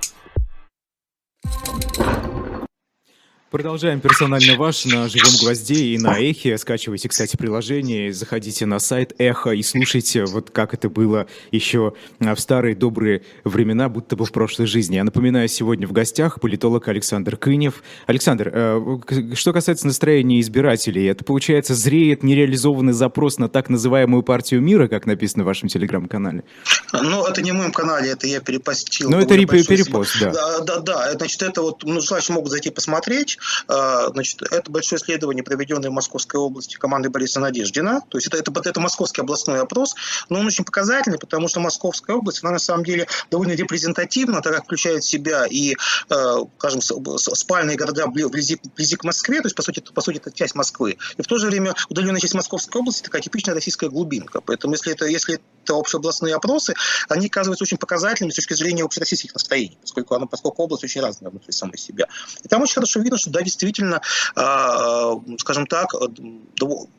Продолжаем 3.51 3.99
персонально 3.99 4.55
ваш 4.55 4.85
на 4.85 5.09
живом 5.09 5.33
гвозде 5.41 5.75
и 5.75 5.97
на 5.97 6.17
эхе. 6.17 6.57
Скачивайте, 6.57 7.09
кстати, 7.09 7.35
приложение, 7.35 8.13
заходите 8.13 8.65
на 8.65 8.79
сайт 8.79 9.13
Эхо 9.17 9.49
и 9.49 9.61
слушайте, 9.61 10.23
вот 10.23 10.51
как 10.51 10.73
это 10.73 10.89
было 10.89 11.27
еще 11.51 11.93
в 12.21 12.37
старые 12.37 12.77
добрые 12.77 13.23
времена, 13.43 13.89
будто 13.89 14.15
бы 14.15 14.23
в 14.23 14.31
прошлой 14.31 14.67
жизни. 14.67 14.95
Я 14.95 15.03
напоминаю, 15.03 15.49
сегодня 15.49 15.85
в 15.85 15.91
гостях 15.91 16.39
политолог 16.39 16.87
Александр 16.87 17.35
Кынев. 17.35 17.83
Александр, 18.07 18.51
э, 18.53 19.33
что 19.33 19.51
касается 19.51 19.85
настроения 19.85 20.39
избирателей, 20.39 21.07
это, 21.07 21.25
получается, 21.25 21.75
зреет 21.75 22.23
нереализованный 22.23 22.93
запрос 22.93 23.37
на 23.37 23.49
так 23.49 23.67
называемую 23.67 24.23
партию 24.23 24.61
мира, 24.61 24.87
как 24.87 25.05
написано 25.05 25.43
в 25.43 25.47
вашем 25.47 25.67
телеграм-канале? 25.67 26.45
Ну, 26.93 27.25
это 27.25 27.41
не 27.41 27.51
в 27.51 27.55
моем 27.55 27.73
канале, 27.73 28.11
это 28.11 28.27
я 28.27 28.39
перепостил. 28.39 29.09
Ну, 29.09 29.19
это 29.19 29.35
перепост, 29.35 30.21
да. 30.21 30.31
Да, 30.31 30.59
да, 30.61 30.79
да. 30.79 31.11
Значит, 31.11 31.41
это 31.41 31.61
вот, 31.61 31.83
ну, 31.83 31.99
желающие 31.99 32.33
могут 32.33 32.49
зайти 32.49 32.69
посмотреть. 32.69 33.39
А, 33.67 34.09
значит, 34.09 34.41
это 34.41 34.71
большое 34.71 35.01
исследование, 35.01 35.43
проведенное 35.43 35.89
в 35.89 35.93
Московской 35.93 36.39
области 36.39 36.75
командой 36.75 37.09
Бориса 37.09 37.39
Надеждина. 37.39 38.01
То 38.09 38.17
есть 38.17 38.27
это, 38.27 38.37
это, 38.37 38.51
это 38.63 38.79
московский 38.79 39.21
областной 39.21 39.61
опрос, 39.61 39.95
но 40.29 40.39
он 40.39 40.47
очень 40.47 40.63
показательный, 40.63 41.17
потому 41.17 41.47
что 41.47 41.59
Московская 41.59 42.15
область, 42.15 42.43
она 42.43 42.53
на 42.53 42.59
самом 42.59 42.83
деле 42.83 43.07
довольно 43.29 43.53
репрезентативна, 43.53 44.41
так 44.41 44.53
как 44.53 44.65
включает 44.65 45.03
в 45.03 45.07
себя 45.07 45.45
и, 45.47 45.75
э, 46.09 46.35
скажем, 46.57 46.81
спальные 46.81 47.77
города 47.77 48.07
вблизи, 48.07 48.59
вблизи 48.63 48.95
к 48.95 49.03
Москве, 49.03 49.41
то 49.41 49.47
есть, 49.47 49.55
по 49.55 49.61
сути, 49.61 49.79
по 49.79 50.01
сути, 50.01 50.17
это 50.17 50.31
часть 50.31 50.55
Москвы. 50.55 50.97
И 51.17 51.21
в 51.21 51.27
то 51.27 51.37
же 51.37 51.47
время 51.47 51.73
удаленная 51.89 52.19
часть 52.19 52.33
Московской 52.33 52.81
области 52.81 53.03
такая 53.03 53.21
типичная 53.21 53.55
российская 53.55 53.89
глубинка. 53.89 54.41
Поэтому 54.41 54.73
если 54.73 54.93
это, 54.93 55.05
если 55.05 55.39
это 55.63 55.75
общеобластные 55.75 56.35
опросы, 56.35 56.73
они 57.09 57.27
оказываются 57.27 57.63
очень 57.63 57.77
показательными 57.77 58.31
с 58.31 58.35
точки 58.35 58.53
зрения 58.53 58.83
общероссийских 58.83 59.33
настроений, 59.33 59.77
поскольку, 59.81 60.15
она, 60.15 60.25
поскольку 60.25 60.63
область 60.63 60.83
очень 60.83 61.01
разная 61.01 61.29
внутри 61.29 61.51
самой 61.51 61.77
себя. 61.77 62.07
И 62.43 62.47
там 62.47 62.61
очень 62.61 62.75
хорошо 62.75 62.99
видно, 62.99 63.17
что 63.17 63.30
да, 63.31 63.41
действительно, 63.41 64.01
а, 64.35 65.13
скажем 65.37 65.67
так, 65.67 65.93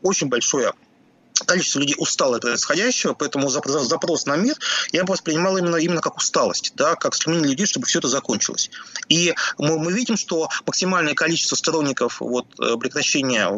очень 0.03 0.29
большое 0.29 0.73
количество 1.45 1.81
людей 1.81 1.97
устало 1.99 2.37
от 2.37 2.43
происходящего, 2.43 3.15
поэтому 3.15 3.49
запрос 3.49 4.27
на 4.27 4.37
мир 4.37 4.57
я 4.93 5.05
бы 5.05 5.13
воспринимал 5.13 5.57
именно, 5.57 5.77
именно 5.77 6.01
как 6.01 6.17
усталость, 6.17 6.73
да, 6.77 6.95
как 6.95 7.15
стремление 7.15 7.51
людей, 7.51 7.67
чтобы 7.67 7.87
все 7.87 7.99
это 7.99 8.09
закончилось. 8.09 8.71
И 9.09 9.35
мы, 9.59 9.79
мы 9.79 9.93
видим, 9.93 10.17
что 10.17 10.49
максимальное 10.67 11.15
количество 11.15 11.57
сторонников 11.57 12.21
вот, 12.21 12.47
э, 12.61 12.77
прекращения 12.77 13.49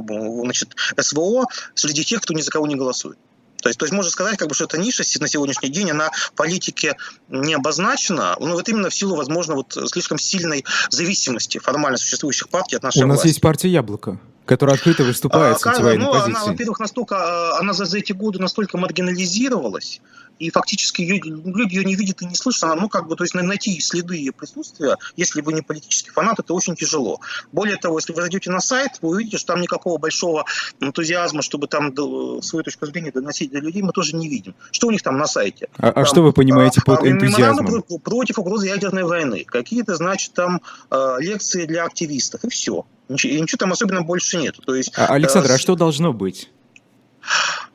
значит, 0.45 0.77
СВО 0.99 1.47
среди 1.75 2.05
тех, 2.05 2.23
кто 2.23 2.35
ни 2.35 2.41
за 2.41 2.51
кого 2.51 2.67
не 2.67 2.77
голосует. 2.77 3.19
То 3.65 3.71
есть, 3.71 3.79
то 3.79 3.87
есть 3.87 3.95
можно 3.95 4.11
сказать, 4.11 4.37
как 4.37 4.49
бы, 4.49 4.55
что 4.55 4.65
эта 4.65 4.77
ниша 4.77 5.05
на 5.21 5.27
сегодняшний 5.27 5.71
день, 5.71 5.91
она 5.91 6.11
в 6.11 6.35
политике 6.35 6.97
не 7.31 7.55
обозначена, 7.55 8.37
но 8.39 8.53
вот 8.53 8.69
именно 8.69 8.91
в 8.91 8.95
силу, 8.95 9.17
возможно, 9.17 9.55
вот 9.55 9.75
слишком 9.91 10.19
сильной 10.19 10.67
зависимости 10.91 11.57
формально 11.57 11.97
существующих 11.97 12.51
партий 12.51 12.77
от 12.77 12.83
нашей 12.83 13.03
У 13.03 13.07
власти. 13.07 13.21
нас 13.21 13.25
есть 13.25 13.41
партия 13.41 13.71
«Яблоко» 13.71 14.21
которая 14.47 14.77
открыто 14.77 15.05
выступает 15.05 15.57
а, 15.57 15.59
с 15.59 15.67
антивоенной 15.67 16.05
ну, 16.05 16.13
позицией. 16.13 16.37
Она, 16.37 16.45
во-первых, 16.53 16.81
настолько, 16.81 17.17
а, 17.17 17.59
она 17.59 17.73
за, 17.73 17.85
за 17.85 17.99
эти 17.99 18.13
годы 18.13 18.39
настолько 18.39 18.77
маргинализировалась, 18.79 20.01
и 20.39 20.51
фактически 20.51 21.03
ее, 21.03 21.21
люди 21.25 21.75
ее 21.77 21.85
не 21.85 21.95
видят 21.95 22.21
и 22.23 22.27
не 22.27 22.35
слышат. 22.35 22.65
Она, 22.65 22.75
ну, 22.75 22.89
как 22.89 23.07
бы, 23.07 23.17
то 23.17 23.25
есть 23.25 23.35
найти 23.35 23.79
следы 23.81 24.17
ее 24.17 24.33
присутствия, 24.33 24.97
если 25.17 25.41
вы 25.41 25.53
не 25.53 25.63
политический 25.63 26.11
фанат, 26.11 26.39
это 26.39 26.53
очень 26.55 26.75
тяжело. 26.75 27.21
Более 27.53 27.77
того, 27.77 27.99
если 27.99 28.13
вы 28.13 28.21
зайдете 28.21 28.51
на 28.51 28.61
сайт, 28.61 28.99
вы 29.01 29.11
увидите, 29.11 29.39
что 29.39 29.55
там 29.55 29.61
никакого 29.61 29.99
большого 29.99 30.45
энтузиазма, 30.81 31.43
чтобы 31.43 31.69
там 31.69 31.95
свою 32.43 32.65
точку 32.65 32.87
зрения 32.87 33.13
доносить 33.13 33.53
до 33.53 33.61
людей, 33.61 33.83
мы 33.83 33.93
тоже 33.93 34.17
не 34.17 34.29
видим. 34.29 34.55
Что 34.73 34.89
у 34.89 34.91
них 34.91 35.03
там 35.03 35.17
на 35.19 35.27
сайте? 35.27 35.69
А, 35.77 35.93
там, 35.93 36.03
а 36.03 36.07
что 36.07 36.23
вы 36.23 36.33
понимаете 36.33 36.81
а, 36.85 36.85
под 36.85 37.07
энтузиазмом? 37.07 37.83
Против 38.03 38.39
угрозы 38.39 38.67
ядерной 38.67 39.05
войны. 39.05 39.45
Какие-то, 39.45 39.95
значит, 39.95 40.33
там 40.35 40.61
э, 40.91 41.17
лекции 41.21 41.67
для 41.67 41.85
активистов, 41.85 42.45
и 42.45 42.49
все. 42.49 42.85
Ничего, 43.09 43.33
и 43.35 43.41
ничего 43.41 43.59
там 43.59 43.73
особенно 43.73 44.03
больше 44.03 44.39
нет. 44.39 44.57
То 44.65 44.75
есть, 44.75 44.93
а, 44.97 45.07
Александр, 45.07 45.51
э, 45.51 45.55
а 45.55 45.59
что 45.59 45.75
должно 45.77 46.13
быть? 46.13 46.51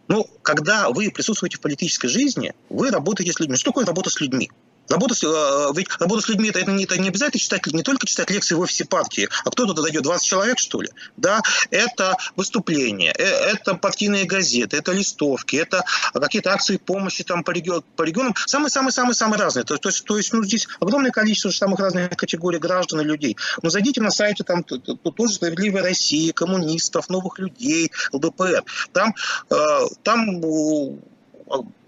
Ну, 0.08 0.28
когда 0.42 0.90
вы 0.90 1.12
присутствуете 1.12 1.58
в 1.58 1.62
политической 1.62 2.08
жизни, 2.08 2.54
вы 2.70 2.90
работаете 2.90 3.32
с 3.32 3.40
людьми. 3.40 3.56
Что 3.56 3.72
такое 3.72 3.86
работа 3.86 4.10
с 4.10 4.20
людьми? 4.20 4.50
Работа 4.90 5.14
с, 5.14 5.24
э, 5.24 5.74
ведь 5.76 5.88
работа 6.00 6.24
с 6.24 6.30
людьми 6.30 6.50
это, 6.50 6.60
это, 6.60 6.72
не, 6.72 6.84
это 6.84 7.00
не 7.00 7.10
обязательно 7.10 7.40
читать, 7.40 7.66
не 7.68 7.84
только 7.84 8.08
читать 8.08 8.30
лекции 8.32 8.56
в 8.56 8.60
офисе 8.60 8.86
партии, 8.86 9.30
а 9.46 9.52
кто 9.52 9.66
туда 9.66 9.84
дойдет, 9.84 10.04
20 10.04 10.26
человек, 10.26 10.60
что 10.60 10.82
ли? 10.82 10.90
Да, 11.16 11.42
это 11.70 12.16
выступления, 12.36 13.14
э, 13.18 13.24
это 13.24 13.76
партийные 13.76 14.26
газеты, 14.26 14.78
это 14.78 14.92
листовки, 14.92 15.56
это 15.56 15.84
какие-то 16.14 16.54
акции 16.54 16.78
помощи 16.78 17.24
там 17.24 17.44
по, 17.44 17.52
регион, 17.52 17.84
по 17.96 18.04
регионам. 18.04 18.34
Самые-самые-самые-самые 18.46 19.40
разные. 19.40 19.64
То, 19.64 19.78
то, 19.78 19.90
есть, 19.90 20.04
то 20.06 20.18
есть 20.18 20.34
ну, 20.34 20.44
здесь 20.44 20.68
огромное 20.80 21.12
количество 21.12 21.52
самых 21.52 21.80
разных 21.80 22.10
категорий 22.12 22.60
граждан 22.60 23.02
и 23.02 23.04
людей. 23.04 23.38
Но 23.62 23.70
зайдите 23.70 24.02
на 24.02 24.10
сайте 24.10 24.44
там 24.44 24.64
тоже 24.64 25.34
«Справедливая 25.34 25.84
Россия», 25.84 26.34
коммунистов, 26.34 27.10
новых 27.10 27.38
людей, 27.38 27.92
ЛДПР. 28.12 28.64
Там, 28.92 29.14
э, 29.50 29.56
там 30.04 30.42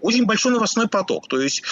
очень 0.00 0.26
большой 0.26 0.52
новостной 0.52 0.88
поток. 0.88 1.28
То 1.28 1.40
есть 1.40 1.62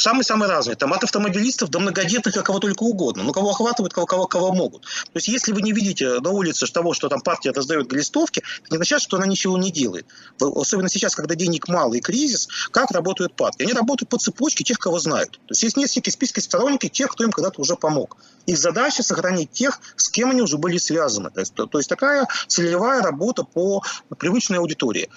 самый-самый 0.00 0.48
разный, 0.48 0.74
там 0.74 0.92
от 0.92 1.04
автомобилистов 1.04 1.70
до 1.70 1.78
многодетных, 1.78 2.42
кого 2.42 2.58
только 2.58 2.82
угодно, 2.82 3.22
ну, 3.22 3.32
кого 3.32 3.50
охватывают, 3.50 3.92
кого, 3.92 4.06
кого, 4.06 4.26
кого 4.26 4.52
могут. 4.52 4.82
То 4.82 5.16
есть, 5.16 5.28
если 5.28 5.52
вы 5.52 5.62
не 5.62 5.72
видите 5.72 6.20
на 6.20 6.30
улице 6.30 6.66
того, 6.66 6.94
что 6.94 7.08
там 7.08 7.20
партия 7.20 7.50
раздает 7.50 7.92
листовки, 7.92 8.42
это 8.60 8.70
не 8.70 8.76
означает, 8.76 9.02
что 9.02 9.16
она 9.16 9.26
ничего 9.26 9.58
не 9.58 9.70
делает. 9.70 10.06
Особенно 10.40 10.88
сейчас, 10.88 11.14
когда 11.14 11.34
денег 11.34 11.68
мало 11.68 11.94
и 11.94 12.00
кризис, 12.00 12.48
как 12.70 12.90
работают 12.90 13.34
партии? 13.34 13.64
Они 13.64 13.72
работают 13.72 14.08
по 14.08 14.18
цепочке 14.18 14.64
тех, 14.64 14.78
кого 14.78 14.98
знают. 14.98 15.32
То 15.32 15.52
есть, 15.52 15.62
есть 15.62 15.76
несколько 15.76 16.10
списки 16.10 16.40
сторонников 16.40 16.90
тех, 16.90 17.10
кто 17.10 17.24
им 17.24 17.32
когда-то 17.32 17.60
уже 17.60 17.76
помог. 17.76 18.16
Их 18.46 18.58
задача 18.58 19.02
сохранить 19.02 19.52
тех, 19.52 19.80
с 19.96 20.08
кем 20.08 20.30
они 20.30 20.42
уже 20.42 20.56
были 20.58 20.78
связаны. 20.78 21.30
То 21.30 21.40
есть, 21.40 21.54
то, 21.54 21.66
то 21.66 21.78
есть 21.78 21.88
такая 21.88 22.26
целевая 22.46 23.02
работа 23.02 23.44
по 23.44 23.82
привычной 24.18 24.58
аудитории 24.58 25.10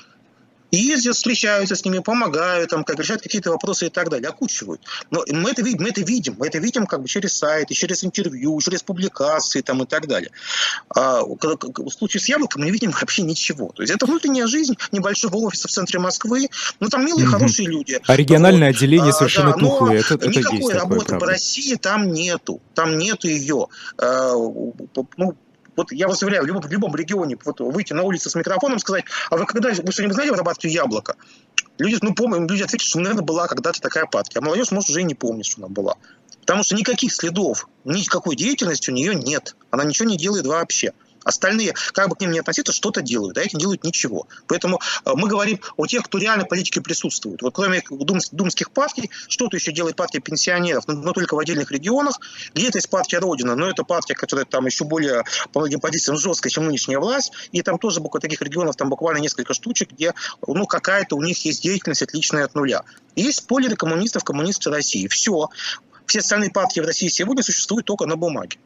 ездят, 0.78 1.16
встречаются 1.16 1.76
с 1.76 1.86
ними, 1.86 2.00
помогают, 2.00 2.70
там, 2.70 2.84
как 2.84 3.00
решают 3.00 3.22
какие-то 3.22 3.52
вопросы 3.52 3.88
и 3.88 3.90
так 3.90 4.10
далее, 4.10 4.30
окучивают. 4.30 4.82
Но 5.12 5.24
мы 5.30 5.52
это, 5.52 5.64
мы 5.64 5.90
это 5.90 6.02
видим, 6.02 6.36
мы 6.38 6.48
это 6.48 6.58
видим 6.60 6.86
как 6.86 7.02
бы 7.02 7.08
через 7.08 7.34
сайты, 7.34 7.74
через 7.74 8.04
интервью, 8.04 8.60
через 8.62 8.84
публикации 8.84 9.62
там, 9.62 9.84
и 9.84 9.86
так 9.86 10.08
далее. 10.08 10.32
А 10.90 11.22
в 11.24 11.90
случае 11.90 12.22
с 12.22 12.30
яблоком 12.30 12.62
мы 12.62 12.66
не 12.66 12.72
видим 12.72 12.92
вообще 12.92 13.22
ничего. 13.24 13.72
То 13.76 13.84
есть 13.84 13.94
это 13.94 14.06
внутренняя 14.06 14.48
жизнь 14.48 14.76
небольшого 14.92 15.38
офиса 15.38 15.68
в 15.68 15.72
центре 15.72 16.00
Москвы, 16.00 16.50
ну 16.80 16.90
там 16.90 17.06
милые, 17.06 17.26
угу. 17.26 17.34
хорошие 17.34 17.68
люди. 17.68 18.00
А 18.06 18.16
региональное 18.16 18.70
вот. 18.70 18.78
отделение 18.78 19.12
а, 19.12 19.14
совершенно 19.14 19.54
да, 19.54 19.60
тухлое. 19.60 20.00
Это, 20.00 20.16
это 20.16 20.28
никакой 20.30 20.60
есть 20.60 20.74
работы 20.74 21.06
такое, 21.06 21.20
по 21.20 21.26
России 21.28 21.76
там 21.76 22.12
нету. 22.12 22.62
Там 22.74 22.98
нету 22.98 23.28
ее. 23.28 23.68
А, 23.98 24.34
ну, 25.18 25.36
вот 25.76 25.92
я 25.92 26.08
вас 26.08 26.22
уверяю, 26.22 26.44
в 26.44 26.48
любом, 26.48 26.62
в 26.62 26.72
любом 26.72 26.96
регионе 26.96 27.38
вот, 27.44 27.60
выйти 27.60 27.94
на 27.94 28.04
улицу 28.04 28.30
с 28.30 28.36
микрофоном, 28.36 28.80
сказать, 28.80 29.06
а 29.30 29.38
вы 29.38 29.46
когда, 29.46 29.70
вы 29.70 29.92
что-нибудь 29.92 30.16
знаете 30.16 30.36
партию 30.44 30.72
«Яблоко»? 30.72 31.16
Люди, 31.80 31.98
ну, 32.02 32.14
помню, 32.14 32.48
люди 32.48 32.62
ответят, 32.62 32.88
что, 32.88 33.00
наверное, 33.00 33.24
была 33.24 33.48
когда-то 33.48 33.82
такая 33.82 34.06
партия. 34.06 34.40
А 34.40 34.42
молодежь, 34.42 34.72
может, 34.72 34.92
уже 34.92 35.02
и 35.02 35.04
не 35.04 35.16
помнит, 35.16 35.46
что 35.46 35.62
она 35.62 35.70
была. 35.70 35.96
Потому 36.42 36.64
что 36.64 36.76
никаких 36.76 37.12
следов, 37.14 37.68
никакой 37.84 38.36
деятельности 38.36 38.92
у 38.92 38.94
нее 38.94 39.16
нет. 39.16 39.56
Она 39.72 39.84
ничего 39.84 40.08
не 40.08 40.18
делает 40.18 40.46
вообще. 40.46 40.94
Остальные, 41.24 41.74
как 41.94 42.10
бы 42.10 42.16
к 42.16 42.22
ним 42.22 42.32
не 42.32 42.40
относиться, 42.40 42.74
что-то 42.74 43.02
делают, 43.02 43.38
а 43.38 43.42
эти 43.42 43.56
делают 43.56 43.84
ничего. 43.84 44.28
Поэтому 44.48 44.80
э, 45.06 45.12
мы 45.16 45.28
говорим 45.28 45.60
о 45.78 45.86
тех, 45.86 46.04
кто 46.04 46.18
реально 46.18 46.46
в 46.46 46.50
политике 46.50 46.82
присутствует. 46.82 47.42
Вот 47.42 47.54
кроме 47.54 47.82
дум, 47.90 48.20
думских 48.32 48.72
партий, 48.72 49.10
что-то 49.28 49.58
еще 49.58 49.72
делает 49.72 49.96
партия 49.96 50.20
пенсионеров, 50.20 50.88
но, 50.88 50.94
но 50.96 51.14
только 51.14 51.36
в 51.36 51.40
отдельных 51.40 51.72
регионах. 51.72 52.20
Где-то 52.54 52.78
есть 52.78 52.90
партия 52.90 53.20
Родина, 53.20 53.56
но 53.56 53.70
это 53.70 53.84
партия, 53.84 54.16
которая 54.16 54.46
там 54.46 54.66
еще 54.66 54.86
более, 54.86 55.24
по 55.52 55.60
многим 55.60 55.80
позициям, 55.80 56.18
жесткая, 56.18 56.52
чем 56.52 56.66
нынешняя 56.66 57.00
власть. 57.00 57.32
И 57.52 57.62
там 57.62 57.78
тоже 57.78 58.00
буквально 58.00 58.22
таких 58.22 58.42
регионов, 58.42 58.76
там 58.76 58.90
буквально 58.90 59.20
несколько 59.20 59.54
штучек, 59.54 59.92
где 59.92 60.14
ну, 60.46 60.66
какая-то 60.66 61.16
у 61.16 61.22
них 61.22 61.44
есть 61.46 61.64
деятельность 61.64 62.02
отличная 62.02 62.46
от 62.46 62.56
нуля. 62.56 62.84
И 63.16 63.22
есть 63.22 63.40
спойлеры 63.40 63.76
коммунистов, 63.76 64.24
коммунисты 64.24 64.70
России. 64.70 65.08
Все. 65.08 65.50
Все 66.06 66.20
остальные 66.20 66.52
партии 66.52 66.80
в 66.82 66.86
России 66.86 67.08
сегодня 67.08 67.44
существуют 67.44 67.86
только 67.86 68.06
на 68.06 68.16
бумаге. 68.16 68.58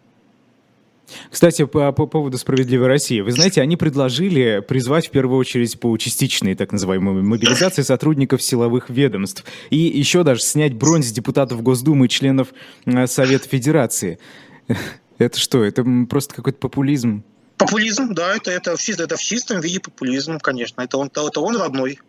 Кстати, 1.29 1.65
по, 1.65 1.91
по 1.91 2.05
поводу 2.05 2.37
«Справедливой 2.37 2.87
России». 2.87 3.21
Вы 3.21 3.31
знаете, 3.31 3.61
они 3.61 3.77
предложили 3.77 4.63
призвать 4.67 5.07
в 5.07 5.11
первую 5.11 5.39
очередь 5.39 5.79
по 5.79 5.95
частичной 5.97 6.55
так 6.55 6.71
называемой 6.71 7.21
мобилизации 7.23 7.81
сотрудников 7.81 8.41
силовых 8.41 8.89
ведомств. 8.89 9.43
И 9.69 9.77
еще 9.77 10.23
даже 10.23 10.41
снять 10.41 10.73
бронь 10.73 11.03
с 11.03 11.11
депутатов 11.11 11.61
Госдумы 11.61 12.05
и 12.07 12.09
членов 12.09 12.49
э, 12.85 13.07
Совета 13.07 13.47
Федерации. 13.47 14.19
Это 15.17 15.39
что, 15.39 15.63
это 15.63 15.83
просто 16.07 16.35
какой-то 16.35 16.59
популизм? 16.59 17.23
Популизм, 17.57 18.13
да, 18.13 18.35
это, 18.35 18.51
это, 18.51 18.77
в, 18.77 18.87
это 18.87 19.17
в 19.17 19.19
чистом 19.19 19.61
виде 19.61 19.79
популизм, 19.79 20.37
конечно. 20.37 20.81
Это 20.81 20.99
он, 20.99 21.07
это 21.07 21.41
он 21.41 21.57
родной. 21.57 21.99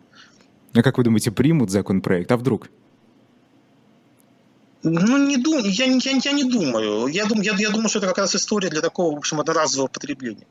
А 0.73 0.83
как 0.83 0.99
вы 0.99 1.03
думаете, 1.03 1.31
примут 1.31 1.71
законопроект? 1.71 2.31
А 2.31 2.37
вдруг? 2.37 2.69
Ну, 4.83 5.17
не 5.17 5.37
думаю, 5.37 5.69
я, 5.69 5.85
я, 5.85 6.11
я 6.11 6.31
не 6.31 6.43
думаю. 6.45 7.07
Я, 7.07 7.25
дум, 7.25 7.41
я, 7.41 7.53
я 7.57 7.69
думаю, 7.69 7.89
что 7.89 7.99
это 7.99 8.07
как 8.07 8.19
раз 8.19 8.35
история 8.35 8.69
для 8.69 8.81
такого, 8.81 9.13
в 9.13 9.17
общем, 9.17 9.39
одноразового 9.39 9.87
потребления. 9.87 10.47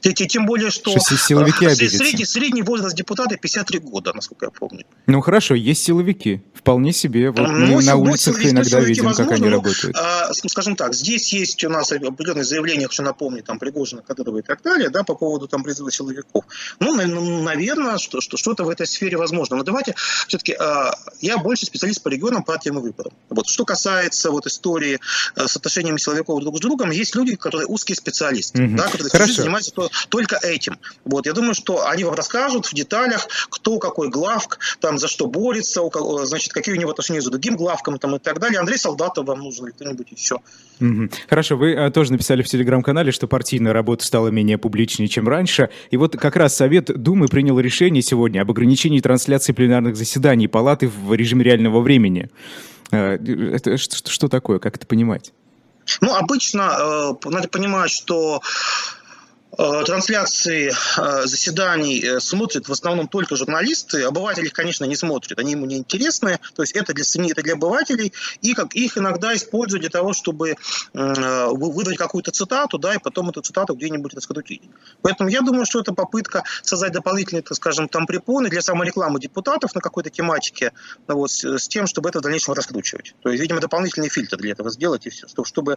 Тем 0.00 0.46
более, 0.46 0.70
что, 0.70 0.98
силовики 0.98 1.68
средний, 1.74 2.24
средний 2.24 2.62
возраст 2.62 2.96
депутата 2.96 3.36
53 3.36 3.78
года, 3.80 4.12
насколько 4.14 4.46
я 4.46 4.50
помню. 4.50 4.84
Ну 5.06 5.20
хорошо, 5.20 5.54
есть 5.54 5.82
силовики. 5.82 6.42
Вполне 6.54 6.92
себе. 6.92 7.30
Вот 7.30 7.40
ну, 7.40 7.76
мы 7.76 7.82
на 7.82 7.96
улицах 7.96 8.36
силовики, 8.36 8.50
иногда 8.50 8.80
видим, 8.80 9.04
возможно, 9.04 9.24
как 9.24 9.40
они 9.40 9.48
но, 9.48 9.56
работают. 9.56 9.96
А, 9.96 10.32
скажем 10.32 10.76
так, 10.76 10.94
здесь 10.94 11.32
есть 11.32 11.62
у 11.64 11.68
нас 11.68 11.92
определенные 11.92 12.44
заявления, 12.44 12.86
хочу 12.86 13.02
напомнить, 13.02 13.44
там, 13.44 13.58
Пригожина, 13.58 14.02
Кадырова 14.02 14.38
и 14.38 14.42
так 14.42 14.62
далее, 14.62 14.90
да, 14.90 15.02
по 15.02 15.14
поводу 15.14 15.48
там 15.48 15.62
призыва 15.62 15.90
силовиков. 15.90 16.44
Ну, 16.78 16.94
наверное, 16.94 17.98
что, 17.98 18.20
что, 18.20 18.36
что-то 18.36 18.64
в 18.64 18.68
этой 18.68 18.86
сфере 18.86 19.16
возможно. 19.16 19.56
Но 19.56 19.62
давайте 19.62 19.94
все-таки, 20.28 20.52
а, 20.52 20.94
я 21.20 21.38
больше 21.38 21.66
специалист 21.66 22.02
по 22.02 22.08
регионам, 22.08 22.42
партиям 22.42 22.78
и 22.78 22.82
выборам. 22.82 23.12
Вот, 23.28 23.48
что 23.48 23.64
касается 23.64 24.30
вот 24.30 24.46
истории 24.46 24.98
с 25.36 25.56
отношениями 25.56 25.98
силовиков 25.98 26.40
друг 26.40 26.56
с 26.56 26.60
другом, 26.60 26.90
есть 26.90 27.14
люди, 27.14 27.36
которые 27.36 27.66
узкие 27.66 27.96
специалисты, 27.96 28.64
угу. 28.64 28.76
да, 28.76 28.84
которые 28.84 29.10
занимаются 29.50 30.06
только 30.08 30.38
этим. 30.42 30.78
Вот, 31.04 31.26
я 31.26 31.32
думаю, 31.32 31.54
что 31.54 31.86
они 31.86 32.04
вам 32.04 32.14
расскажут 32.14 32.66
в 32.66 32.74
деталях, 32.74 33.28
кто 33.48 33.78
какой 33.78 34.08
главк, 34.08 34.58
там, 34.80 34.98
за 34.98 35.08
что 35.08 35.26
борется, 35.26 35.82
у, 35.82 36.18
значит, 36.24 36.52
какие 36.52 36.74
у 36.74 36.78
него 36.78 36.90
отношения 36.90 37.20
с 37.20 37.26
другим 37.26 37.56
главком 37.56 37.98
там, 37.98 38.16
и 38.16 38.18
так 38.18 38.38
далее. 38.38 38.60
Андрей 38.60 38.78
Солдатов 38.78 39.26
вам 39.26 39.40
нужен 39.40 39.66
или 39.66 39.72
кто-нибудь 39.72 40.12
еще. 40.12 40.36
Угу. 40.80 41.10
Хорошо, 41.28 41.56
вы 41.56 41.74
а, 41.74 41.90
тоже 41.90 42.12
написали 42.12 42.42
в 42.42 42.48
телеграм-канале, 42.48 43.12
что 43.12 43.26
партийная 43.26 43.72
работа 43.72 44.04
стала 44.04 44.28
менее 44.28 44.58
публичнее, 44.58 45.08
чем 45.08 45.28
раньше. 45.28 45.70
И 45.90 45.96
вот 45.96 46.16
как 46.16 46.36
раз 46.36 46.56
Совет 46.56 46.86
Думы 46.86 47.28
принял 47.28 47.58
решение 47.58 48.02
сегодня 48.02 48.42
об 48.42 48.50
ограничении 48.50 49.00
трансляции 49.00 49.52
пленарных 49.52 49.96
заседаний 49.96 50.48
Палаты 50.48 50.88
в 50.88 51.12
режиме 51.14 51.44
реального 51.44 51.80
времени. 51.80 52.30
А, 52.92 53.16
это 53.16 53.76
что, 53.76 54.10
что 54.10 54.28
такое? 54.28 54.58
Как 54.58 54.76
это 54.76 54.86
понимать? 54.86 55.32
Ну, 56.00 56.14
обычно 56.14 57.16
э, 57.24 57.28
надо 57.30 57.48
понимать, 57.48 57.90
что 57.90 58.40
Э, 58.42 58.99
трансляции 59.56 60.72
э, 60.72 61.26
заседаний 61.26 62.00
э, 62.00 62.20
смотрят 62.20 62.68
в 62.68 62.72
основном 62.72 63.08
только 63.08 63.36
журналисты. 63.36 64.02
Обыватели 64.04 64.46
их, 64.46 64.52
конечно, 64.52 64.84
не 64.84 64.96
смотрят, 64.96 65.38
они 65.38 65.52
ему 65.52 65.66
не 65.66 65.76
интересны. 65.76 66.38
То 66.54 66.62
есть 66.62 66.72
это 66.72 66.94
для 66.94 67.04
СМИ, 67.04 67.32
это 67.32 67.42
для 67.42 67.54
обывателей. 67.54 68.12
И 68.42 68.54
как 68.54 68.74
их 68.74 68.96
иногда 68.96 69.34
используют 69.34 69.82
для 69.82 69.90
того, 69.90 70.12
чтобы 70.12 70.56
выдать 70.92 71.96
какую-то 71.96 72.30
цитату, 72.30 72.78
да, 72.78 72.94
и 72.94 72.98
потом 72.98 73.30
эту 73.30 73.42
цитату 73.42 73.74
где-нибудь 73.74 74.14
раскрутить. 74.14 74.62
Поэтому 75.02 75.28
я 75.28 75.40
думаю, 75.40 75.66
что 75.66 75.80
это 75.80 75.92
попытка 75.92 76.44
создать 76.62 76.92
дополнительные, 76.92 77.42
так 77.42 77.56
скажем, 77.56 77.88
там 77.88 78.06
препоны 78.06 78.48
для 78.48 78.62
саморекламы 78.62 79.20
депутатов 79.20 79.74
на 79.74 79.80
какой-то 79.80 80.10
тематике, 80.10 80.72
вот, 81.08 81.30
с 81.30 81.68
тем, 81.68 81.86
чтобы 81.86 82.08
это 82.08 82.20
в 82.20 82.22
дальнейшем 82.22 82.54
раскручивать. 82.54 83.14
То 83.22 83.30
есть, 83.30 83.42
видимо, 83.42 83.60
дополнительный 83.60 84.08
фильтр 84.08 84.36
для 84.36 84.52
этого 84.52 84.70
сделать, 84.70 85.06
и 85.06 85.10
все, 85.10 85.26
чтобы, 85.44 85.76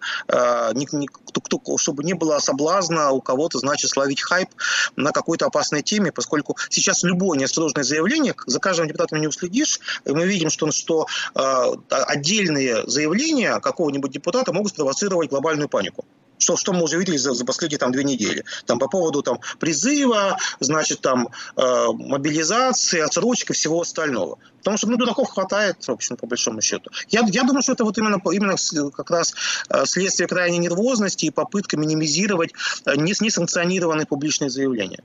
чтобы 1.77 2.03
не 2.03 2.13
было 2.13 2.39
соблазна 2.39 3.11
у 3.11 3.21
кого-то, 3.21 3.62
значит 3.63 3.89
словить 3.89 4.21
хайп 4.21 4.49
на 4.95 5.11
какой-то 5.11 5.45
опасной 5.45 5.81
теме, 5.81 6.11
поскольку 6.11 6.57
сейчас 6.69 7.03
любое 7.03 7.39
неосторожное 7.39 7.83
заявление, 7.83 8.35
за 8.45 8.59
каждым 8.59 8.87
депутатом 8.87 9.21
не 9.21 9.27
уследишь, 9.27 9.79
и 10.05 10.11
мы 10.11 10.25
видим, 10.27 10.49
что, 10.49 10.71
что 10.71 11.07
э, 11.35 11.65
отдельные 11.89 12.83
заявления 12.87 13.59
какого-нибудь 13.59 14.11
депутата 14.11 14.53
могут 14.53 14.73
спровоцировать 14.73 15.29
глобальную 15.29 15.69
панику 15.69 16.05
что, 16.43 16.57
что 16.57 16.73
мы 16.73 16.83
уже 16.83 16.97
видели 16.97 17.17
за, 17.17 17.33
за 17.33 17.45
последние 17.45 17.79
там, 17.79 17.91
две 17.91 18.03
недели. 18.03 18.43
Там, 18.65 18.79
по 18.79 18.87
поводу 18.87 19.21
там, 19.21 19.39
призыва, 19.59 20.37
значит, 20.59 21.01
там, 21.01 21.29
э, 21.55 21.87
мобилизации, 21.93 22.99
отсрочки, 22.99 23.53
всего 23.53 23.81
остального. 23.81 24.37
Потому 24.59 24.77
что 24.77 24.87
ну, 24.87 24.97
дураков 24.97 25.29
хватает, 25.29 25.77
в 25.85 25.91
общем, 25.91 26.15
по 26.15 26.27
большому 26.27 26.61
счету. 26.61 26.89
Я, 27.09 27.21
я 27.27 27.43
думаю, 27.43 27.61
что 27.61 27.73
это 27.73 27.83
вот 27.83 27.97
именно, 27.97 28.21
именно 28.31 28.55
как 28.91 29.09
раз 29.09 29.33
э, 29.69 29.85
следствие 29.85 30.27
крайней 30.27 30.59
нервозности 30.59 31.25
и 31.25 31.31
попытка 31.31 31.77
минимизировать 31.77 32.51
э, 32.85 32.95
несанкционированные 32.95 34.05
публичные 34.05 34.49
заявления. 34.49 35.03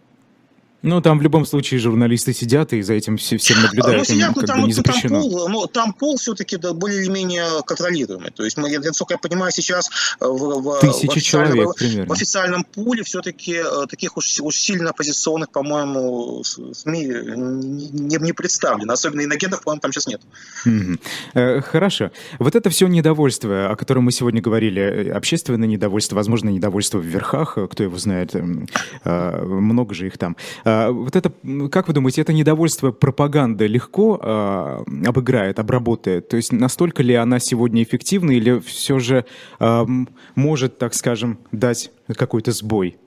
Ну, 0.82 1.00
там 1.00 1.18
в 1.18 1.22
любом 1.22 1.44
случае 1.44 1.80
журналисты 1.80 2.32
сидят 2.32 2.72
и 2.72 2.82
за 2.82 2.94
этим 2.94 3.16
всем 3.16 3.62
наблюдают, 3.62 3.98
ну, 3.98 4.14
сидят, 4.14 4.36
ну, 4.36 4.42
там, 4.42 4.64
не 4.64 4.72
запрещено. 4.72 5.20
Там 5.20 5.30
пол, 5.30 5.48
ну, 5.48 5.66
там 5.66 5.92
пол 5.92 6.16
все-таки 6.18 6.56
да, 6.56 6.72
более 6.72 7.02
или 7.02 7.10
менее 7.10 7.46
контролируемый. 7.66 8.30
То 8.30 8.44
есть, 8.44 8.56
мы, 8.56 8.70
я, 8.70 8.78
насколько 8.78 9.14
я 9.14 9.18
понимаю, 9.18 9.50
сейчас 9.50 9.90
э, 10.20 10.24
в, 10.24 10.60
в, 10.62 10.80
Тысячи 10.80 11.18
в, 11.18 11.22
человек, 11.22 11.74
примерно. 11.74 12.06
в 12.06 12.12
официальном 12.12 12.62
пуле 12.62 13.02
все-таки 13.02 13.54
э, 13.54 13.86
таких 13.90 14.16
уж, 14.16 14.38
уж 14.40 14.54
сильно 14.54 14.90
оппозиционных, 14.90 15.50
по-моему, 15.50 16.44
СМИ 16.44 17.04
не, 17.04 18.16
не 18.16 18.32
представлено. 18.32 18.92
Особенно 18.92 19.24
иногентов, 19.24 19.62
по-моему, 19.64 19.80
там 19.80 19.92
сейчас 19.92 20.06
нет. 20.06 20.20
Mm-hmm. 20.64 21.62
Хорошо. 21.62 22.12
Вот 22.38 22.54
это 22.54 22.70
все 22.70 22.86
недовольство, 22.86 23.70
о 23.70 23.74
котором 23.74 24.04
мы 24.04 24.12
сегодня 24.12 24.40
говорили, 24.40 25.08
общественное 25.08 25.66
недовольство, 25.66 26.14
возможно, 26.14 26.50
недовольство 26.50 26.98
в 26.98 27.04
верхах, 27.04 27.58
кто 27.70 27.82
его 27.82 27.98
знает, 27.98 28.36
эм, 28.36 28.68
много 29.04 29.94
же 29.94 30.06
их 30.06 30.18
там. 30.18 30.36
А, 30.68 30.90
вот 30.90 31.16
это, 31.16 31.32
как 31.70 31.88
вы 31.88 31.94
думаете, 31.94 32.20
это 32.20 32.34
недовольство 32.34 32.90
пропаганда 32.92 33.66
легко 33.66 34.20
а, 34.22 34.84
обыграет, 35.06 35.58
обработает? 35.58 36.28
То 36.28 36.36
есть 36.36 36.52
настолько 36.52 37.02
ли 37.02 37.14
она 37.14 37.38
сегодня 37.38 37.82
эффективна 37.82 38.32
или 38.32 38.58
все 38.60 38.98
же 38.98 39.24
а, 39.58 39.86
может, 40.34 40.78
так 40.78 40.92
скажем, 40.92 41.38
дать 41.52 41.90
какой-то 42.14 42.52
сбой? 42.52 42.98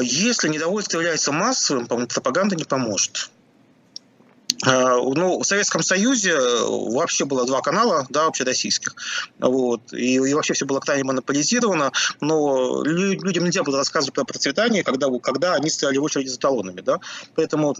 Если 0.00 0.48
недовольство 0.48 0.98
является 0.98 1.32
массовым, 1.32 1.86
пропаганда 1.86 2.54
не 2.54 2.64
поможет. 2.64 3.30
А, 4.64 4.96
ну, 4.96 5.40
в 5.40 5.44
Советском 5.44 5.82
Союзе 5.82 6.32
э, 6.32 6.64
вообще 6.66 7.24
было 7.24 7.46
два 7.46 7.60
канала, 7.60 8.06
да, 8.10 8.26
общероссийских, 8.26 8.96
вот, 9.38 9.92
и, 9.92 10.14
и 10.14 10.34
вообще 10.34 10.54
все 10.54 10.66
было 10.66 10.80
крайне 10.80 11.04
монополизировано, 11.04 11.92
но 12.20 12.82
людям 12.82 13.44
нельзя 13.44 13.62
было 13.62 13.78
рассказывать 13.78 14.14
про 14.14 14.24
процветание, 14.24 14.82
когда, 14.82 15.06
когда 15.22 15.54
они 15.54 15.70
стояли 15.70 15.98
в 15.98 16.02
очереди 16.02 16.28
за 16.28 16.38
талонами, 16.38 16.80
да, 16.80 16.98
поэтому, 17.36 17.74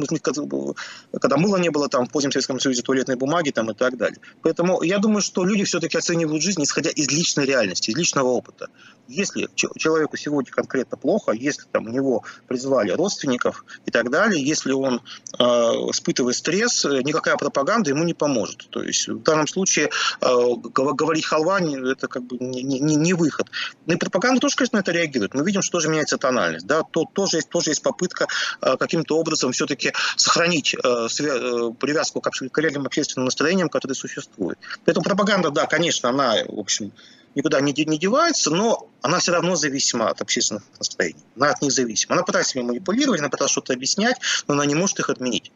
когда 1.21 1.37
мыла 1.37 1.57
не 1.57 1.71
было 1.71 1.89
там 1.89 2.07
в 2.07 2.11
позднем 2.11 2.31
Советском 2.31 2.61
Союзе, 2.61 2.83
туалетной 2.83 3.17
бумаги 3.17 3.51
там 3.51 3.71
и 3.71 3.75
так 3.75 3.97
далее. 3.97 4.19
Поэтому 4.43 4.83
я 4.83 4.99
думаю, 4.99 5.21
что 5.21 5.45
люди 5.45 5.65
все-таки 5.65 5.99
оценивают 5.99 6.43
жизнь, 6.43 6.63
исходя 6.63 6.91
из 6.91 7.11
личной 7.11 7.45
реальности, 7.45 7.91
из 7.91 7.97
личного 7.97 8.29
опыта. 8.29 8.69
Если 9.09 9.49
человеку 9.55 10.19
сегодня 10.19 10.53
конкретно 10.53 10.99
плохо, 10.99 11.33
если 11.33 11.63
там 11.73 11.87
у 11.87 11.89
него 11.89 12.25
призвали 12.47 12.91
родственников 12.91 13.65
и 13.87 13.91
так 13.91 14.11
далее, 14.11 14.45
если 14.45 14.73
он 14.73 15.01
э, 15.39 15.43
испытывает 15.43 16.37
стресс, 16.37 16.85
э, 16.85 17.01
никакая 17.03 17.37
пропаганда 17.37 17.89
ему 17.89 18.05
не 18.05 18.13
поможет. 18.13 18.69
То 18.69 18.83
есть 18.83 19.09
в 19.09 19.23
данном 19.23 19.49
случае 19.49 19.91
э, 20.21 20.27
говорить 20.75 21.25
халва 21.25 21.59
это 21.59 22.07
как 22.07 22.23
бы 22.25 22.37
не, 22.39 22.63
не, 22.63 22.95
не 22.97 23.15
выход. 23.15 23.51
Ну 23.87 23.95
и 23.95 23.97
пропаганда 23.97 24.41
тоже, 24.41 24.57
конечно, 24.57 24.77
на 24.77 24.81
это 24.83 24.93
реагирует. 24.93 25.33
Мы 25.33 25.43
видим, 25.43 25.63
что 25.63 25.79
тоже 25.79 25.89
меняется 25.89 26.19
тональность. 26.19 26.67
Да? 26.67 26.83
То, 26.83 27.07
тоже, 27.11 27.39
есть, 27.39 27.49
тоже 27.49 27.71
есть 27.71 27.83
попытка 27.83 28.27
э, 28.61 28.77
каким-то 28.77 29.19
образом 29.19 29.53
все-таки 29.53 29.93
сохранить 30.17 30.77
привязку 30.79 32.21
к 32.21 32.31
коллегам 32.53 32.85
общественным 32.87 33.25
настроениям, 33.25 33.71
которые 33.71 33.95
существуют. 33.95 34.59
Поэтому 34.85 35.05
пропаганда, 35.05 35.51
да, 35.51 35.67
конечно, 35.67 36.11
она, 36.11 36.37
в 36.47 36.59
общем, 36.59 36.93
никуда 37.35 37.61
не, 37.61 37.73
не 37.73 37.99
девается, 37.99 38.51
но 38.51 38.89
она 39.03 39.19
все 39.19 39.33
равно 39.33 39.57
зависима 39.57 40.09
от 40.09 40.21
общественных 40.21 40.63
настроений. 40.79 41.23
Она 41.37 41.51
от 41.51 41.63
них 41.63 41.73
зависима. 41.73 42.15
Она 42.15 42.23
пытается 42.23 42.59
ими 42.59 42.67
манипулировать, 42.67 43.21
она 43.21 43.29
пытается 43.29 43.53
что-то 43.53 43.73
объяснять, 43.73 44.17
но 44.47 44.55
она 44.55 44.67
не 44.67 44.75
может 44.75 44.99
их 44.99 45.11
отменить. 45.11 45.53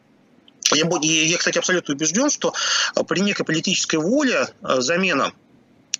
Я, 0.71 0.87
я, 1.01 1.37
кстати, 1.37 1.57
абсолютно 1.57 1.93
убежден, 1.93 2.29
что 2.29 2.53
а, 2.95 3.03
при 3.03 3.19
некой 3.19 3.45
политической 3.45 3.97
воле 3.97 4.47
а, 4.61 4.81
замена 4.81 5.33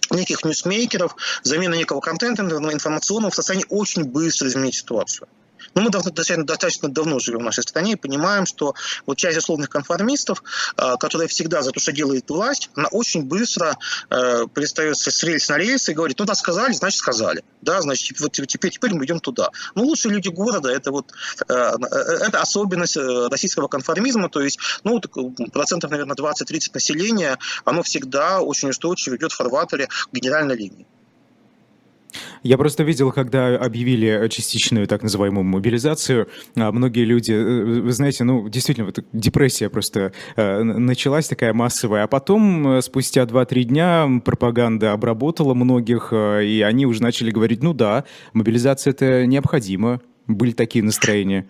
неких 0.09 0.43
ньюсмейкеров, 0.43 1.15
замена 1.43 1.75
некого 1.75 1.99
контента 1.99 2.43
информационного 2.43 3.31
в 3.31 3.35
состоянии 3.35 3.65
очень 3.69 4.03
быстро 4.03 4.47
изменить 4.47 4.75
ситуацию. 4.75 5.27
Но 5.75 5.81
мы 5.81 5.89
достаточно, 5.89 6.43
достаточно 6.45 6.89
давно 6.89 7.19
живем 7.19 7.39
в 7.39 7.43
нашей 7.43 7.63
стране 7.63 7.93
и 7.93 7.95
понимаем, 7.95 8.45
что 8.45 8.75
вот 9.05 9.17
часть 9.17 9.37
условных 9.37 9.69
конформистов, 9.69 10.43
а, 10.75 10.97
которая 10.97 11.27
всегда 11.27 11.61
за 11.61 11.71
то, 11.71 11.79
что 11.79 11.91
делает 11.91 12.29
власть, 12.29 12.69
она 12.75 12.87
очень 12.91 13.23
быстро 13.23 13.77
э, 14.09 14.45
перестает 14.53 14.97
с 14.97 15.23
рельс 15.23 15.49
на 15.49 15.57
рельсы 15.57 15.91
и 15.91 15.95
говорит, 15.95 16.19
ну 16.19 16.25
да, 16.25 16.35
сказали, 16.35 16.73
значит 16.73 16.99
сказали. 16.99 17.43
Да, 17.61 17.81
значит, 17.81 18.19
вот 18.19 18.31
теперь, 18.31 18.71
теперь 18.71 18.93
мы 18.93 19.05
идем 19.05 19.19
туда. 19.19 19.49
Ну, 19.75 19.83
лучшие 19.83 20.13
люди 20.13 20.29
города, 20.29 20.69
это 20.69 20.91
вот 20.91 21.11
э, 21.47 21.53
э, 21.53 21.95
это 22.27 22.41
особенность 22.41 22.97
российского 22.97 23.67
конформизма, 23.67 24.29
то 24.29 24.41
есть, 24.41 24.59
ну, 24.83 25.01
процентов, 25.51 25.91
наверное, 25.91 26.15
20-30 26.15 26.71
населения, 26.73 27.37
оно 27.65 27.83
всегда 27.83 28.41
очень 28.41 28.69
устойчиво 28.69 29.15
идет 29.15 29.31
в 29.31 29.35
фарватере 29.35 29.89
генеральной 30.11 30.55
линии. 30.55 30.87
Я 32.43 32.57
просто 32.57 32.83
видел, 32.83 33.11
когда 33.11 33.55
объявили 33.55 34.27
частичную 34.29 34.87
так 34.87 35.03
называемую 35.03 35.43
мобилизацию, 35.43 36.27
а, 36.55 36.71
многие 36.71 37.05
люди, 37.05 37.31
э, 37.31 37.81
вы 37.81 37.91
знаете, 37.91 38.23
ну, 38.23 38.49
действительно, 38.49 38.85
вот 38.85 38.99
депрессия 39.13 39.69
просто 39.69 40.13
э, 40.35 40.63
началась 40.63 41.27
такая 41.27 41.53
массовая, 41.53 42.03
а 42.03 42.07
потом, 42.07 42.67
э, 42.67 42.81
спустя 42.81 43.23
2-3 43.25 43.63
дня, 43.63 44.09
пропаганда 44.23 44.93
обработала 44.93 45.53
многих, 45.53 46.13
и 46.13 46.63
они 46.65 46.85
уже 46.85 47.01
начали 47.01 47.31
говорить, 47.31 47.63
ну 47.63 47.73
да, 47.73 48.03
мобилизация 48.33 48.91
это 48.91 49.25
необходимо. 49.25 50.01
Были 50.27 50.51
такие 50.51 50.83
настроения. 50.83 51.45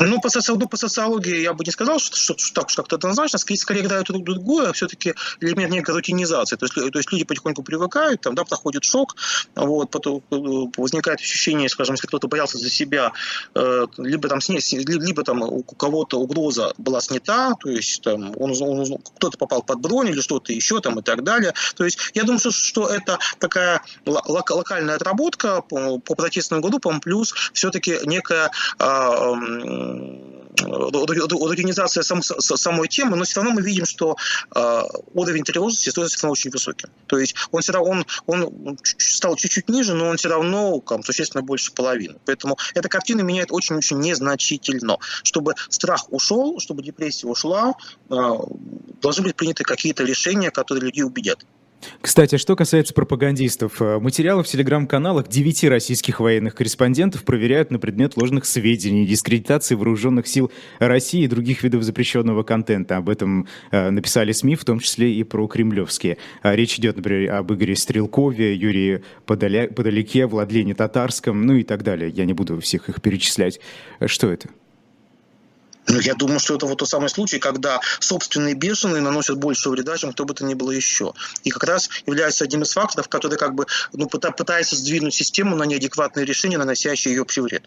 Ну, 0.00 0.20
по, 0.20 0.28
соци... 0.30 0.52
ну, 0.52 0.68
по 0.68 0.76
социологии 0.76 1.40
я 1.40 1.52
бы 1.52 1.64
не 1.64 1.70
сказал, 1.70 1.98
что, 1.98 2.16
что, 2.16 2.38
что 2.38 2.54
так 2.54 2.66
уж 2.66 2.76
как-то 2.76 2.96
однозначно. 2.96 3.38
Скорее, 3.38 3.58
скорее 3.58 3.80
играют 3.80 4.06
друг 4.06 4.24
другое, 4.24 4.72
все-таки 4.72 5.14
элемент 5.40 5.72
некой 5.72 5.94
рутинизации. 5.94 6.56
То 6.56 6.66
есть, 6.66 6.74
то 6.74 6.98
есть 6.98 7.12
люди 7.12 7.24
потихоньку 7.24 7.62
привыкают, 7.62 8.20
там, 8.20 8.34
да, 8.34 8.44
проходит 8.44 8.84
шок, 8.84 9.16
вот, 9.54 9.90
потом 9.90 10.22
э, 10.30 10.36
возникает 10.76 11.20
ощущение, 11.20 11.68
скажем, 11.68 11.94
если 11.94 12.06
кто-то 12.06 12.28
боялся 12.28 12.58
за 12.58 12.70
себя, 12.70 13.12
э, 13.54 13.86
либо 13.98 14.28
там 14.28 14.40
снять, 14.40 14.72
либо 14.72 15.24
там 15.24 15.42
у 15.42 15.62
кого-то 15.62 16.18
угроза 16.18 16.72
была 16.78 17.00
снята, 17.00 17.54
то 17.60 17.70
есть 17.70 18.02
там 18.02 18.32
он, 18.36 18.54
он, 18.60 18.98
кто-то 19.16 19.36
попал 19.38 19.62
под 19.62 19.80
бронь 19.80 20.08
или 20.08 20.20
что-то 20.20 20.52
еще 20.52 20.80
там 20.80 20.98
и 20.98 21.02
так 21.02 21.24
далее. 21.24 21.54
То 21.76 21.84
есть 21.84 21.98
я 22.14 22.22
думаю, 22.22 22.38
что, 22.38 22.50
что 22.50 22.88
это 22.88 23.18
такая 23.38 23.82
локальная 24.06 24.96
отработка 24.96 25.62
по, 25.62 25.98
по 25.98 26.14
протестным 26.14 26.60
группам, 26.60 27.00
плюс 27.00 27.34
все-таки 27.52 27.98
некая 28.04 28.50
а, 28.78 29.34
организация 31.48 32.02
сам, 32.02 32.22
самой 32.22 32.88
темы, 32.88 33.16
но 33.16 33.24
все 33.24 33.36
равно 33.36 33.54
мы 33.54 33.62
видим, 33.62 33.86
что 33.86 34.16
э, 34.54 34.82
уровень 35.14 35.44
тревожности 35.44 35.88
остается 35.88 36.18
равно 36.22 36.32
очень 36.32 36.50
высоким. 36.50 36.90
То 37.06 37.18
есть 37.18 37.34
он 37.50 37.62
все 37.62 37.72
равно 37.72 38.04
он, 38.26 38.52
он 38.66 38.78
стал 38.84 39.36
чуть-чуть 39.36 39.68
ниже, 39.68 39.94
но 39.94 40.08
он 40.08 40.16
все 40.16 40.28
равно 40.28 40.80
там, 40.80 41.02
существенно 41.02 41.42
больше 41.42 41.72
половины. 41.72 42.16
Поэтому 42.24 42.56
эта 42.74 42.88
картина 42.88 43.22
меняет 43.22 43.52
очень-очень 43.52 43.98
незначительно. 43.98 44.98
Чтобы 45.22 45.54
страх 45.68 46.12
ушел, 46.12 46.58
чтобы 46.60 46.82
депрессия 46.82 47.26
ушла, 47.26 47.74
э, 48.10 48.14
должны 49.00 49.24
быть 49.24 49.36
приняты 49.36 49.64
какие-то 49.64 50.04
решения, 50.04 50.50
которые 50.50 50.84
людей 50.84 51.02
убедят. 51.02 51.44
Кстати, 52.00 52.36
что 52.36 52.56
касается 52.56 52.94
пропагандистов, 52.94 53.80
э, 53.80 53.98
материалы 53.98 54.42
в 54.42 54.46
телеграм-каналах 54.46 55.28
девяти 55.28 55.68
российских 55.68 56.20
военных 56.20 56.54
корреспондентов 56.54 57.24
проверяют 57.24 57.70
на 57.70 57.78
предмет 57.78 58.16
ложных 58.16 58.44
сведений, 58.44 59.06
дискредитации 59.06 59.74
вооруженных 59.74 60.26
сил 60.26 60.50
России 60.78 61.22
и 61.22 61.28
других 61.28 61.62
видов 61.62 61.82
запрещенного 61.82 62.42
контента. 62.42 62.96
Об 62.96 63.08
этом 63.08 63.46
э, 63.70 63.90
написали 63.90 64.32
СМИ, 64.32 64.56
в 64.56 64.64
том 64.64 64.80
числе 64.80 65.12
и 65.12 65.22
про 65.24 65.46
кремлевские. 65.46 66.18
А 66.42 66.54
речь 66.54 66.78
идет, 66.78 66.96
например, 66.96 67.34
об 67.34 67.52
Игоре 67.52 67.76
Стрелкове, 67.76 68.54
Юрии 68.54 69.02
Подоля... 69.26 69.68
Подоляке, 69.68 70.26
Владлене 70.26 70.74
Татарском, 70.74 71.46
ну 71.46 71.54
и 71.54 71.62
так 71.62 71.82
далее. 71.82 72.10
Я 72.10 72.24
не 72.24 72.32
буду 72.32 72.60
всех 72.60 72.88
их 72.88 73.00
перечислять. 73.00 73.60
Что 74.06 74.30
это? 74.30 74.48
Ну, 75.88 76.00
я 76.00 76.14
думаю, 76.14 76.38
что 76.38 76.54
это 76.54 76.66
вот 76.66 76.78
тот 76.78 76.88
самый 76.88 77.08
случай, 77.08 77.38
когда 77.38 77.80
собственные 78.00 78.54
бешеные 78.54 79.00
наносят 79.00 79.38
больше 79.38 79.70
вреда, 79.70 79.96
чем 79.96 80.12
кто 80.12 80.24
бы 80.24 80.34
то 80.34 80.44
ни 80.44 80.54
было 80.54 80.70
еще. 80.70 81.14
И 81.44 81.50
как 81.50 81.64
раз 81.64 81.88
является 82.06 82.44
одним 82.44 82.62
из 82.62 82.72
факторов, 82.72 83.08
который 83.08 83.38
как 83.38 83.54
бы 83.54 83.66
ну, 83.92 84.06
пытается 84.06 84.76
сдвинуть 84.76 85.14
систему 85.14 85.56
на 85.56 85.64
неадекватные 85.64 86.26
решения, 86.26 86.58
наносящие 86.58 87.14
ее 87.14 87.22
общий 87.22 87.40
вред. 87.40 87.64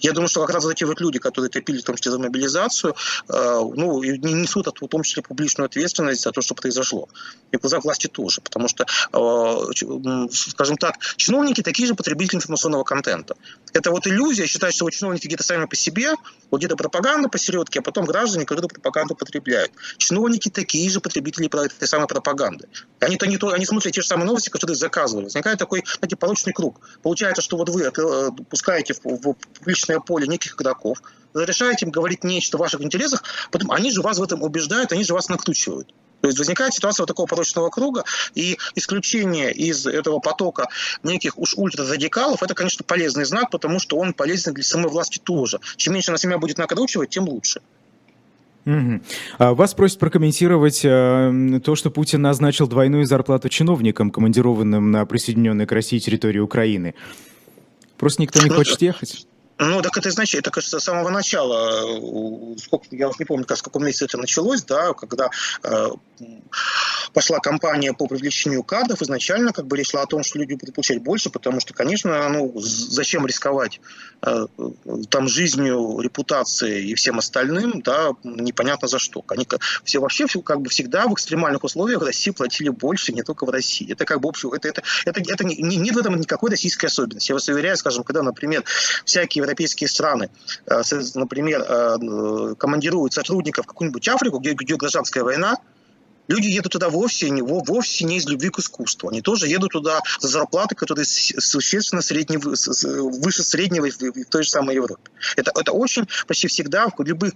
Я 0.00 0.12
думаю, 0.12 0.28
что 0.28 0.40
как 0.44 0.54
раз 0.54 0.66
эти 0.66 0.84
вот 0.84 1.00
люди, 1.00 1.18
которые 1.18 1.50
топили, 1.50 1.80
в 1.80 1.84
том 1.84 1.96
числе 1.96 2.12
за 2.12 2.18
мобилизацию, 2.18 2.94
э, 3.28 3.60
ну, 3.74 4.02
не 4.02 4.32
несут, 4.32 4.66
в 4.66 4.88
том 4.88 5.02
числе, 5.02 5.22
публичную 5.22 5.66
ответственность 5.66 6.22
за 6.22 6.30
то, 6.32 6.40
что 6.40 6.54
произошло. 6.54 7.08
И 7.52 7.56
в 7.56 7.80
власти 7.82 8.06
тоже. 8.06 8.40
Потому 8.40 8.68
что, 8.68 8.84
э, 9.12 10.28
скажем 10.32 10.76
так, 10.76 10.98
чиновники 11.16 11.62
такие 11.62 11.88
же 11.88 11.94
потребители 11.94 12.36
информационного 12.36 12.84
контента. 12.84 13.36
Это 13.72 13.90
вот 13.90 14.06
иллюзия 14.06 14.46
считать, 14.46 14.74
что 14.74 14.84
вот 14.84 14.92
чиновники 14.92 15.26
где-то 15.26 15.42
сами 15.42 15.66
по 15.66 15.76
себе, 15.76 16.14
вот 16.50 16.58
где-то 16.58 16.76
пропаганда 16.76 17.28
посередке, 17.28 17.80
а 17.80 17.82
потом 17.82 18.04
граждане, 18.04 18.44
которые 18.44 18.68
пропаганду 18.68 19.14
потребляют. 19.14 19.72
Чиновники 19.98 20.48
такие 20.48 20.88
же 20.90 21.00
потребители 21.00 21.46
этой 21.46 21.88
самой 21.88 22.06
пропаганды. 22.06 22.68
Они, 23.00 23.16
то 23.16 23.26
не 23.26 23.38
то, 23.38 23.52
они 23.52 23.66
смотрят 23.66 23.92
те 23.92 24.02
же 24.02 24.06
самые 24.06 24.26
новости, 24.26 24.50
которые 24.50 24.76
заказывали. 24.76 25.24
Возникает 25.24 25.58
такой, 25.58 25.84
знаете, 25.98 26.16
порочный 26.16 26.52
круг. 26.52 26.80
Получается, 27.02 27.42
что 27.42 27.56
вот 27.56 27.68
вы 27.68 27.82
э, 27.82 28.30
пускаете 28.48 28.94
в, 28.94 29.00
в 29.04 29.36
публичное 29.74 30.00
поле 30.00 30.28
неких 30.28 30.54
игроков, 30.54 31.02
разрешаете 31.34 31.86
им 31.86 31.90
говорить 31.90 32.22
нечто 32.22 32.56
в 32.56 32.60
ваших 32.60 32.80
интересах, 32.80 33.24
потом 33.50 33.72
они 33.72 33.90
же 33.90 34.02
вас 34.02 34.18
в 34.18 34.22
этом 34.22 34.42
убеждают, 34.42 34.92
они 34.92 35.04
же 35.04 35.14
вас 35.14 35.28
накручивают. 35.28 35.92
То 36.20 36.28
есть 36.28 36.38
возникает 36.38 36.72
ситуация 36.72 37.02
вот 37.02 37.08
такого 37.08 37.26
порочного 37.26 37.68
круга, 37.70 38.04
и 38.34 38.56
исключение 38.76 39.52
из 39.52 39.86
этого 39.86 40.20
потока 40.20 40.68
неких 41.02 41.36
уж 41.38 41.54
ультрарадикалов, 41.56 42.42
это, 42.42 42.54
конечно, 42.54 42.84
полезный 42.84 43.24
знак, 43.24 43.50
потому 43.50 43.80
что 43.80 43.98
он 43.98 44.14
полезен 44.14 44.54
для 44.54 44.64
самой 44.64 44.90
власти 44.90 45.18
тоже. 45.22 45.58
Чем 45.76 45.94
меньше 45.94 46.12
она 46.12 46.18
себя 46.18 46.38
будет 46.38 46.56
накручивать, 46.56 47.10
тем 47.10 47.24
лучше. 47.24 47.60
Угу. 48.64 49.00
Вас 49.54 49.74
просят 49.74 49.98
прокомментировать 49.98 50.82
э, 50.84 51.60
то, 51.62 51.74
что 51.74 51.90
Путин 51.90 52.22
назначил 52.22 52.66
двойную 52.66 53.04
зарплату 53.04 53.50
чиновникам, 53.50 54.10
командированным 54.10 54.90
на 54.90 55.04
присоединенной 55.04 55.66
к 55.66 55.72
России 55.72 55.98
территории 55.98 56.38
Украины. 56.38 56.94
Просто 57.98 58.22
никто 58.22 58.40
не 58.40 58.48
хочет 58.48 58.80
ехать. 58.80 59.26
Ну, 59.58 59.82
так 59.82 59.96
это 59.96 60.10
значит, 60.10 60.40
это, 60.40 60.50
кажется, 60.50 60.80
с 60.80 60.84
самого 60.84 61.10
начала, 61.10 61.84
э, 61.84 62.58
сколько, 62.58 62.86
я 62.90 63.08
уже 63.08 63.18
не 63.20 63.24
помню, 63.24 63.44
как, 63.44 63.58
в 63.58 63.62
каком 63.62 63.84
месяце 63.84 64.06
это 64.06 64.18
началось, 64.18 64.64
да, 64.64 64.92
когда 64.94 65.30
э, 65.62 65.88
пошла 67.12 67.38
кампания 67.38 67.92
по 67.92 68.08
привлечению 68.08 68.64
кадров, 68.64 69.00
изначально 69.00 69.52
как 69.52 69.66
бы 69.66 69.76
речь 69.76 69.94
о 69.94 70.04
том, 70.06 70.24
что 70.24 70.40
люди 70.40 70.54
будут 70.54 70.74
получать 70.74 71.00
больше, 71.02 71.30
потому 71.30 71.60
что, 71.60 71.72
конечно, 71.72 72.28
ну, 72.28 72.52
зачем 72.58 73.26
рисковать 73.26 73.80
э, 74.22 74.46
там 75.08 75.28
жизнью, 75.28 76.00
репутацией 76.00 76.90
и 76.90 76.94
всем 76.94 77.18
остальным, 77.18 77.80
да, 77.80 78.10
непонятно 78.24 78.88
за 78.88 78.98
что. 78.98 79.24
Они 79.28 79.46
все 79.84 80.00
вообще 80.00 80.26
как 80.26 80.62
бы 80.62 80.68
всегда 80.68 81.06
в 81.06 81.14
экстремальных 81.14 81.62
условиях 81.62 82.00
в 82.00 82.04
России 82.04 82.32
платили 82.32 82.70
больше, 82.70 83.12
не 83.12 83.22
только 83.22 83.46
в 83.46 83.50
России. 83.50 83.92
Это 83.92 84.04
как 84.04 84.20
бы 84.20 84.28
общее, 84.28 84.50
это, 84.52 84.68
это, 84.68 84.82
это, 85.04 85.20
это 85.20 85.44
не, 85.44 85.76
нет 85.76 85.94
в 85.94 85.98
этом 85.98 86.18
никакой 86.18 86.50
российской 86.50 86.86
особенности. 86.86 87.30
Я 87.30 87.34
вас 87.36 87.46
уверяю, 87.46 87.76
скажем, 87.76 88.02
когда, 88.02 88.22
например, 88.22 88.64
всякие 89.04 89.43
европейские 89.44 89.88
страны, 89.88 90.30
э, 90.66 90.82
например, 91.14 91.64
э, 91.66 92.54
командируют 92.58 93.14
сотрудников 93.14 93.64
в 93.64 93.68
какую-нибудь 93.68 94.08
Африку, 94.08 94.38
где, 94.38 94.52
где 94.52 94.76
гражданская 94.76 95.24
война, 95.24 95.56
Люди 96.26 96.46
едут 96.46 96.72
туда 96.72 96.88
вовсе 96.88 97.28
не, 97.30 97.42
вовсе 97.42 98.04
не 98.04 98.16
из 98.16 98.26
любви 98.26 98.48
к 98.48 98.58
искусству. 98.58 99.10
Они 99.10 99.20
тоже 99.20 99.46
едут 99.46 99.72
туда 99.72 100.00
за 100.20 100.28
зарплаты, 100.28 100.74
которые 100.74 101.04
существенно 101.04 102.02
средне, 102.02 102.38
выше 102.38 103.42
среднего 103.42 103.90
в 103.90 104.24
той 104.30 104.42
же 104.42 104.48
самой 104.48 104.74
Европе. 104.74 105.10
Это, 105.36 105.52
это 105.54 105.72
очень 105.72 106.06
почти 106.26 106.48
всегда 106.48 106.88
в 106.88 107.02
любых 107.02 107.34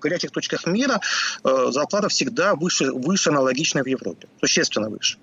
горячих 0.00 0.30
точках 0.30 0.66
мира 0.66 1.00
э, 1.44 1.66
зарплата 1.70 2.08
всегда 2.08 2.54
выше, 2.54 2.90
выше 2.90 3.30
аналогичной 3.30 3.82
в 3.82 3.86
Европе. 3.86 4.28
Существенно 4.40 4.88
выше. 4.88 5.18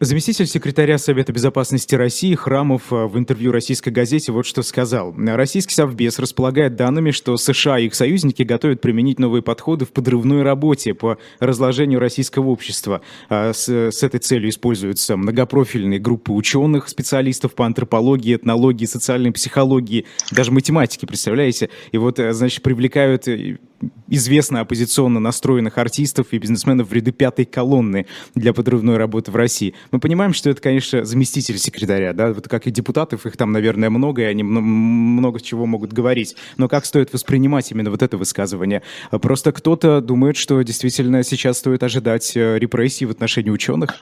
Заместитель 0.00 0.46
секретаря 0.46 0.96
Совета 0.96 1.32
безопасности 1.32 1.96
России 1.96 2.32
Храмов 2.36 2.92
э, 2.92 3.06
в 3.06 3.18
интервью 3.18 3.50
российской 3.50 3.88
газете 3.88 4.30
вот 4.30 4.46
что 4.46 4.62
сказал. 4.62 5.12
Российский 5.16 5.74
Совбез 5.74 6.20
располагает 6.20 6.76
данными, 6.76 7.10
что 7.10 7.36
США 7.36 7.80
и 7.80 7.86
их 7.86 7.96
союзники 7.96 8.44
готовят 8.44 8.80
применить 8.80 9.18
новые 9.18 9.42
подходы 9.42 9.86
в 9.86 9.88
подрывной 9.90 10.42
работе 10.44 10.94
по 10.94 11.18
разложению 11.40 11.98
российского 11.98 12.46
общества. 12.46 13.00
А 13.28 13.52
с, 13.52 13.68
с 13.68 14.02
этой 14.04 14.20
целью 14.20 14.50
используются 14.50 15.16
многопрофильные 15.16 15.98
группы 15.98 16.30
ученых, 16.30 16.88
специалистов 16.88 17.54
по 17.56 17.66
антропологии, 17.66 18.36
этнологии, 18.36 18.84
социальной 18.84 19.32
психологии, 19.32 20.06
даже 20.30 20.52
математики, 20.52 21.06
представляете? 21.06 21.70
И 21.90 21.98
вот, 21.98 22.20
э, 22.20 22.32
значит, 22.34 22.62
привлекают 22.62 23.26
э, 23.26 23.58
известно 24.08 24.60
оппозиционно 24.60 25.20
настроенных 25.20 25.78
артистов 25.78 26.28
и 26.32 26.38
бизнесменов 26.38 26.88
в 26.88 26.92
ряды 26.92 27.12
пятой 27.12 27.44
колонны 27.44 28.06
для 28.34 28.52
подрывной 28.52 28.96
работы 28.96 29.30
в 29.30 29.36
России. 29.36 29.74
Мы 29.90 30.00
понимаем, 30.00 30.32
что 30.32 30.50
это, 30.50 30.60
конечно, 30.60 31.04
заместитель 31.04 31.58
секретаря, 31.58 32.12
да, 32.12 32.32
вот 32.32 32.48
как 32.48 32.66
и 32.66 32.70
депутатов, 32.70 33.26
их 33.26 33.36
там, 33.36 33.52
наверное, 33.52 33.90
много, 33.90 34.22
и 34.22 34.24
они 34.24 34.42
много 34.42 35.40
чего 35.40 35.66
могут 35.66 35.92
говорить. 35.92 36.36
Но 36.56 36.68
как 36.68 36.86
стоит 36.86 37.12
воспринимать 37.12 37.70
именно 37.70 37.90
вот 37.90 38.02
это 38.02 38.16
высказывание? 38.16 38.82
Просто 39.10 39.52
кто-то 39.52 40.00
думает, 40.00 40.36
что 40.36 40.60
действительно 40.62 41.22
сейчас 41.22 41.58
стоит 41.58 41.82
ожидать 41.82 42.36
э, 42.36 42.58
репрессий 42.58 43.06
в 43.06 43.10
отношении 43.10 43.50
ученых? 43.50 44.00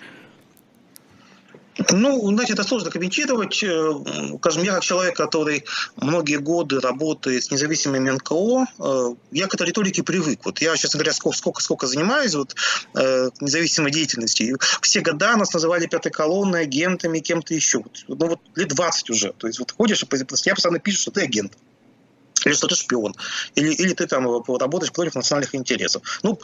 Ну, 1.92 2.30
знаете, 2.32 2.54
это 2.54 2.64
сложно 2.64 2.90
комментировать. 2.90 3.62
Э, 3.62 3.92
скажем, 4.38 4.62
я 4.62 4.74
как 4.74 4.82
человек, 4.82 5.16
который 5.16 5.64
многие 5.96 6.38
годы 6.38 6.80
работает 6.80 7.44
с 7.44 7.50
независимыми 7.50 8.10
НКО, 8.10 8.66
э, 8.78 9.14
я 9.32 9.46
к 9.46 9.54
этой 9.54 9.66
риторике 9.66 10.02
привык. 10.02 10.40
Вот 10.44 10.60
я, 10.60 10.76
честно 10.76 10.98
говоря, 10.98 11.12
сколько, 11.12 11.36
сколько, 11.36 11.62
сколько 11.62 11.86
занимаюсь 11.86 12.34
вот, 12.34 12.54
э, 12.94 13.30
независимой 13.40 13.90
деятельностью. 13.90 14.58
Все 14.80 15.00
года 15.00 15.36
нас 15.36 15.52
называли 15.52 15.86
пятой 15.86 16.10
колонной, 16.10 16.62
агентами, 16.62 17.18
кем-то 17.18 17.54
еще. 17.54 17.84
Ну, 18.08 18.16
вот 18.16 18.40
лет 18.54 18.68
20 18.68 19.10
уже. 19.10 19.32
То 19.32 19.46
есть 19.46 19.58
вот 19.58 19.72
ходишь, 19.72 20.02
и 20.02 20.06
я 20.16 20.54
постоянно 20.54 20.78
пишу, 20.78 20.98
что 21.02 21.10
ты 21.10 21.22
агент 21.22 21.52
или 22.46 22.54
что 22.54 22.68
ты 22.68 22.76
шпион, 22.76 23.14
или, 23.56 23.72
или 23.74 23.92
ты 23.92 24.06
там 24.06 24.24
работаешь 24.26 24.92
против 24.92 25.16
национальных 25.16 25.54
интересов. 25.54 26.02
Ну, 26.22 26.38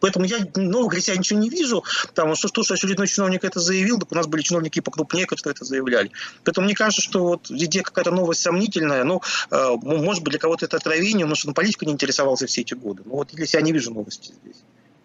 поэтому 0.00 0.24
я 0.24 0.38
нового 0.54 0.98
себя 1.00 1.16
ничего 1.16 1.40
не 1.40 1.50
вижу, 1.50 1.84
потому 2.06 2.36
что, 2.36 2.48
что, 2.48 2.62
что 2.62 2.74
очередной 2.74 3.08
чиновник 3.08 3.44
это 3.44 3.58
заявил, 3.58 3.98
так 3.98 4.12
у 4.12 4.14
нас 4.14 4.26
были 4.26 4.42
чиновники 4.42 4.80
покрупнее, 4.80 5.26
которые 5.26 5.54
это 5.54 5.64
заявляли. 5.64 6.12
Поэтому 6.44 6.66
мне 6.66 6.74
кажется, 6.74 7.02
что 7.02 7.24
вот 7.24 7.50
везде 7.50 7.82
какая-то 7.82 8.12
новость 8.12 8.42
сомнительная, 8.42 9.02
ну, 9.04 9.20
э, 9.50 9.70
может 9.82 10.22
быть, 10.22 10.32
для 10.32 10.38
кого-то 10.38 10.66
это 10.66 10.76
отравление, 10.76 11.26
но 11.26 11.34
что 11.34 11.48
на 11.48 11.54
политику 11.54 11.84
не 11.84 11.92
интересовался 11.92 12.46
все 12.46 12.60
эти 12.60 12.74
годы. 12.74 13.02
Ну, 13.04 13.16
вот 13.16 13.30
для 13.32 13.46
себя 13.46 13.62
не 13.62 13.72
вижу 13.72 13.92
новости 13.92 14.32
здесь. 14.42 14.56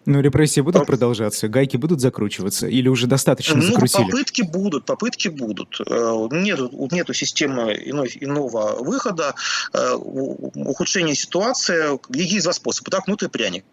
Ну, 0.06 0.20
репрессии 0.20 0.60
будут 0.60 0.82
По... 0.82 0.86
продолжаться, 0.86 1.48
гайки 1.48 1.76
будут 1.76 2.00
закручиваться 2.00 2.68
или 2.68 2.88
уже 2.88 3.08
достаточно 3.08 3.56
ну, 3.56 3.62
закрутили? 3.62 4.04
попытки 4.04 4.42
будут, 4.42 4.84
попытки 4.84 5.26
будут. 5.26 5.80
Э, 5.84 6.28
нету, 6.30 6.70
нету 6.92 7.12
системы 7.12 7.74
иной, 7.84 8.16
иного 8.20 8.76
выхода. 8.84 9.34
Э, 9.72 9.94
ухудшение 9.94 11.16
ситуации, 11.16 11.98
есть 12.16 12.44
два 12.44 12.52
способа. 12.52 12.92
Так, 12.92 13.06
кнут 13.06 13.24
и 13.24 13.28
пряник. 13.28 13.64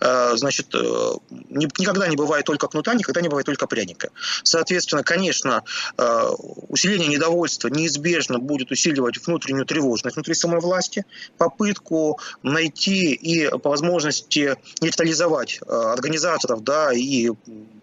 Э, 0.00 0.32
значит, 0.34 0.74
никогда 0.74 2.08
не 2.08 2.16
бывает 2.16 2.44
только 2.46 2.66
кнута, 2.66 2.92
никогда 2.94 3.20
не 3.20 3.28
бывает 3.28 3.46
только 3.46 3.68
пряника. 3.68 4.10
Соответственно, 4.42 5.04
конечно, 5.04 5.62
усиление 6.68 7.08
недовольства 7.08 7.68
неизбежно 7.68 8.40
будет 8.40 8.72
усиливать 8.72 9.24
внутреннюю 9.24 9.66
тревожность 9.66 10.16
внутри 10.16 10.34
самой 10.34 10.60
власти, 10.60 11.04
попытку 11.38 12.18
найти 12.42 13.12
и 13.12 13.48
по 13.58 13.70
возможности 13.70 14.56
нейтрализовать 14.80 15.60
организаторов, 15.92 16.62
да, 16.62 16.92
и 16.92 17.30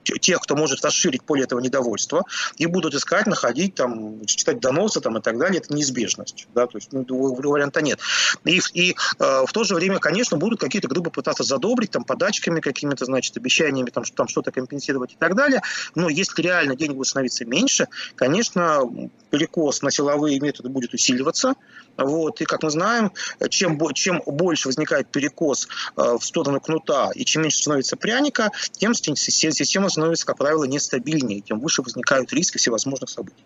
тех, 0.03 0.39
кто 0.41 0.55
может 0.55 0.83
расширить 0.83 1.23
поле 1.23 1.43
этого 1.43 1.59
недовольства, 1.59 2.23
и 2.57 2.65
будут 2.65 2.93
искать, 2.93 3.25
находить, 3.25 3.75
там, 3.75 4.25
читать 4.25 4.59
доносы 4.59 5.01
там, 5.01 5.17
и 5.17 5.21
так 5.21 5.37
далее, 5.37 5.61
это 5.61 5.73
неизбежность. 5.73 6.47
Да, 6.53 6.67
то 6.67 6.77
есть 6.77 6.89
ну, 6.91 7.05
варианта 7.33 7.81
нет. 7.81 7.99
И, 8.45 8.61
и 8.73 8.95
э, 9.19 9.43
в 9.45 9.51
то 9.51 9.63
же 9.63 9.75
время, 9.75 9.99
конечно, 9.99 10.37
будут 10.37 10.59
какие-то 10.59 10.87
группы 10.87 11.09
пытаться 11.09 11.43
задобрить 11.43 11.91
там, 11.91 12.03
подачками 12.03 12.59
какими-то, 12.59 13.05
значит, 13.05 13.35
обещаниями 13.37 13.89
там, 13.89 14.03
там 14.03 14.27
что-то 14.27 14.51
компенсировать 14.51 15.13
и 15.13 15.15
так 15.17 15.35
далее. 15.35 15.61
Но 15.95 16.09
если 16.09 16.41
реально 16.41 16.75
денег 16.75 16.95
будет 16.95 17.07
становиться 17.07 17.45
меньше, 17.45 17.87
конечно, 18.15 18.81
перекос 19.29 19.81
на 19.81 19.91
силовые 19.91 20.39
методы 20.39 20.69
будет 20.69 20.93
усиливаться. 20.93 21.55
Вот. 21.97 22.41
И, 22.41 22.45
как 22.45 22.63
мы 22.63 22.69
знаем, 22.69 23.11
чем, 23.49 23.79
чем 23.93 24.21
больше 24.25 24.67
возникает 24.67 25.07
перекос 25.07 25.67
э, 25.95 26.17
в 26.19 26.25
сторону 26.25 26.59
кнута 26.59 27.11
и 27.13 27.25
чем 27.25 27.43
меньше 27.43 27.59
становится 27.59 27.97
пряника, 27.97 28.51
тем 28.71 28.93
система 28.93 29.89
становится, 29.89 30.25
как 30.25 30.37
правило, 30.37 30.63
нестабильнее, 30.63 31.41
тем 31.41 31.59
выше 31.59 31.81
возникают 31.81 32.33
риски 32.33 32.57
всевозможных 32.57 33.09
событий. 33.09 33.43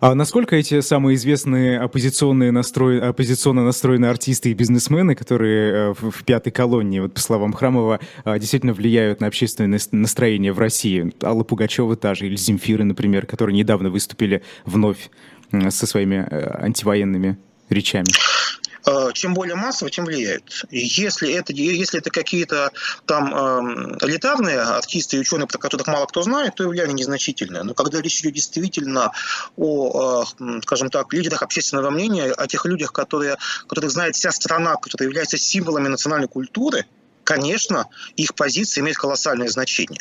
А 0.00 0.14
насколько 0.14 0.56
эти 0.56 0.80
самые 0.80 1.16
известные 1.16 1.78
оппозиционные 1.78 2.52
настрой... 2.52 3.00
оппозиционно 3.00 3.64
настроенные 3.64 4.10
артисты 4.10 4.50
и 4.50 4.54
бизнесмены, 4.54 5.14
которые 5.14 5.72
э, 5.72 5.92
в, 5.92 6.24
пятой 6.24 6.50
колонии, 6.50 7.00
вот 7.00 7.12
по 7.12 7.20
словам 7.20 7.52
Храмова, 7.52 8.00
э, 8.24 8.38
действительно 8.38 8.72
влияют 8.72 9.20
на 9.20 9.26
общественное 9.26 9.78
настроение 9.92 10.54
в 10.54 10.58
России? 10.58 11.12
Алла 11.22 11.44
Пугачева 11.44 11.96
та 11.96 12.14
же, 12.14 12.26
или 12.26 12.36
Земфиры, 12.36 12.84
например, 12.84 13.26
которые 13.26 13.54
недавно 13.54 13.90
выступили 13.90 14.42
вновь 14.64 15.10
со 15.70 15.86
своими 15.86 16.26
э, 16.30 16.64
антивоенными 16.64 17.38
речами? 17.68 18.08
Э, 18.86 19.10
чем 19.12 19.34
более 19.34 19.56
массово, 19.56 19.90
тем 19.90 20.06
влияет. 20.06 20.64
Если 20.70 21.32
это, 21.32 21.52
если 21.52 22.00
это 22.00 22.10
какие-то 22.10 22.70
там 23.06 23.34
э, 23.34 24.06
элитарные 24.06 24.60
артисты 24.60 25.16
и 25.16 25.20
ученые, 25.20 25.46
про 25.46 25.58
которых 25.58 25.86
мало 25.86 26.06
кто 26.06 26.22
знает, 26.22 26.54
то 26.54 26.68
влияние 26.68 26.94
незначительное. 26.94 27.62
Но 27.62 27.74
когда 27.74 28.00
речь 28.00 28.20
идет 28.20 28.34
действительно 28.34 29.12
о, 29.56 30.24
э, 30.38 30.60
скажем 30.62 30.88
так, 30.88 31.12
лидерах 31.12 31.42
общественного 31.42 31.90
мнения, 31.90 32.32
о 32.32 32.46
тех 32.46 32.64
людях, 32.64 32.92
которые, 32.92 33.36
которых 33.68 33.90
знает 33.90 34.16
вся 34.16 34.32
страна, 34.32 34.76
которые 34.76 35.08
являются 35.08 35.36
символами 35.36 35.88
национальной 35.88 36.28
культуры, 36.28 36.86
конечно, 37.24 37.86
их 38.16 38.34
позиция 38.34 38.82
имеет 38.82 38.96
колоссальное 38.96 39.48
значение. 39.48 40.00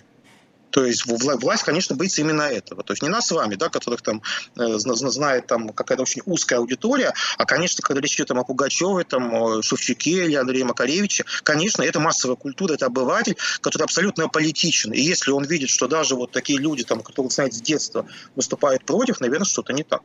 То 0.70 0.86
есть 0.86 1.04
власть, 1.06 1.64
конечно, 1.64 1.96
боится 1.96 2.22
именно 2.22 2.44
этого. 2.44 2.84
То 2.84 2.94
есть 2.94 3.02
не 3.02 3.10
нас 3.10 3.28
с 3.28 3.32
вами, 3.32 3.56
да, 3.56 3.70
которых 3.70 4.02
там 4.02 4.22
э, 4.58 4.78
знает 4.78 5.48
там 5.48 5.70
какая-то 5.70 6.04
очень 6.04 6.22
узкая 6.26 6.60
аудитория, 6.60 7.14
а, 7.38 7.46
конечно, 7.46 7.82
когда 7.82 8.02
речь 8.02 8.16
идет 8.16 8.28
там, 8.28 8.40
о 8.40 8.44
Пугачеве, 8.44 9.04
там, 9.04 9.62
Шевчуке 9.64 10.26
или 10.26 10.36
Андрея 10.36 10.66
Макаревиче, 10.66 11.26
конечно, 11.44 11.82
это 11.82 12.00
массовая 12.00 12.36
культура, 12.36 12.74
это 12.74 12.86
обыватель, 12.86 13.38
который 13.62 13.84
абсолютно 13.84 14.26
аполитичен. 14.26 14.94
И 14.94 15.02
если 15.02 15.32
он 15.32 15.46
видит, 15.46 15.70
что 15.70 15.88
даже 15.88 16.16
вот 16.16 16.32
такие 16.32 16.60
люди, 16.60 16.84
там, 16.84 17.02
которые 17.02 17.32
знает 17.32 17.54
с 17.54 17.62
детства, 17.62 18.08
выступают 18.36 18.86
против, 18.86 19.20
наверное, 19.20 19.46
что-то 19.46 19.74
не 19.74 19.84
так. 19.84 20.02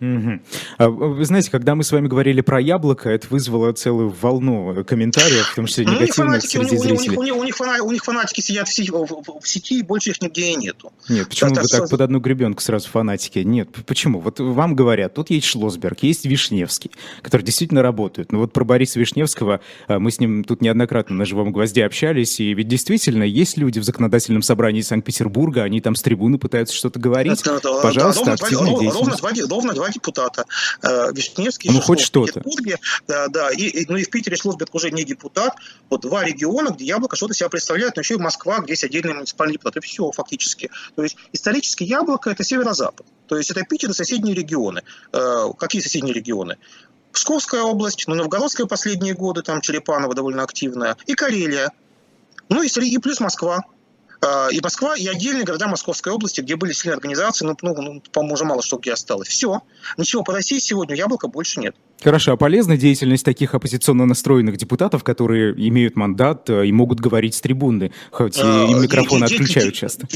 Угу. 0.00 0.40
Вы 0.78 1.24
знаете, 1.26 1.50
когда 1.50 1.74
мы 1.74 1.84
с 1.84 1.92
вами 1.92 2.08
говорили 2.08 2.40
про 2.40 2.60
яблоко, 2.60 3.10
это 3.10 3.26
вызвало 3.28 3.72
целую 3.72 4.08
волну 4.08 4.82
комментариев, 4.84 5.48
в 5.48 5.54
том 5.54 5.66
числе 5.66 5.86
ну, 5.86 5.94
негативных 5.94 6.42
среди 6.42 6.76
у 6.76 6.78
зрителей. 6.78 7.16
У 7.16 7.22
них, 7.22 7.36
у, 7.36 7.44
них, 7.44 7.56
фанатики, 7.56 7.84
у 7.84 7.92
них 7.92 8.04
фанатики 8.04 8.40
сидят 8.40 8.68
в 8.68 8.72
сети, 8.72 8.90
в 8.90 9.46
сети, 9.46 9.80
и 9.80 9.82
больше 9.82 10.10
их 10.10 10.22
нигде 10.22 10.52
и 10.52 10.56
нету. 10.56 10.92
Нет, 11.08 11.28
почему 11.28 11.52
это, 11.52 11.62
вы 11.62 11.68
так 11.68 11.90
под 11.90 12.00
одну 12.00 12.18
гребенку 12.18 12.62
сразу 12.62 12.88
фанатики? 12.88 13.40
Нет, 13.40 13.68
почему? 13.86 14.20
Вот 14.20 14.40
вам 14.40 14.74
говорят, 14.74 15.14
тут 15.14 15.30
есть 15.30 15.46
Шлосберг, 15.46 16.02
есть 16.02 16.24
Вишневский, 16.24 16.90
которые 17.20 17.44
действительно 17.44 17.82
работают. 17.82 18.32
Но 18.32 18.38
вот 18.38 18.52
про 18.54 18.64
Бориса 18.64 18.98
Вишневского 18.98 19.60
а, 19.86 19.98
мы 19.98 20.10
с 20.10 20.18
ним 20.18 20.44
тут 20.44 20.62
неоднократно 20.62 21.14
на 21.14 21.26
живом 21.26 21.52
гвозде 21.52 21.84
общались, 21.84 22.40
и 22.40 22.54
ведь 22.54 22.68
действительно 22.68 23.24
есть 23.24 23.58
люди 23.58 23.78
в 23.78 23.84
законодательном 23.84 24.42
собрании 24.42 24.80
Санкт-Петербурга, 24.80 25.62
они 25.62 25.82
там 25.82 25.94
с 25.94 26.02
трибуны 26.02 26.38
пытаются 26.38 26.74
что-то 26.74 26.98
говорить. 26.98 27.40
Это, 27.42 27.60
Пожалуйста, 27.82 28.24
да, 28.24 28.36
ровно, 28.50 28.80
деятельность. 28.80 29.22
Ровно, 29.22 29.48
ровно, 29.48 29.74
ровно 29.90 29.92
депутата. 29.92 30.44
Э, 30.82 31.12
Вишневский 31.12 31.70
ну, 31.70 31.80
хоть 31.80 32.00
что-то. 32.00 32.42
Да, 33.06 33.28
да, 33.28 33.50
и, 33.50 33.64
и, 33.64 33.86
ну 33.88 33.96
и 33.96 34.04
в 34.04 34.10
Питере 34.10 34.36
Шлосберг 34.36 34.74
уже 34.74 34.90
не 34.90 35.04
депутат. 35.04 35.54
Вот 35.88 36.02
два 36.02 36.24
региона, 36.24 36.70
где 36.70 36.84
Яблоко 36.84 37.16
что-то 37.16 37.34
себя 37.34 37.48
представляет, 37.48 37.96
но 37.96 38.00
еще 38.00 38.14
и 38.14 38.18
Москва, 38.18 38.60
где 38.60 38.72
есть 38.72 38.84
отдельный 38.84 39.14
муниципальный 39.14 39.54
депутат. 39.54 39.76
И 39.76 39.80
все 39.80 40.10
фактически. 40.12 40.70
То 40.96 41.02
есть 41.02 41.16
исторически 41.32 41.84
Яблоко– 41.84 42.30
это 42.32 42.44
северо-запад. 42.44 43.06
То 43.26 43.36
есть 43.36 43.50
это 43.50 43.62
Питер 43.62 43.90
и 43.90 43.94
соседние 43.94 44.34
регионы. 44.34 44.82
Э, 45.12 45.46
какие 45.58 45.82
соседние 45.82 46.14
регионы? 46.14 46.56
Псковская 47.12 47.62
область, 47.62 48.04
ну, 48.06 48.14
Новгородская 48.14 48.66
последние 48.66 49.14
годы, 49.14 49.42
там 49.42 49.60
Черепанова 49.60 50.14
довольно 50.14 50.44
активная, 50.44 50.96
и 51.06 51.14
Карелия. 51.14 51.72
Ну 52.48 52.62
и, 52.62 52.68
и 52.68 52.98
плюс 52.98 53.20
Москва. 53.20 53.64
А, 54.22 54.48
и 54.50 54.60
Москва, 54.60 54.96
и 54.96 55.06
отдельные 55.06 55.44
города 55.44 55.66
Московской 55.66 56.12
области, 56.12 56.40
где 56.40 56.56
были 56.56 56.72
сильные 56.72 56.96
организации, 56.96 57.46
ну, 57.46 57.56
ну, 57.62 57.74
ну 57.80 58.02
по-моему, 58.12 58.34
уже 58.34 58.44
мало 58.44 58.62
что 58.62 58.76
где 58.76 58.92
осталось. 58.92 59.28
Все. 59.28 59.62
Ничего 59.96 60.22
по 60.22 60.32
России 60.32 60.58
сегодня 60.58 60.94
яблока 60.94 61.28
больше 61.28 61.60
нет. 61.60 61.74
Хорошо, 62.02 62.32
а 62.32 62.36
полезна 62.36 62.78
деятельность 62.78 63.24
таких 63.24 63.54
оппозиционно 63.54 64.06
настроенных 64.06 64.56
депутатов, 64.56 65.04
которые 65.04 65.52
имеют 65.68 65.96
мандат 65.96 66.48
э, 66.48 66.66
и 66.66 66.72
могут 66.72 66.98
говорить 66.98 67.34
с 67.34 67.40
трибуны, 67.42 67.92
хоть 68.10 68.38
и 68.38 68.42
а, 68.42 68.66
микрофоны 68.66 69.24
отключают 69.24 69.74
часто? 69.74 70.06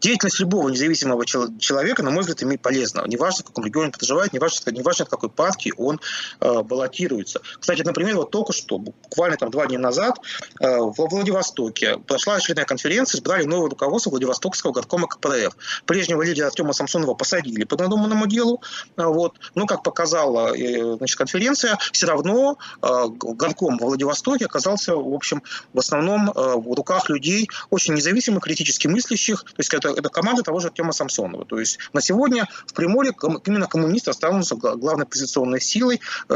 Деятельность 0.00 0.40
любого 0.40 0.68
независимого 0.68 1.24
человека, 1.24 2.02
на 2.02 2.10
мой 2.10 2.20
взгляд, 2.22 2.42
имеет 2.42 2.62
полезно. 2.62 3.04
Неважно, 3.06 3.44
в 3.44 3.46
каком 3.46 3.64
регионе 3.64 3.86
он 3.86 3.92
проживает, 3.92 4.32
неважно, 4.32 4.70
неважно 4.72 5.04
от 5.04 5.10
какой 5.10 5.30
партии 5.30 5.72
он 5.76 6.00
э, 6.40 6.62
баллотируется. 6.62 7.40
Кстати, 7.60 7.82
например, 7.82 8.16
вот 8.16 8.30
только 8.32 8.52
что, 8.52 8.78
буквально 8.78 9.36
там 9.36 9.50
два 9.50 9.66
дня 9.66 9.78
назад, 9.78 10.18
э, 10.60 10.78
в 10.78 10.94
Владивостоке 10.96 11.98
прошла 11.98 12.36
очередная 12.36 12.64
конференция, 12.64 13.18
избрали 13.18 13.44
новое 13.44 13.70
руководство 13.70 14.10
Владивостокского 14.10 14.72
горкома 14.72 15.06
КПРФ. 15.06 15.56
Прежнего 15.86 16.22
лидера 16.22 16.46
Артема 16.46 16.72
Самсонова 16.72 17.14
посадили 17.14 17.64
по 17.64 17.76
надуманному 17.76 18.26
делу. 18.26 18.60
Э, 18.96 19.04
вот. 19.04 19.36
Но, 19.54 19.66
как 19.66 19.84
показала 19.84 20.56
э, 20.56 20.96
значит, 20.96 21.19
конференция, 21.20 21.78
все 21.92 22.06
равно 22.06 22.56
э, 22.82 22.86
горком 23.08 23.76
во 23.76 23.88
Владивостоке 23.88 24.46
оказался, 24.46 24.96
в 24.96 25.14
общем, 25.14 25.42
в 25.74 25.78
основном 25.78 26.30
э, 26.30 26.32
в 26.34 26.74
руках 26.74 27.10
людей 27.10 27.48
очень 27.68 27.94
независимых, 27.94 28.42
критически 28.42 28.88
мыслящих. 28.88 29.44
То 29.44 29.58
есть 29.58 29.74
это, 29.74 29.90
это 29.90 30.08
команда 30.08 30.42
того 30.42 30.60
же 30.60 30.68
Артема 30.68 30.92
Самсонова. 30.92 31.44
То 31.44 31.60
есть 31.60 31.78
на 31.92 32.00
сегодня 32.00 32.48
в 32.66 32.72
Приморье 32.72 33.12
именно 33.44 33.66
коммунисты 33.66 34.10
останутся 34.10 34.56
главной 34.56 35.06
позиционной 35.06 35.60
силой. 35.60 36.00
Э, 36.28 36.34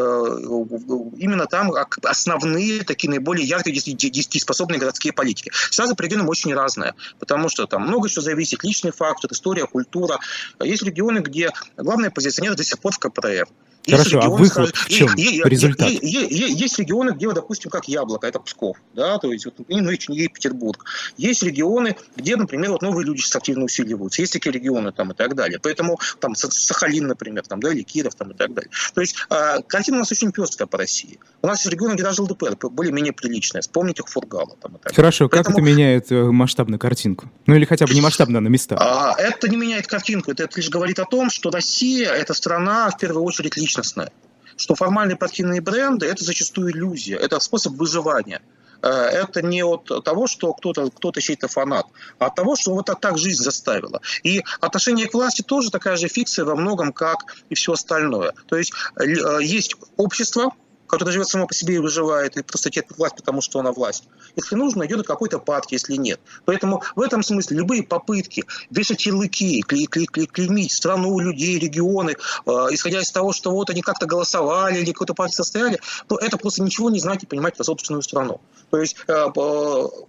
именно 1.16 1.46
там 1.46 1.72
основные, 2.02 2.84
такие 2.84 3.10
наиболее 3.10 3.46
яркие, 3.46 3.74
дееспособные 3.74 4.78
городские 4.78 5.12
политики. 5.12 5.50
Сразу 5.70 5.94
регионам 5.98 6.28
очень 6.28 6.54
разное, 6.54 6.94
потому 7.18 7.48
что 7.48 7.66
там 7.66 7.82
много 7.86 8.08
что 8.08 8.20
зависит. 8.20 8.62
Личный 8.64 8.92
фактор, 8.92 9.32
история, 9.32 9.66
культура. 9.66 10.18
Есть 10.62 10.82
регионы, 10.82 11.20
где 11.20 11.50
главная 11.76 12.10
позиционер 12.10 12.54
до 12.54 12.64
сих 12.64 12.78
пор 12.78 12.92
в 12.92 12.98
КПРФ. 12.98 13.48
Хорошо, 13.88 14.20
а 14.22 14.28
выход 14.28 14.74
в 14.74 14.88
чем? 14.88 15.14
Есть, 15.16 15.44
Результат? 15.44 15.88
Есть, 15.88 16.02
есть, 16.02 16.60
есть 16.60 16.78
регионы, 16.78 17.10
где, 17.10 17.30
допустим, 17.32 17.70
как 17.70 17.88
Яблоко, 17.88 18.26
это 18.26 18.40
Псков, 18.40 18.76
да, 18.94 19.18
то 19.18 19.32
есть, 19.32 19.44
вот, 19.44 19.54
ну, 19.68 19.90
и 19.90 20.28
Петербург. 20.28 20.84
Есть 21.16 21.42
регионы, 21.42 21.96
где, 22.16 22.36
например, 22.36 22.72
вот 22.72 22.82
новые 22.82 23.06
люди 23.06 23.20
сейчас 23.20 23.36
активно 23.36 23.64
усиливаются. 23.64 24.22
Есть 24.22 24.32
такие 24.32 24.52
регионы 24.52 24.92
там 24.92 25.12
и 25.12 25.14
так 25.14 25.34
далее. 25.34 25.58
Поэтому 25.62 25.98
там 26.20 26.34
Сахалин, 26.34 27.06
например, 27.06 27.44
там, 27.46 27.60
да, 27.60 27.72
или 27.72 27.82
Киров 27.82 28.14
там 28.14 28.30
и 28.30 28.34
так 28.34 28.52
далее. 28.54 28.70
То 28.94 29.00
есть 29.00 29.16
э, 29.30 29.62
картина 29.66 29.98
у 29.98 30.00
нас 30.00 30.12
очень 30.12 30.32
пестрая 30.32 30.66
по 30.66 30.78
России. 30.78 31.18
У 31.42 31.46
нас 31.46 31.60
есть 31.60 31.72
регионы, 31.72 31.94
где 31.94 32.02
даже 32.02 32.22
ЛДПР 32.22 32.56
более-менее 32.70 33.12
приличная. 33.12 33.62
Вспомните 33.62 34.02
Фургала. 34.06 34.56
Там, 34.60 34.76
и 34.76 34.78
так 34.78 34.94
Хорошо, 34.94 35.28
Поэтому... 35.28 35.56
как 35.56 35.64
это 35.64 35.72
меняет 35.72 36.12
э, 36.12 36.24
масштабную 36.24 36.78
картинку? 36.78 37.30
Ну 37.46 37.54
или 37.54 37.64
хотя 37.64 37.86
бы 37.86 37.94
не 37.94 38.00
масштабно, 38.00 38.38
а 38.38 38.40
на 38.40 38.48
местах. 38.48 38.78
А, 38.80 39.14
это 39.18 39.48
не 39.48 39.56
меняет 39.56 39.86
картинку. 39.86 40.30
Это 40.30 40.48
лишь 40.54 40.70
говорит 40.70 40.98
о 40.98 41.04
том, 41.04 41.30
что 41.30 41.50
Россия– 41.50 42.10
это 42.12 42.34
страна, 42.34 42.90
в 42.90 42.98
первую 42.98 43.24
очередь, 43.24 43.56
личностная 43.74 44.10
что 44.56 44.76
формальные 44.76 45.16
партийные 45.16 45.60
бренды– 45.60 46.06
это 46.12 46.22
зачастую 46.22 46.70
иллюзия, 46.70 47.16
это 47.16 47.40
способ 47.40 47.72
выживания. 47.72 48.40
Э, 48.82 48.88
это 48.88 49.42
не 49.42 49.64
от 49.64 49.90
того, 50.04 50.28
что 50.28 50.52
кто-то 50.52 50.90
кто 50.90 51.10
чей-то 51.10 51.48
фанат, 51.48 51.86
а 52.20 52.26
от 52.26 52.36
того, 52.36 52.54
что 52.54 52.72
вот 52.72 52.86
так 52.86 53.18
жизнь 53.18 53.42
заставила. 53.42 54.00
И 54.22 54.44
отношение 54.60 55.08
к 55.08 55.14
власти 55.14 55.42
тоже 55.42 55.72
такая 55.72 55.96
же 55.96 56.06
фикция 56.06 56.44
во 56.44 56.54
многом, 56.54 56.92
как 56.92 57.34
и 57.50 57.56
все 57.56 57.72
остальное. 57.72 58.32
То 58.46 58.56
есть 58.56 58.72
э, 58.96 59.42
есть 59.42 59.74
общество, 59.96 60.52
который 60.86 61.12
живет 61.12 61.28
само 61.28 61.46
по 61.46 61.54
себе 61.54 61.76
и 61.76 61.78
выживает, 61.78 62.36
и 62.36 62.42
просто 62.42 62.70
терпит 62.70 62.96
власть, 62.96 63.16
потому 63.16 63.40
что 63.40 63.60
она 63.60 63.72
власть. 63.72 64.04
Если 64.36 64.54
нужно, 64.56 64.84
идет 64.84 65.00
от 65.00 65.06
какой-то 65.06 65.38
партии, 65.38 65.74
если 65.74 65.96
нет. 65.96 66.20
Поэтому 66.44 66.82
в 66.96 67.00
этом 67.00 67.22
смысле 67.22 67.58
любые 67.58 67.82
попытки 67.82 68.44
вешать 68.70 69.04
ярлыки, 69.06 69.62
кли 69.62 69.86
кли 69.86 70.06
кли 70.06 70.26
клеймить 70.26 70.72
страну, 70.72 71.18
людей, 71.18 71.58
регионы, 71.58 72.16
э, 72.46 72.50
исходя 72.70 73.00
из 73.00 73.10
того, 73.10 73.32
что 73.32 73.50
вот 73.50 73.70
они 73.70 73.82
как-то 73.82 74.06
голосовали 74.06 74.78
или 74.78 74.92
какой-то 74.92 75.14
партии 75.14 75.34
состояли, 75.34 75.80
то 76.06 76.16
это 76.16 76.36
просто 76.36 76.62
ничего 76.62 76.90
не 76.90 77.00
знать 77.00 77.22
и 77.22 77.26
понимать 77.26 77.56
про 77.56 77.64
собственную 77.64 78.02
страну. 78.02 78.40
То 78.70 78.78
есть 78.80 78.96
э, 79.06 79.26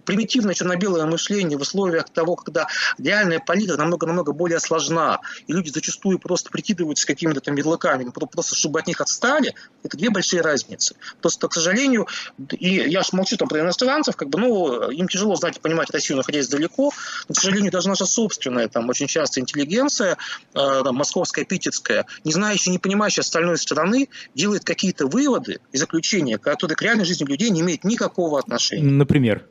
примитивное 0.04 0.54
черно-белое 0.54 1.06
мышление 1.06 1.58
в 1.58 1.62
условиях 1.62 2.10
того, 2.10 2.36
когда 2.36 2.66
реальная 2.98 3.38
политика 3.38 3.76
намного-намного 3.76 4.32
более 4.32 4.60
сложна, 4.60 5.20
и 5.46 5.52
люди 5.52 5.70
зачастую 5.70 6.18
просто 6.18 6.50
прикидываются 6.50 7.06
какими-то 7.06 7.40
там 7.40 7.54
ярлыками, 7.56 8.10
просто 8.10 8.54
чтобы 8.54 8.80
от 8.80 8.86
них 8.86 9.00
отстали, 9.00 9.54
это 9.82 9.96
две 9.96 10.10
большие 10.10 10.42
разницы. 10.42 10.75
Просто, 11.20 11.48
к 11.48 11.54
сожалению, 11.54 12.06
и 12.50 12.68
я 12.68 13.02
же 13.02 13.08
молчу 13.12 13.36
там 13.36 13.48
про 13.48 13.60
иностранцев, 13.60 14.16
как 14.16 14.28
бы, 14.28 14.38
ну, 14.38 14.90
им 14.90 15.08
тяжело 15.08 15.34
знать 15.36 15.56
и 15.56 15.60
понимать 15.60 15.90
Россию, 15.90 16.18
находясь 16.18 16.48
далеко, 16.48 16.92
но, 17.28 17.34
к 17.34 17.38
сожалению, 17.38 17.72
даже 17.72 17.88
наша 17.88 18.06
собственная, 18.06 18.68
там, 18.68 18.88
очень 18.88 19.06
часто 19.06 19.40
интеллигенция, 19.40 20.16
э, 20.54 20.82
там, 20.84 20.94
московская, 20.94 21.44
питерская, 21.44 22.06
не 22.24 22.32
знающая, 22.32 22.72
не 22.72 22.78
понимающая 22.78 23.22
остальной 23.22 23.58
страны, 23.58 24.08
делает 24.34 24.64
какие-то 24.64 25.06
выводы 25.06 25.60
и 25.72 25.78
заключения, 25.78 26.38
которые 26.38 26.76
к 26.76 26.82
реальной 26.82 27.04
жизни 27.04 27.24
людей 27.24 27.50
не 27.50 27.60
имеют 27.60 27.84
никакого 27.84 28.38
отношения. 28.38 28.90
Например? 28.90 29.44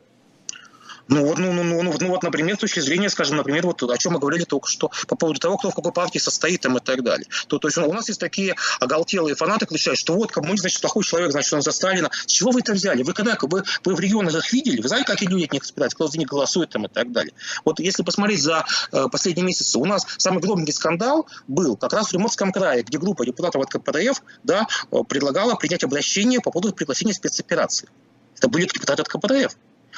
Ну 1.07 1.23
вот, 1.23 1.37
ну, 1.37 1.53
ну, 1.53 1.63
ну, 1.63 1.83
ну, 1.83 1.93
ну 1.99 2.07
вот, 2.07 2.23
например, 2.23 2.55
с 2.55 2.59
точки 2.59 2.79
зрения, 2.79 3.09
скажем, 3.09 3.37
например, 3.37 3.65
вот 3.65 3.83
о 3.83 3.97
чем 3.97 4.13
мы 4.13 4.19
говорили 4.19 4.43
только 4.43 4.67
что 4.67 4.91
по 5.07 5.15
поводу 5.15 5.39
того, 5.39 5.57
кто 5.57 5.69
в 5.69 5.75
какой 5.75 5.91
партии 5.91 6.17
состоит 6.17 6.61
там 6.61 6.77
и 6.77 6.79
так 6.79 7.03
далее. 7.03 7.27
То, 7.47 7.59
то 7.59 7.67
есть 7.67 7.77
у 7.77 7.93
нас 7.93 8.07
есть 8.07 8.19
такие 8.19 8.55
оголтелые 8.79 9.35
фанаты, 9.35 9.67
кричат, 9.67 9.97
что 9.97 10.15
вот 10.15 10.31
коммунист, 10.31 10.61
значит, 10.61 10.81
плохой 10.81 11.03
человек, 11.03 11.31
значит, 11.31 11.53
он 11.53 11.61
за 11.61 11.71
Сталина. 11.71 12.09
С 12.25 12.31
чего 12.31 12.51
вы 12.51 12.61
это 12.61 12.73
взяли? 12.73 13.03
Вы 13.03 13.13
когда 13.13 13.37
вы, 13.39 13.63
вы 13.83 13.95
в 13.95 13.99
регионах 13.99 14.35
их 14.35 14.51
видели? 14.51 14.81
Вы 14.81 14.87
знаете, 14.87 15.05
какие 15.05 15.29
люди 15.29 15.45
от 15.45 15.53
них 15.53 15.63
избираются, 15.63 15.95
кто 15.95 16.07
за 16.07 16.17
них 16.17 16.27
голосует 16.27 16.71
там 16.71 16.85
и 16.85 16.89
так 16.89 17.11
далее. 17.11 17.33
Вот 17.63 17.79
если 17.79 18.01
посмотреть 18.01 18.41
за 18.41 18.65
э, 18.91 19.05
последние 19.11 19.45
месяцы, 19.45 19.77
у 19.77 19.85
нас 19.85 20.05
самый 20.17 20.41
громкий 20.41 20.71
скандал 20.71 21.27
был 21.47 21.77
как 21.77 21.93
раз 21.93 22.07
в 22.07 22.09
Приморском 22.09 22.51
крае, 22.51 22.81
где 22.81 22.97
группа 22.97 23.25
депутатов 23.25 23.61
от 23.61 23.69
КПРФ 23.69 24.23
да, 24.43 24.67
э, 24.91 24.97
предлагала 25.07 25.55
принять 25.55 25.83
обращение 25.83 26.39
по 26.39 26.49
поводу 26.49 26.73
приглашения 26.73 27.13
спецоперации. 27.13 27.89
Это 28.37 28.49
были 28.49 28.65
депутаты 28.65 29.01
от 29.01 29.07
КПРФ. 29.07 29.55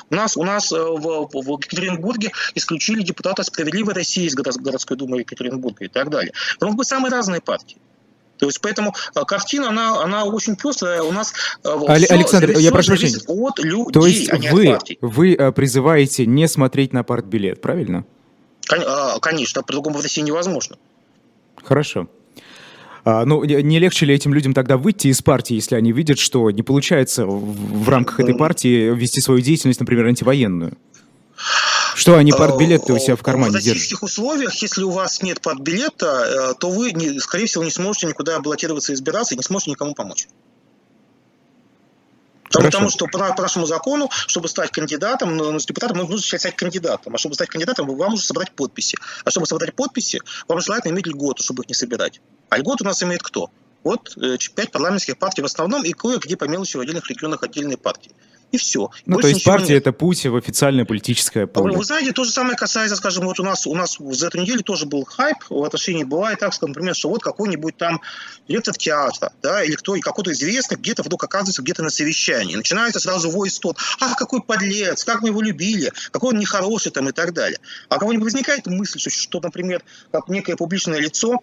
У 0.10 0.16
нас, 0.16 0.38
у 0.38 0.44
нас 0.44 0.72
э, 0.72 0.76
в, 0.76 1.30
в 1.32 1.52
Екатеринбурге 1.52 2.32
исключили 2.56 3.02
депутата 3.02 3.44
«Справедливой 3.44 3.94
России» 3.94 4.26
из 4.26 4.36
городской 4.36 4.98
думы 4.98 5.20
Екатеринбурга 5.20 5.86
и 5.86 5.88
так 5.88 6.10
далее. 6.10 6.34
Это 6.56 6.66
могут 6.66 6.80
быть 6.80 6.88
самые 6.88 7.12
разные 7.12 7.42
партии. 7.42 7.78
То 8.38 8.46
есть 8.46 8.62
поэтому 8.62 8.94
э, 9.16 9.22
картина, 9.26 9.70
она, 9.70 10.02
она 10.02 10.26
очень 10.26 10.56
пестрая. 10.56 11.02
У 11.02 11.12
нас 11.12 11.34
э, 11.64 11.78
все, 11.96 12.14
Александр, 12.14 12.52
я 12.58 12.72
прошу 12.72 12.92
прощения. 12.92 13.20
от 13.28 13.60
людей, 13.60 13.92
То 13.92 14.06
есть 14.06 14.30
а 14.32 14.38
вы, 14.38 14.78
вы 15.02 15.52
призываете 15.52 16.26
не 16.26 16.48
смотреть 16.48 16.94
на 16.94 17.04
партбилет, 17.04 17.62
правильно? 17.62 18.06
Конечно, 19.22 19.64
по-другому 19.64 19.98
в 20.00 20.02
России 20.02 20.22
невозможно. 20.22 20.78
Хорошо. 21.64 22.08
А, 23.10 23.24
ну, 23.24 23.42
не 23.46 23.80
легче 23.80 24.06
ли 24.06 24.14
этим 24.14 24.34
людям 24.34 24.54
тогда 24.54 24.76
выйти 24.76 25.08
из 25.08 25.22
партии, 25.22 25.54
если 25.54 25.76
они 25.76 25.94
видят, 25.94 26.20
что 26.20 26.52
не 26.52 26.62
получается 26.62 27.26
в, 27.26 27.84
в 27.84 27.88
рамках 27.88 28.20
этой 28.20 28.36
партии 28.36 28.94
вести 28.94 29.22
свою 29.22 29.40
деятельность, 29.40 29.80
например, 29.80 30.08
антивоенную? 30.08 30.78
Что 31.96 32.18
они 32.18 32.34
партбилеты 32.34 32.92
у 32.92 33.00
себя 33.00 33.16
в 33.16 33.22
кармане 33.22 33.54
держат? 33.54 33.64
В 33.64 33.74
российских 33.76 34.04
условиях, 34.04 34.54
если 34.56 34.84
у 34.84 34.90
вас 34.90 35.24
нет 35.24 35.40
партбилета, 35.40 36.52
э, 36.52 36.60
то 36.60 36.70
вы, 36.70 36.92
скорее 37.22 37.46
всего, 37.46 37.64
не 37.64 37.72
сможете 37.72 38.08
никуда 38.08 38.42
баллотироваться 38.42 38.92
и 38.92 38.96
избираться, 38.96 39.36
и 39.36 39.38
не 39.38 39.44
сможете 39.44 39.72
никому 39.72 39.94
помочь. 39.94 40.28
Потому, 42.48 42.66
потому 42.66 42.90
что 42.90 43.06
по, 43.08 43.34
по 43.34 43.42
нашему 43.42 43.66
закону, 43.66 44.10
чтобы 44.28 44.48
стать 44.48 44.72
кандидатом, 44.72 45.36
ну, 45.36 45.52
ну 45.52 45.60
депутатом, 45.60 45.98
нужно 45.98 46.18
стать 46.40 46.56
кандидатом. 46.56 47.14
А 47.14 47.18
чтобы 47.18 47.36
стать 47.36 47.50
кандидатом, 47.50 47.88
вам 47.88 48.12
нужно 48.12 48.26
собрать 48.26 48.52
подписи. 48.52 48.98
А 49.26 49.32
чтобы 49.32 49.46
собрать 49.46 49.76
подписи, 49.76 50.22
вам 50.48 50.62
желательно 50.62 50.94
иметь 50.94 51.08
льготу, 51.08 51.44
чтобы 51.44 51.64
их 51.64 51.70
не 51.70 51.76
собирать. 51.76 52.22
А 52.50 52.58
льготу 52.58 52.84
у 52.84 52.88
нас 52.88 53.04
имеет 53.04 53.22
кто? 53.22 53.50
Вот 53.84 54.18
э, 54.18 54.38
пять 54.56 54.72
парламентских 54.72 55.18
партий 55.18 55.42
в 55.42 55.46
основном 55.46 55.84
и 55.84 55.94
кое-где 55.94 56.36
по 56.36 56.46
мелочи 56.46 56.78
в 56.78 56.80
отдельных 56.80 57.10
регионах 57.10 57.44
отдельные 57.44 57.78
партии 57.78 58.12
и 58.52 58.58
все. 58.58 58.90
Ну, 59.06 59.16
Больше 59.16 59.30
то 59.30 59.34
есть 59.34 59.46
партия 59.46 59.74
нет. 59.74 59.82
это 59.84 59.92
путь 59.92 60.26
в 60.26 60.36
официальное 60.36 60.86
политическое 60.86 61.48
поле. 61.48 61.76
Вы 61.76 61.84
знаете, 61.84 62.14
то 62.14 62.24
же 62.24 62.32
самое 62.32 62.56
касается, 62.56 62.96
скажем, 62.96 63.26
вот 63.26 63.40
у 63.40 63.44
нас, 63.44 63.68
у 63.68 63.76
нас 63.76 63.98
за 64.00 64.28
эту 64.28 64.40
неделю 64.40 64.64
тоже 64.64 64.86
был 64.86 65.04
хайп 65.04 65.38
в 65.50 65.64
отношении, 65.64 66.04
бывает 66.04 66.40
так, 66.40 66.54
что, 66.54 66.68
например, 66.68 66.96
что 66.96 67.10
вот 67.10 67.22
какой-нибудь 67.22 67.76
там 67.76 68.02
директор 68.48 68.74
театра, 68.74 69.34
да, 69.42 69.64
или 69.64 69.76
кто, 69.76 69.96
какой-то 70.00 70.32
известный 70.32 70.78
где-то 70.78 71.04
вдруг 71.04 71.24
оказывается 71.24 71.62
где-то 71.62 71.84
на 71.84 71.90
совещании. 71.90 72.56
Начинается 72.56 73.00
сразу 73.00 73.30
вой 73.30 73.50
тот, 73.60 73.78
ах, 74.00 74.16
какой 74.16 74.42
подлец, 74.42 75.04
как 75.04 75.22
мы 75.22 75.30
его 75.30 75.42
любили, 75.42 75.92
какой 76.12 76.34
он 76.34 76.40
нехороший 76.40 76.92
там 76.92 77.10
и 77.10 77.12
так 77.12 77.34
далее. 77.34 77.60
А 77.90 77.98
кого-нибудь 77.98 78.26
возникает 78.26 78.66
мысль, 78.68 79.00
что, 79.00 79.40
например, 79.42 79.84
как 80.12 80.30
некое 80.30 80.56
публичное 80.56 81.00
лицо 81.00 81.42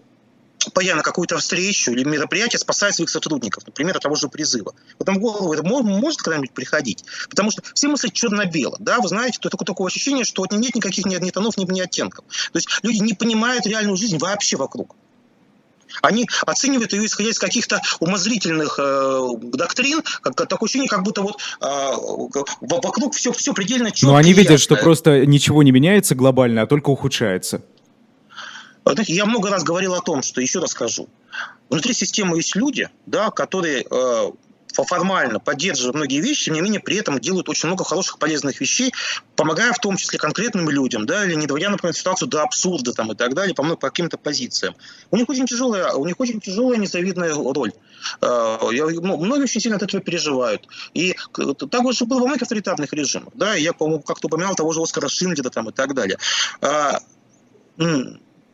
на 0.94 1.02
какую-то 1.02 1.38
встречу 1.38 1.92
или 1.92 2.04
мероприятие 2.04 2.58
спасает 2.58 2.94
своих 2.94 3.10
сотрудников, 3.10 3.66
например, 3.66 3.96
от 3.96 4.02
того 4.02 4.14
же 4.14 4.28
призыва. 4.28 4.74
Вот 4.98 5.08
в 5.08 5.18
голову 5.18 5.52
это 5.52 5.62
может 5.62 6.20
когда-нибудь 6.20 6.52
приходить? 6.52 7.04
Потому 7.28 7.50
что 7.50 7.62
все 7.74 7.88
мысли 7.88 8.08
черно-бело. 8.08 8.76
Да? 8.80 9.00
Вы 9.00 9.08
знаете, 9.08 9.38
то 9.40 9.48
такое, 9.48 9.66
такое 9.66 9.86
ощущение, 9.88 10.24
что 10.24 10.44
нет 10.50 10.74
никаких 10.74 11.06
ни, 11.06 11.16
ни 11.16 11.30
тонов, 11.30 11.56
ни, 11.56 11.70
ни 11.70 11.80
оттенков. 11.80 12.24
То 12.52 12.58
есть 12.58 12.68
люди 12.82 12.98
не 12.98 13.14
понимают 13.14 13.66
реальную 13.66 13.96
жизнь 13.96 14.18
вообще 14.18 14.56
вокруг. 14.56 14.96
Они 16.02 16.26
оценивают 16.46 16.92
ее 16.92 17.06
исходя 17.06 17.30
из 17.30 17.38
каких-то 17.38 17.80
умозрительных 18.00 18.78
э, 18.78 19.28
доктрин, 19.42 20.02
как, 20.22 20.34
такое 20.34 20.66
ощущение, 20.66 20.88
как 20.88 21.02
будто 21.02 21.22
вот 21.22 21.40
э, 21.60 21.66
вокруг 22.60 23.14
все, 23.14 23.32
все 23.32 23.52
предельно 23.52 23.90
четко. 23.90 24.06
Но 24.06 24.16
они 24.16 24.32
видят, 24.32 24.60
что 24.60 24.76
просто 24.76 25.24
ничего 25.24 25.62
не 25.62 25.70
меняется 25.70 26.14
глобально, 26.14 26.62
а 26.62 26.66
только 26.66 26.90
ухудшается. 26.90 27.62
Я 29.06 29.26
много 29.26 29.50
раз 29.50 29.64
говорил 29.64 29.94
о 29.94 30.00
том, 30.00 30.22
что, 30.22 30.40
еще 30.40 30.60
раз 30.60 30.70
скажу, 30.70 31.08
внутри 31.70 31.94
системы 31.94 32.36
есть 32.36 32.54
люди, 32.54 32.88
да, 33.06 33.30
которые 33.30 33.84
э, 33.90 34.30
формально 34.82 35.38
поддерживают 35.38 35.94
многие 35.94 36.20
вещи, 36.20 36.46
тем 36.46 36.54
не 36.54 36.60
менее 36.60 36.80
при 36.80 36.96
этом 36.96 37.20
делают 37.20 37.48
очень 37.48 37.68
много 37.68 37.84
хороших, 37.84 38.18
полезных 38.18 38.60
вещей, 38.60 38.92
помогая 39.36 39.72
в 39.72 39.78
том 39.78 39.96
числе 39.96 40.18
конкретным 40.18 40.68
людям, 40.68 41.06
да, 41.06 41.24
или 41.24 41.34
не 41.34 41.46
доводя, 41.46 41.70
например, 41.70 41.94
ситуацию 41.94 42.28
до 42.28 42.42
абсурда 42.42 42.92
там, 42.92 43.12
и 43.12 43.14
так 43.14 43.34
далее, 43.34 43.54
по, 43.54 43.62
по 43.76 43.88
каким-то 43.88 44.18
позициям. 44.18 44.74
У 45.10 45.16
них 45.16 45.28
очень 45.28 45.46
тяжелая, 45.46 45.92
у 45.92 46.04
них 46.04 46.18
очень 46.18 46.40
тяжелая 46.40 46.78
незавидная 46.78 47.32
роль. 47.34 47.72
Э, 48.20 48.58
я, 48.72 48.86
ну, 48.86 49.16
многие 49.16 49.44
очень 49.44 49.60
сильно 49.60 49.76
от 49.76 49.82
этого 49.82 50.02
переживают. 50.02 50.66
И 50.94 51.14
так 51.32 51.92
же 51.92 52.04
было 52.04 52.20
во 52.20 52.26
многих 52.26 52.42
авторитарных 52.42 52.92
режимах. 52.92 53.32
Да, 53.34 53.54
я, 53.54 53.72
по-моему, 53.72 54.02
как-то 54.02 54.26
упоминал 54.26 54.54
того 54.54 54.72
же 54.72 54.82
Оскара 54.82 55.08
Шиндлера 55.08 55.50
там, 55.50 55.68
и 55.68 55.72
так 55.72 55.94
далее 55.94 56.18
а, 56.60 57.00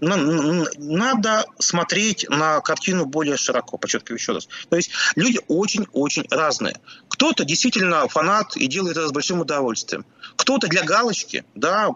надо 0.01 1.45
смотреть 1.59 2.27
на 2.29 2.61
картину 2.61 3.07
более 3.07 3.37
широко, 3.37 3.77
подчеркиваю 3.77 4.19
еще 4.19 4.33
раз. 4.33 4.49
То 4.69 4.77
есть 4.77 4.91
люди 5.17 5.41
очень-очень 5.49 6.27
разные. 6.31 6.77
Кто-то 7.09 7.45
действительно 7.45 8.09
фанат 8.09 8.57
и 8.57 8.67
делает 8.67 8.97
это 8.97 9.09
с 9.09 9.13
большим 9.13 9.41
удовольствием. 9.41 10.05
Кто-то 10.37 10.69
для 10.69 10.83
галочки, 10.83 11.45
да, 11.55 11.91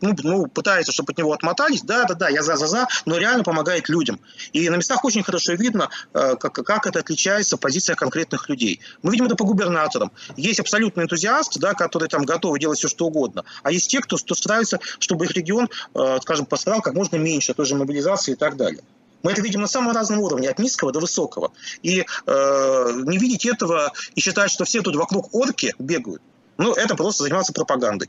ну, 0.00 0.14
ну, 0.22 0.46
пытается, 0.46 0.92
чтобы 0.92 1.12
от 1.12 1.18
него 1.18 1.32
отмотались, 1.32 1.82
да, 1.82 2.04
да, 2.04 2.14
да, 2.14 2.28
я 2.28 2.42
за, 2.42 2.56
за, 2.56 2.66
за, 2.66 2.88
но 3.06 3.18
реально 3.18 3.44
помогает 3.44 3.88
людям. 3.88 4.20
И 4.52 4.68
на 4.68 4.76
местах 4.76 5.04
очень 5.04 5.22
хорошо 5.22 5.54
видно, 5.54 5.88
э, 6.12 6.36
как, 6.36 6.54
как 6.54 6.86
это 6.86 7.00
отличается 7.00 7.56
позиция 7.56 7.96
конкретных 7.96 8.48
людей. 8.48 8.80
Мы 9.02 9.12
видим 9.12 9.26
это 9.26 9.36
по 9.36 9.44
губернаторам. 9.44 10.12
Есть 10.36 10.60
абсолютный 10.60 11.04
энтузиаст, 11.04 11.58
да, 11.58 11.74
который 11.74 12.08
там 12.08 12.24
готовы 12.24 12.58
делать 12.58 12.78
все, 12.78 12.88
что 12.88 13.06
угодно. 13.06 13.44
А 13.62 13.72
есть 13.72 13.90
те, 13.90 14.00
кто, 14.00 14.16
кто 14.16 14.34
старается, 14.34 14.80
чтобы 14.98 15.24
их 15.24 15.32
регион, 15.32 15.68
э, 15.94 16.18
скажем, 16.22 16.46
пострадал 16.46 16.82
как 16.82 16.94
можно 16.94 17.16
меньше 17.16 17.43
той 17.52 17.66
же 17.66 17.74
мобилизации 17.74 18.32
и 18.32 18.36
так 18.36 18.56
далее. 18.56 18.82
Мы 19.22 19.32
это 19.32 19.40
видим 19.40 19.60
на 19.60 19.66
самом 19.66 19.94
разном 19.94 20.20
уровне, 20.20 20.50
от 20.50 20.58
низкого 20.58 20.92
до 20.92 21.00
высокого. 21.00 21.52
И 21.82 22.04
э, 22.26 22.92
не 23.04 23.18
видеть 23.18 23.46
этого 23.46 23.92
и 24.14 24.20
считать, 24.20 24.50
что 24.50 24.64
все 24.64 24.82
тут 24.82 24.96
вокруг 24.96 25.34
орки 25.34 25.74
бегают, 25.78 26.22
ну, 26.58 26.72
это 26.72 26.94
просто 26.94 27.24
заниматься 27.24 27.52
пропагандой. 27.52 28.08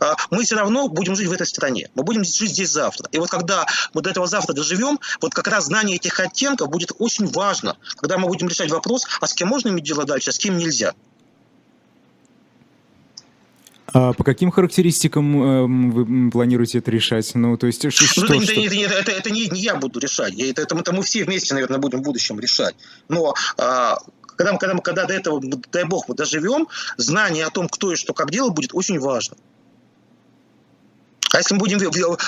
А, 0.00 0.16
мы 0.30 0.44
все 0.44 0.56
равно 0.56 0.88
будем 0.88 1.14
жить 1.14 1.28
в 1.28 1.32
этой 1.32 1.46
стране. 1.46 1.88
Мы 1.94 2.02
будем 2.02 2.24
жить 2.24 2.50
здесь 2.50 2.70
завтра. 2.70 3.08
И 3.12 3.18
вот 3.18 3.30
когда 3.30 3.66
мы 3.94 4.02
до 4.02 4.10
этого 4.10 4.26
завтра 4.26 4.54
доживем, 4.54 4.98
вот 5.20 5.34
как 5.34 5.48
раз 5.48 5.66
знание 5.66 5.96
этих 5.96 6.18
оттенков 6.20 6.68
будет 6.68 6.92
очень 6.98 7.26
важно, 7.26 7.76
когда 7.96 8.18
мы 8.18 8.28
будем 8.28 8.48
решать 8.48 8.70
вопрос, 8.70 9.06
а 9.20 9.26
с 9.26 9.34
кем 9.34 9.48
можно 9.48 9.68
иметь 9.68 9.84
дело 9.84 10.04
дальше, 10.04 10.30
а 10.30 10.32
с 10.32 10.38
кем 10.38 10.56
нельзя. 10.56 10.94
А 13.92 14.12
по 14.12 14.24
каким 14.24 14.50
характеристикам 14.50 15.42
э, 15.42 15.92
вы 15.92 16.30
планируете 16.30 16.78
это 16.78 16.90
решать? 16.90 17.34
Ну, 17.34 17.56
то 17.56 17.66
есть, 17.66 17.90
что, 17.90 18.20
ну, 18.20 18.26
это, 18.26 18.44
что? 18.44 18.52
Это, 18.52 18.74
это, 18.74 18.94
это, 18.94 19.12
это 19.12 19.30
не, 19.30 19.48
не 19.48 19.60
я 19.60 19.76
буду 19.76 19.98
решать. 19.98 20.34
Это, 20.38 20.62
это, 20.62 20.76
это 20.76 20.92
мы 20.92 21.02
все 21.02 21.24
вместе, 21.24 21.54
наверное, 21.54 21.78
будем 21.78 22.00
в 22.00 22.02
будущем 22.02 22.38
решать. 22.38 22.74
Но 23.08 23.34
а, 23.56 23.98
когда, 24.36 24.56
когда, 24.56 24.78
когда 24.78 25.04
до 25.06 25.14
этого, 25.14 25.40
дай 25.72 25.84
бог, 25.84 26.08
мы 26.08 26.14
доживем, 26.14 26.68
знание 26.96 27.46
о 27.46 27.50
том, 27.50 27.68
кто 27.68 27.92
и 27.92 27.96
что 27.96 28.14
как 28.14 28.30
делать, 28.30 28.54
будет 28.54 28.70
очень 28.72 28.98
важно. 28.98 29.36
А 31.38 31.40
если 31.40 31.54
мы 31.54 31.60
будем 31.60 31.78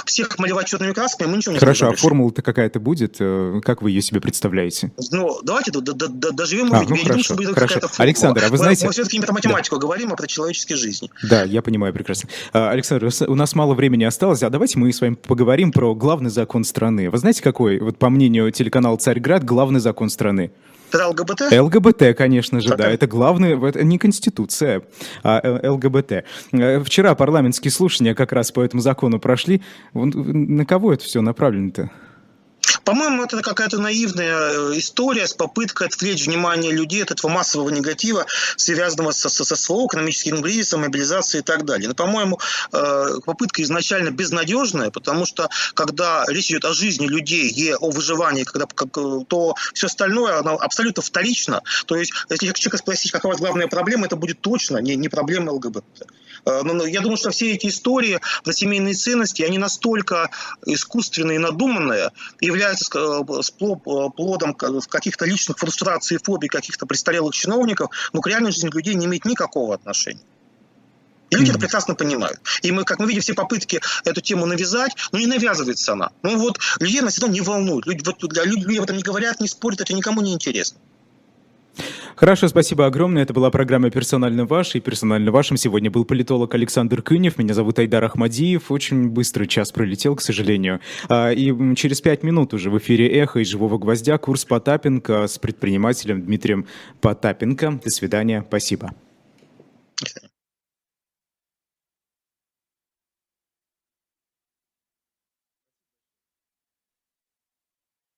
всех 0.05 0.39
малевать 0.39 0.69
черными 0.69 0.93
красками, 0.93 1.27
мы 1.27 1.39
ничего 1.39 1.55
не 1.55 1.59
Хорошо, 1.59 1.89
а 1.89 1.97
формула-то 1.97 2.43
какая-то 2.43 2.79
будет? 2.79 3.17
Э, 3.19 3.61
как 3.61 3.83
вы 3.83 3.91
ее 3.91 4.03
себе 4.03 4.21
представляете? 4.21 4.93
Ну, 5.11 5.41
давайте 5.43 5.73
доживем, 5.73 6.73
а. 6.73 6.85
Ну, 6.89 6.95
Я 6.95 7.03
хорошо, 7.03 7.07
думаю, 7.09 7.25
что 7.25 7.35
будет 7.35 7.55
хорошо. 7.55 7.75
какая-то 7.75 7.89
формула. 7.89 8.05
Александр, 8.05 8.45
а 8.45 8.49
вы 8.51 8.59
знаете... 8.59 8.85
Мы, 8.85 8.91
мы 8.91 8.93
все-таки 8.93 9.19
не 9.19 9.25
про 9.25 9.33
математику 9.33 9.79
да. 9.79 9.83
говорим, 9.83 10.13
а 10.13 10.17
про 10.17 10.29
человеческие 10.29 10.79
жизни. 10.79 11.11
Да, 11.29 11.43
я 11.43 11.61
понимаю 11.61 11.93
прекрасно. 11.93 12.29
А, 12.53 12.71
Александр, 12.71 13.11
у 13.27 13.35
нас 13.35 13.57
мало 13.57 13.75
времени 13.75 14.05
осталось, 14.05 14.45
а 14.45 14.51
давайте 14.51 14.79
мы 14.79 14.93
с 14.93 15.01
вами 15.01 15.17
поговорим 15.17 15.73
про 15.73 15.93
главный 15.97 16.31
закон 16.31 16.63
страны. 16.63 17.11
Вы 17.11 17.19
знаете, 17.19 17.43
какой, 17.43 17.81
вот 17.81 17.99
по 17.99 18.11
мнению 18.11 18.53
телеканала 18.53 18.97
«Царьград», 18.97 19.43
главный 19.43 19.81
закон 19.81 20.09
страны? 20.09 20.53
Это 20.93 21.09
ЛГБТ? 21.09 21.53
ЛГБТ, 21.53 22.16
конечно 22.16 22.61
же, 22.61 22.68
так, 22.70 22.78
да. 22.78 22.91
Это 22.91 23.07
главное, 23.07 23.59
это 23.68 23.84
не 23.84 23.99
Конституция, 23.99 24.82
а 25.22 25.61
ЛГБТ. 25.70 26.24
Э, 26.53 26.80
вчера 26.84 27.14
парламентские 27.14 27.70
слушания 27.70 28.14
как 28.14 28.32
раз 28.32 28.51
по 28.51 28.61
этому 28.61 28.82
закону 28.82 29.20
прошли. 29.20 29.62
На 29.95 30.66
кого 30.66 30.93
это 30.93 31.05
все 31.05 31.20
направлено-то? 31.20 31.91
По-моему, 32.85 33.25
это 33.25 33.41
какая-то 33.43 33.79
наивная 33.79 34.73
э, 34.73 34.79
история 34.79 35.27
с 35.27 35.33
попыткой 35.33 35.89
отвлечь 35.89 36.27
внимание 36.27 36.73
людей 36.73 37.03
от 37.03 37.11
этого 37.11 37.31
массового 37.31 37.71
негатива, 37.71 38.27
связанного 38.57 39.13
со, 39.13 39.29
со, 39.29 39.45
со 39.45 39.57
СВО, 39.57 39.87
экономическим 39.87 40.43
кризисом, 40.43 40.83
мобилизацией 40.83 41.43
и 41.43 41.45
так 41.45 41.65
далее. 41.65 41.89
Но, 41.89 41.95
по-моему, 41.95 42.41
э, 42.73 43.07
попытка 43.25 43.63
изначально 43.63 44.11
безнадежная, 44.11 44.91
потому 44.91 45.27
что 45.27 45.49
когда 45.75 46.25
речь 46.29 46.51
идет 46.51 46.65
о 46.65 46.73
жизни 46.73 47.07
людей 47.07 47.49
и 47.49 47.73
о 47.73 47.91
выживании, 47.91 48.45
когда, 48.45 48.67
как, 48.67 48.91
то 48.93 49.55
все 49.75 49.87
остальное 49.87 50.39
оно 50.39 50.57
абсолютно 50.57 51.03
вторично. 51.03 51.63
То 51.87 51.97
есть, 51.97 52.13
если 52.29 52.53
человека 52.53 52.79
спросить, 52.79 53.13
вас 53.23 53.39
главная 53.39 53.69
проблема, 53.69 54.07
это 54.07 54.17
будет 54.17 54.41
точно 54.41 54.79
не, 54.79 54.97
не 54.97 55.09
проблема 55.09 55.53
ЛГБТ. 55.53 55.85
Э, 56.45 56.62
но 56.62 56.86
я 56.86 57.01
думаю, 57.01 57.16
что 57.16 57.30
все 57.30 57.53
эти 57.53 57.68
истории 57.68 58.20
про 58.45 58.53
семейные 58.53 58.95
ценности, 58.95 59.43
они 59.43 59.59
настолько 59.59 60.30
искусственные 60.66 61.36
и 61.36 61.38
надуманные, 61.38 62.11
являются 62.41 62.86
э, 62.99 63.22
э, 63.22 64.11
плодом 64.16 64.55
каких-то 64.55 65.24
личных 65.24 65.59
фрустраций 65.59 66.16
и 66.16 66.20
фобий 66.22 66.49
каких-то 66.49 66.86
престарелых 66.86 67.34
чиновников, 67.34 67.91
но 68.12 68.20
к 68.20 68.26
реальной 68.26 68.53
жизни 68.53 68.70
людей 68.72 68.95
не 68.95 69.07
имеет 69.07 69.24
никакого 69.24 69.74
отношения. 69.74 70.20
И 71.30 71.36
люди 71.36 71.47
mm-hmm. 71.47 71.53
это 71.53 71.61
прекрасно 71.61 71.95
понимают. 71.95 72.41
И 72.62 72.72
мы, 72.72 72.84
как 72.84 72.99
мы 72.99 73.07
видим, 73.07 73.22
все 73.22 73.34
попытки 73.34 73.80
эту 74.05 74.20
тему 74.20 74.47
навязать, 74.47 74.97
но 75.12 75.18
не 75.18 75.26
навязывается 75.26 75.93
она. 75.93 76.11
Ну 76.22 76.36
вот, 76.38 76.59
людей 76.80 77.01
она 77.01 77.11
всегда 77.11 77.28
не 77.28 77.41
волнует. 77.41 77.86
Люди, 77.86 78.03
вот, 78.05 78.20
люди, 78.20 78.64
люди 78.64 78.78
об 78.78 78.84
этом 78.84 78.97
не 78.97 79.05
говорят, 79.05 79.41
не 79.41 79.47
спорят, 79.47 79.80
это 79.80 79.95
никому 79.95 80.22
не 80.22 80.32
интересно. 80.32 80.80
Хорошо, 82.16 82.49
спасибо 82.49 82.87
огромное. 82.87 83.23
Это 83.23 83.33
была 83.33 83.51
программа 83.51 83.91
«Персонально 83.91 84.45
ваш». 84.45 84.75
И 84.75 84.81
персонально 84.81 85.33
вашим 85.33 85.57
сегодня 85.57 85.91
был 85.91 86.05
политолог 86.05 86.55
Александр 86.55 87.01
Кынев. 87.01 87.39
Меня 87.39 87.55
зовут 87.55 87.79
Айдар 87.79 88.05
Ахмадиев. 88.05 88.71
Очень 88.71 89.09
быстрый 89.09 89.47
час 89.47 89.73
пролетел, 89.73 90.16
к 90.16 90.21
сожалению. 90.21 90.81
А, 91.09 91.31
и 91.31 91.75
через 91.77 92.01
пять 92.01 92.23
минут 92.23 92.53
уже 92.53 92.71
в 92.71 92.77
эфире 92.77 93.09
«Эхо» 93.09 93.41
и 93.41 93.45
«Живого 93.45 93.79
гвоздя» 93.79 94.18
курс 94.18 94.45
Потапенко 94.45 95.27
с 95.27 95.39
предпринимателем 95.39 96.23
Дмитрием 96.23 96.66
Потапенко. 97.01 97.81
До 97.83 97.91
свидания. 97.91 98.45
Спасибо. 98.47 98.93